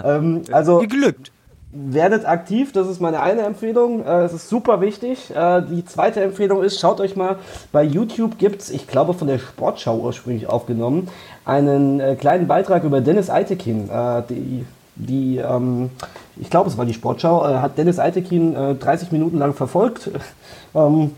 ähm, 0.06 0.42
also, 0.52 0.80
Geglückt. 0.80 1.32
Werdet 1.78 2.26
aktiv, 2.26 2.72
das 2.72 2.88
ist 2.88 3.02
meine 3.02 3.22
eine 3.22 3.42
Empfehlung. 3.42 4.06
Äh, 4.06 4.24
es 4.24 4.34
ist 4.34 4.50
super 4.50 4.80
wichtig. 4.80 5.30
Äh, 5.36 5.62
die 5.70 5.84
zweite 5.84 6.22
Empfehlung 6.22 6.64
ist, 6.64 6.80
schaut 6.80 7.00
euch 7.00 7.16
mal, 7.16 7.38
bei 7.72 7.84
YouTube 7.84 8.38
gibt 8.38 8.62
es, 8.62 8.70
ich 8.70 8.88
glaube 8.88 9.14
von 9.14 9.28
der 9.28 9.40
Sportschau 9.40 9.98
ursprünglich 9.98 10.48
aufgenommen, 10.48 11.10
einen 11.44 12.00
äh, 12.00 12.16
kleinen 12.16 12.48
Beitrag 12.48 12.84
über 12.84 13.02
Dennis 13.02 13.30
Eitekin. 13.30 13.90
Die 14.30 14.66
die, 14.96 15.38
ähm, 15.38 15.90
ich 16.38 16.50
glaube, 16.50 16.70
es 16.70 16.78
war 16.78 16.86
die 16.86 16.94
Sportschau, 16.94 17.48
äh, 17.48 17.56
hat 17.58 17.78
Dennis 17.78 18.00
Eitekin 18.00 18.56
äh, 18.56 18.76
30 18.76 19.12
Minuten 19.12 19.38
lang 19.38 19.54
verfolgt. 19.54 20.10
ähm, 20.76 21.12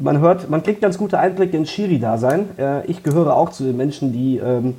man 0.00 0.18
hört, 0.20 0.48
man 0.48 0.62
kriegt 0.62 0.80
ganz 0.80 0.98
gute 0.98 1.18
Einblicke 1.18 1.56
ins 1.56 1.70
Schiri-Dasein. 1.70 2.48
Äh, 2.58 2.86
ich 2.86 3.02
gehöre 3.02 3.36
auch 3.36 3.50
zu 3.50 3.64
den 3.64 3.76
Menschen, 3.76 4.12
die 4.12 4.38
ähm, 4.38 4.74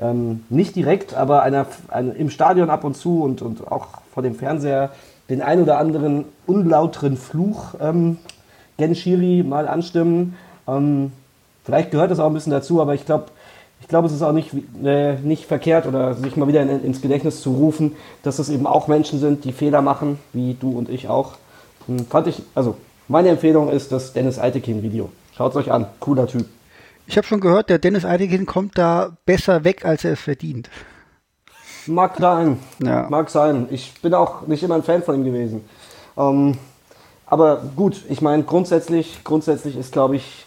ähm, 0.00 0.44
nicht 0.48 0.74
direkt, 0.76 1.14
aber 1.14 1.42
einer, 1.42 1.66
einer, 1.88 2.14
im 2.16 2.30
Stadion 2.30 2.70
ab 2.70 2.84
und 2.84 2.96
zu 2.96 3.22
und, 3.22 3.42
und 3.42 3.70
auch 3.70 3.86
vor 4.12 4.22
dem 4.22 4.34
Fernseher 4.34 4.90
den 5.30 5.40
ein 5.40 5.62
oder 5.62 5.78
anderen 5.78 6.26
unlauteren 6.46 7.16
Fluch 7.16 7.74
ähm, 7.80 8.18
gen 8.76 8.94
Schiri 8.94 9.42
mal 9.42 9.68
anstimmen. 9.68 10.36
Ähm, 10.66 11.12
vielleicht 11.64 11.90
gehört 11.90 12.10
das 12.10 12.18
auch 12.18 12.26
ein 12.26 12.34
bisschen 12.34 12.52
dazu, 12.52 12.82
aber 12.82 12.94
ich 12.94 13.06
glaube, 13.06 13.26
ich 13.84 13.88
glaube, 13.88 14.06
es 14.06 14.14
ist 14.14 14.22
auch 14.22 14.32
nicht, 14.32 14.50
äh, 14.82 15.16
nicht 15.16 15.44
verkehrt 15.44 15.84
oder 15.84 16.14
sich 16.14 16.38
mal 16.38 16.48
wieder 16.48 16.62
in, 16.62 16.82
ins 16.82 17.02
Gedächtnis 17.02 17.42
zu 17.42 17.52
rufen, 17.52 17.94
dass 18.22 18.38
es 18.38 18.48
eben 18.48 18.66
auch 18.66 18.88
Menschen 18.88 19.20
sind, 19.20 19.44
die 19.44 19.52
Fehler 19.52 19.82
machen, 19.82 20.18
wie 20.32 20.54
du 20.54 20.70
und 20.70 20.88
ich 20.88 21.10
auch. 21.10 21.34
Hm, 21.86 22.06
fand 22.06 22.26
ich, 22.28 22.40
also 22.54 22.78
meine 23.08 23.28
Empfehlung 23.28 23.68
ist 23.68 23.92
das 23.92 24.14
Dennis 24.14 24.38
Eitekin-Video. 24.38 25.10
Schaut 25.36 25.52
es 25.52 25.56
euch 25.58 25.70
an, 25.70 25.84
cooler 26.00 26.26
Typ. 26.26 26.46
Ich 27.06 27.18
habe 27.18 27.26
schon 27.26 27.40
gehört, 27.40 27.68
der 27.68 27.78
Dennis 27.78 28.06
Eitekin 28.06 28.46
kommt 28.46 28.78
da 28.78 29.18
besser 29.26 29.64
weg, 29.64 29.84
als 29.84 30.02
er 30.02 30.12
es 30.12 30.20
verdient. 30.20 30.70
Mag 31.86 32.16
sein, 32.18 32.58
ja. 32.82 33.06
mag 33.10 33.28
sein. 33.28 33.66
Ich 33.70 34.00
bin 34.00 34.14
auch 34.14 34.46
nicht 34.46 34.62
immer 34.62 34.76
ein 34.76 34.82
Fan 34.82 35.02
von 35.02 35.14
ihm 35.14 35.24
gewesen. 35.24 35.62
Ähm, 36.16 36.56
aber 37.26 37.60
gut, 37.76 38.02
ich 38.08 38.22
meine, 38.22 38.44
grundsätzlich, 38.44 39.24
grundsätzlich 39.24 39.76
ist, 39.76 39.92
glaube 39.92 40.16
ich, 40.16 40.46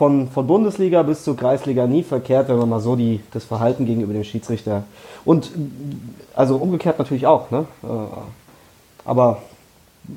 von, 0.00 0.30
von 0.30 0.46
Bundesliga 0.46 1.02
bis 1.02 1.24
zur 1.24 1.36
Kreisliga 1.36 1.86
nie 1.86 2.02
verkehrt, 2.02 2.48
wenn 2.48 2.56
man 2.56 2.70
mal 2.70 2.80
so 2.80 2.96
die, 2.96 3.20
das 3.32 3.44
Verhalten 3.44 3.84
gegenüber 3.84 4.14
dem 4.14 4.24
Schiedsrichter 4.24 4.84
und 5.26 5.50
also 6.34 6.56
umgekehrt 6.56 6.98
natürlich 6.98 7.26
auch, 7.26 7.50
ne? 7.50 7.66
Äh, 7.82 7.86
aber 9.04 9.42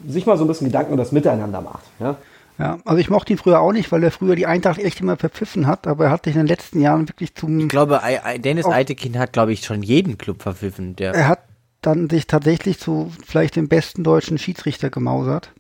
sich 0.07 0.25
mal 0.25 0.37
so 0.37 0.45
ein 0.45 0.47
bisschen 0.47 0.67
Gedanken 0.67 0.93
über 0.93 1.03
das 1.03 1.11
Miteinander 1.11 1.59
macht. 1.59 1.83
Ja? 1.99 2.15
Ja, 2.57 2.77
also 2.85 2.97
ich 2.97 3.09
mochte 3.09 3.33
ihn 3.33 3.37
früher 3.37 3.59
auch 3.59 3.73
nicht, 3.73 3.91
weil 3.91 4.01
er 4.03 4.11
früher 4.11 4.37
die 4.37 4.47
Eintracht 4.47 4.79
echt 4.79 5.01
immer 5.01 5.17
verpfiffen 5.17 5.67
hat, 5.67 5.85
aber 5.85 6.05
er 6.05 6.11
hat 6.11 6.23
sich 6.23 6.35
in 6.35 6.43
den 6.43 6.47
letzten 6.47 6.79
Jahren 6.79 7.09
wirklich 7.09 7.35
zum. 7.35 7.59
Ich 7.59 7.67
glaube, 7.67 7.99
Dennis 8.37 8.65
Eitekin 8.65 9.19
hat, 9.19 9.33
glaube 9.33 9.51
ich, 9.51 9.65
schon 9.65 9.83
jeden 9.83 10.17
Club 10.17 10.43
verpfiffen. 10.43 10.95
Der 10.95 11.13
er 11.13 11.27
hat 11.27 11.39
dann 11.81 12.09
sich 12.09 12.25
tatsächlich 12.27 12.79
zu 12.79 13.11
vielleicht 13.25 13.57
dem 13.57 13.67
besten 13.67 14.05
deutschen 14.05 14.37
Schiedsrichter 14.37 14.89
gemausert 14.89 15.51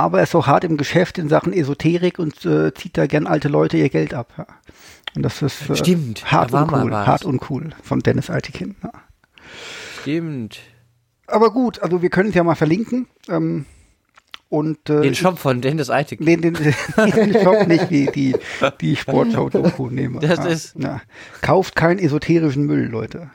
aber 0.00 0.18
er 0.18 0.24
ist 0.24 0.34
auch 0.34 0.46
hart 0.46 0.64
im 0.64 0.76
Geschäft 0.76 1.18
in 1.18 1.28
Sachen 1.28 1.52
Esoterik 1.52 2.18
und 2.18 2.44
äh, 2.44 2.72
zieht 2.74 2.96
da 2.98 3.06
gern 3.06 3.26
alte 3.26 3.48
Leute 3.48 3.76
ihr 3.76 3.88
Geld 3.88 4.14
ab. 4.14 4.32
Ja. 4.38 4.46
Und 5.14 5.22
das 5.22 5.40
ist 5.42 5.68
äh, 5.70 5.76
Stimmt, 5.76 6.30
hart 6.30 6.52
und 6.52 6.72
cool, 6.72 6.92
hart 6.94 7.24
und 7.24 7.50
cool 7.50 7.70
von 7.82 8.00
Dennis 8.00 8.28
Altekin. 8.30 8.74
Ja. 8.82 8.90
Stimmt. 10.02 10.60
aber 11.26 11.50
gut, 11.50 11.80
also 11.82 12.02
wir 12.02 12.10
können 12.10 12.28
es 12.30 12.34
ja 12.34 12.44
mal 12.44 12.54
verlinken. 12.54 13.06
Ähm, 13.28 13.64
und, 14.48 14.88
äh, 14.88 15.00
Den 15.00 15.14
Shop 15.16 15.38
von 15.40 15.60
Dennis 15.60 15.90
Eitig. 15.90 16.20
Nee, 16.20 16.36
den, 16.36 16.54
den 16.96 17.32
Shop 17.42 17.66
nicht, 17.66 17.90
die, 17.90 18.06
die, 18.12 18.36
die 18.80 18.94
Sportschau-Doku 18.94 19.90
nehme. 19.90 20.20
Das 20.20 20.38
ja, 20.38 20.44
ist- 20.46 20.76
Ja. 20.78 21.00
Kauft 21.42 21.74
keinen 21.74 21.98
esoterischen 21.98 22.64
Müll, 22.64 22.84
Leute. 22.86 23.30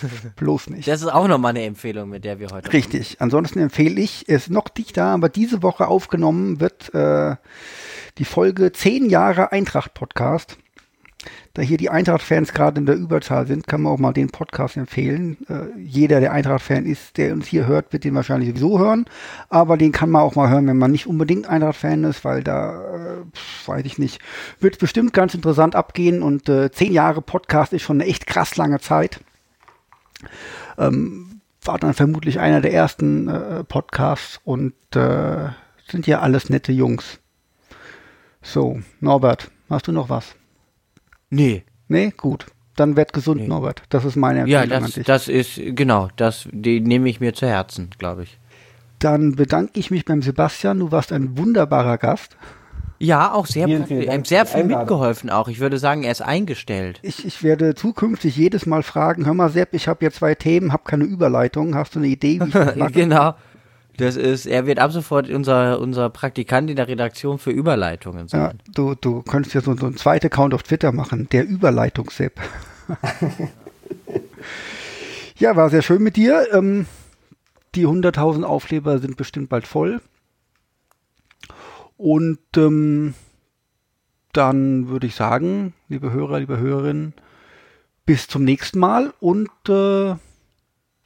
Bloß 0.36 0.70
nicht. 0.70 0.88
Das 0.88 1.02
ist 1.02 1.08
auch 1.08 1.28
nochmal 1.28 1.50
eine 1.50 1.64
Empfehlung, 1.64 2.08
mit 2.08 2.24
der 2.24 2.38
wir 2.38 2.48
heute. 2.50 2.72
Richtig. 2.72 3.20
Ansonsten 3.20 3.58
empfehle 3.58 4.00
ich, 4.00 4.24
es 4.28 4.44
ist 4.44 4.50
noch 4.50 4.68
dicht 4.68 4.96
da, 4.96 5.14
aber 5.14 5.28
diese 5.28 5.62
Woche 5.62 5.88
aufgenommen 5.88 6.60
wird 6.60 6.94
äh, 6.94 7.36
die 8.18 8.24
Folge 8.24 8.72
10 8.72 9.08
Jahre 9.08 9.52
Eintracht-Podcast. 9.52 10.58
Da 11.54 11.62
hier 11.62 11.76
die 11.76 11.90
Eintracht-Fans 11.90 12.52
gerade 12.52 12.80
in 12.80 12.86
der 12.86 12.96
Überzahl 12.96 13.46
sind, 13.46 13.66
kann 13.66 13.82
man 13.82 13.92
auch 13.92 13.98
mal 13.98 14.12
den 14.12 14.30
Podcast 14.30 14.76
empfehlen. 14.76 15.36
Äh, 15.48 15.78
jeder, 15.78 16.18
der 16.18 16.32
Eintracht-Fan 16.32 16.84
ist, 16.86 17.16
der 17.16 17.32
uns 17.32 17.46
hier 17.46 17.66
hört, 17.66 17.92
wird 17.92 18.04
den 18.04 18.14
wahrscheinlich 18.14 18.48
sowieso 18.48 18.78
hören. 18.78 19.04
Aber 19.48 19.76
den 19.76 19.92
kann 19.92 20.10
man 20.10 20.22
auch 20.22 20.34
mal 20.34 20.48
hören, 20.48 20.66
wenn 20.66 20.78
man 20.78 20.90
nicht 20.90 21.06
unbedingt 21.06 21.46
Eintracht-Fan 21.46 22.04
ist, 22.04 22.24
weil 22.24 22.42
da, 22.42 22.80
äh, 22.96 23.68
weiß 23.68 23.84
ich 23.84 23.98
nicht, 23.98 24.20
wird 24.58 24.78
bestimmt 24.78 25.12
ganz 25.12 25.34
interessant 25.34 25.76
abgehen. 25.76 26.22
Und 26.22 26.48
äh, 26.48 26.70
10 26.72 26.92
Jahre 26.92 27.22
Podcast 27.22 27.72
ist 27.72 27.82
schon 27.82 28.00
eine 28.00 28.10
echt 28.10 28.26
krass 28.26 28.56
lange 28.56 28.80
Zeit 28.80 29.20
war 30.76 31.78
dann 31.78 31.94
vermutlich 31.94 32.40
einer 32.40 32.60
der 32.60 32.72
ersten 32.72 33.28
äh, 33.28 33.64
Podcasts 33.64 34.40
und 34.44 34.74
äh, 34.94 35.48
sind 35.88 36.06
ja 36.06 36.20
alles 36.20 36.50
nette 36.50 36.72
Jungs. 36.72 37.20
So, 38.42 38.80
Norbert, 39.00 39.50
hast 39.70 39.86
du 39.86 39.92
noch 39.92 40.08
was? 40.08 40.34
Nee. 41.30 41.64
Nee, 41.88 42.12
gut. 42.16 42.46
Dann 42.74 42.96
werd 42.96 43.12
gesund, 43.12 43.42
Nee. 43.42 43.48
Norbert. 43.48 43.82
Das 43.90 44.04
ist 44.04 44.16
meine 44.16 44.48
Ja, 44.48 44.62
Empfehlung 44.62 44.82
das, 44.82 44.84
an 44.84 44.94
dich. 44.96 45.06
das 45.06 45.28
ist, 45.28 45.60
genau, 45.76 46.08
das, 46.16 46.48
die 46.50 46.80
nehme 46.80 47.08
ich 47.08 47.20
mir 47.20 47.34
zu 47.34 47.46
Herzen, 47.46 47.90
glaube 47.98 48.22
ich. 48.24 48.38
Dann 48.98 49.34
bedanke 49.36 49.78
ich 49.78 49.90
mich 49.90 50.04
beim 50.04 50.22
Sebastian. 50.22 50.78
Du 50.78 50.90
warst 50.90 51.12
ein 51.12 51.36
wunderbarer 51.36 51.98
Gast. 51.98 52.36
Ja, 53.02 53.32
auch 53.32 53.46
sehr, 53.46 53.66
Vielen, 53.66 53.86
vielen 53.86 54.06
Dank 54.06 54.26
sehr 54.28 54.46
viel 54.46 54.62
mitgeholfen 54.62 55.28
auch. 55.28 55.48
Ich 55.48 55.58
würde 55.58 55.78
sagen, 55.78 56.04
er 56.04 56.12
ist 56.12 56.22
eingestellt. 56.22 57.00
Ich, 57.02 57.26
ich 57.26 57.42
werde 57.42 57.74
zukünftig 57.74 58.36
jedes 58.36 58.64
Mal 58.64 58.84
fragen, 58.84 59.26
hör 59.26 59.34
mal 59.34 59.50
Sepp, 59.50 59.74
ich 59.74 59.88
habe 59.88 59.98
hier 60.00 60.12
zwei 60.12 60.36
Themen, 60.36 60.72
habe 60.72 60.84
keine 60.84 61.02
Überleitung. 61.04 61.74
Hast 61.74 61.96
du 61.96 61.98
eine 61.98 62.06
Idee, 62.06 62.38
wie 62.40 62.44
ich 62.46 62.52
das 62.52 62.76
mache? 62.76 62.92
genau. 62.92 63.34
Das 63.96 64.16
ist, 64.16 64.46
er 64.46 64.66
wird 64.66 64.78
ab 64.78 64.92
sofort 64.92 65.28
unser, 65.28 65.80
unser 65.80 66.10
Praktikant 66.10 66.70
in 66.70 66.76
der 66.76 66.86
Redaktion 66.86 67.38
für 67.38 67.50
Überleitungen 67.50 68.22
Ja, 68.28 68.48
sein. 68.48 68.58
du, 68.72 68.94
du 68.94 69.22
könntest 69.22 69.54
ja 69.54 69.60
so, 69.60 69.76
so 69.76 69.86
einen 69.86 69.96
zweiten 69.96 70.26
Account 70.26 70.54
auf 70.54 70.62
Twitter 70.62 70.92
machen, 70.92 71.28
der 71.32 71.44
Überleitungs-Sepp. 71.46 72.40
ja, 75.38 75.56
war 75.56 75.70
sehr 75.70 75.82
schön 75.82 76.02
mit 76.02 76.16
dir. 76.16 76.46
Ähm, 76.52 76.86
die 77.74 77.86
100.000 77.86 78.44
Aufkleber 78.44 78.98
sind 78.98 79.16
bestimmt 79.16 79.48
bald 79.48 79.66
voll. 79.66 80.00
Und 82.02 82.40
ähm, 82.56 83.14
dann 84.32 84.88
würde 84.88 85.06
ich 85.06 85.14
sagen, 85.14 85.72
liebe 85.88 86.10
Hörer, 86.10 86.40
liebe 86.40 86.58
Hörerinnen, 86.58 87.14
bis 88.04 88.26
zum 88.26 88.42
nächsten 88.42 88.80
Mal 88.80 89.14
und 89.20 89.48
äh, 89.68 90.16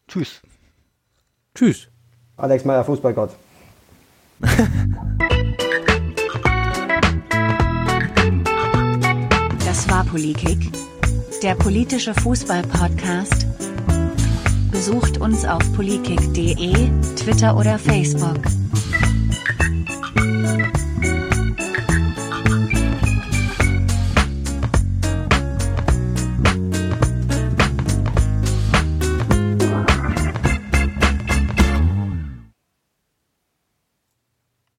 tschüss. 0.08 0.40
Tschüss. 1.54 1.88
Alex 2.38 2.64
Meyer, 2.64 2.82
Fußballgott. 2.82 3.36
Das 9.66 9.90
war 9.90 10.02
Polikick, 10.06 10.72
der 11.42 11.56
politische 11.56 12.14
Fußball-Podcast. 12.14 13.46
Besucht 14.70 15.18
uns 15.18 15.44
auf 15.44 15.60
polikick.de, 15.74 16.88
Twitter 17.16 17.54
oder 17.54 17.78
Facebook. 17.78 18.40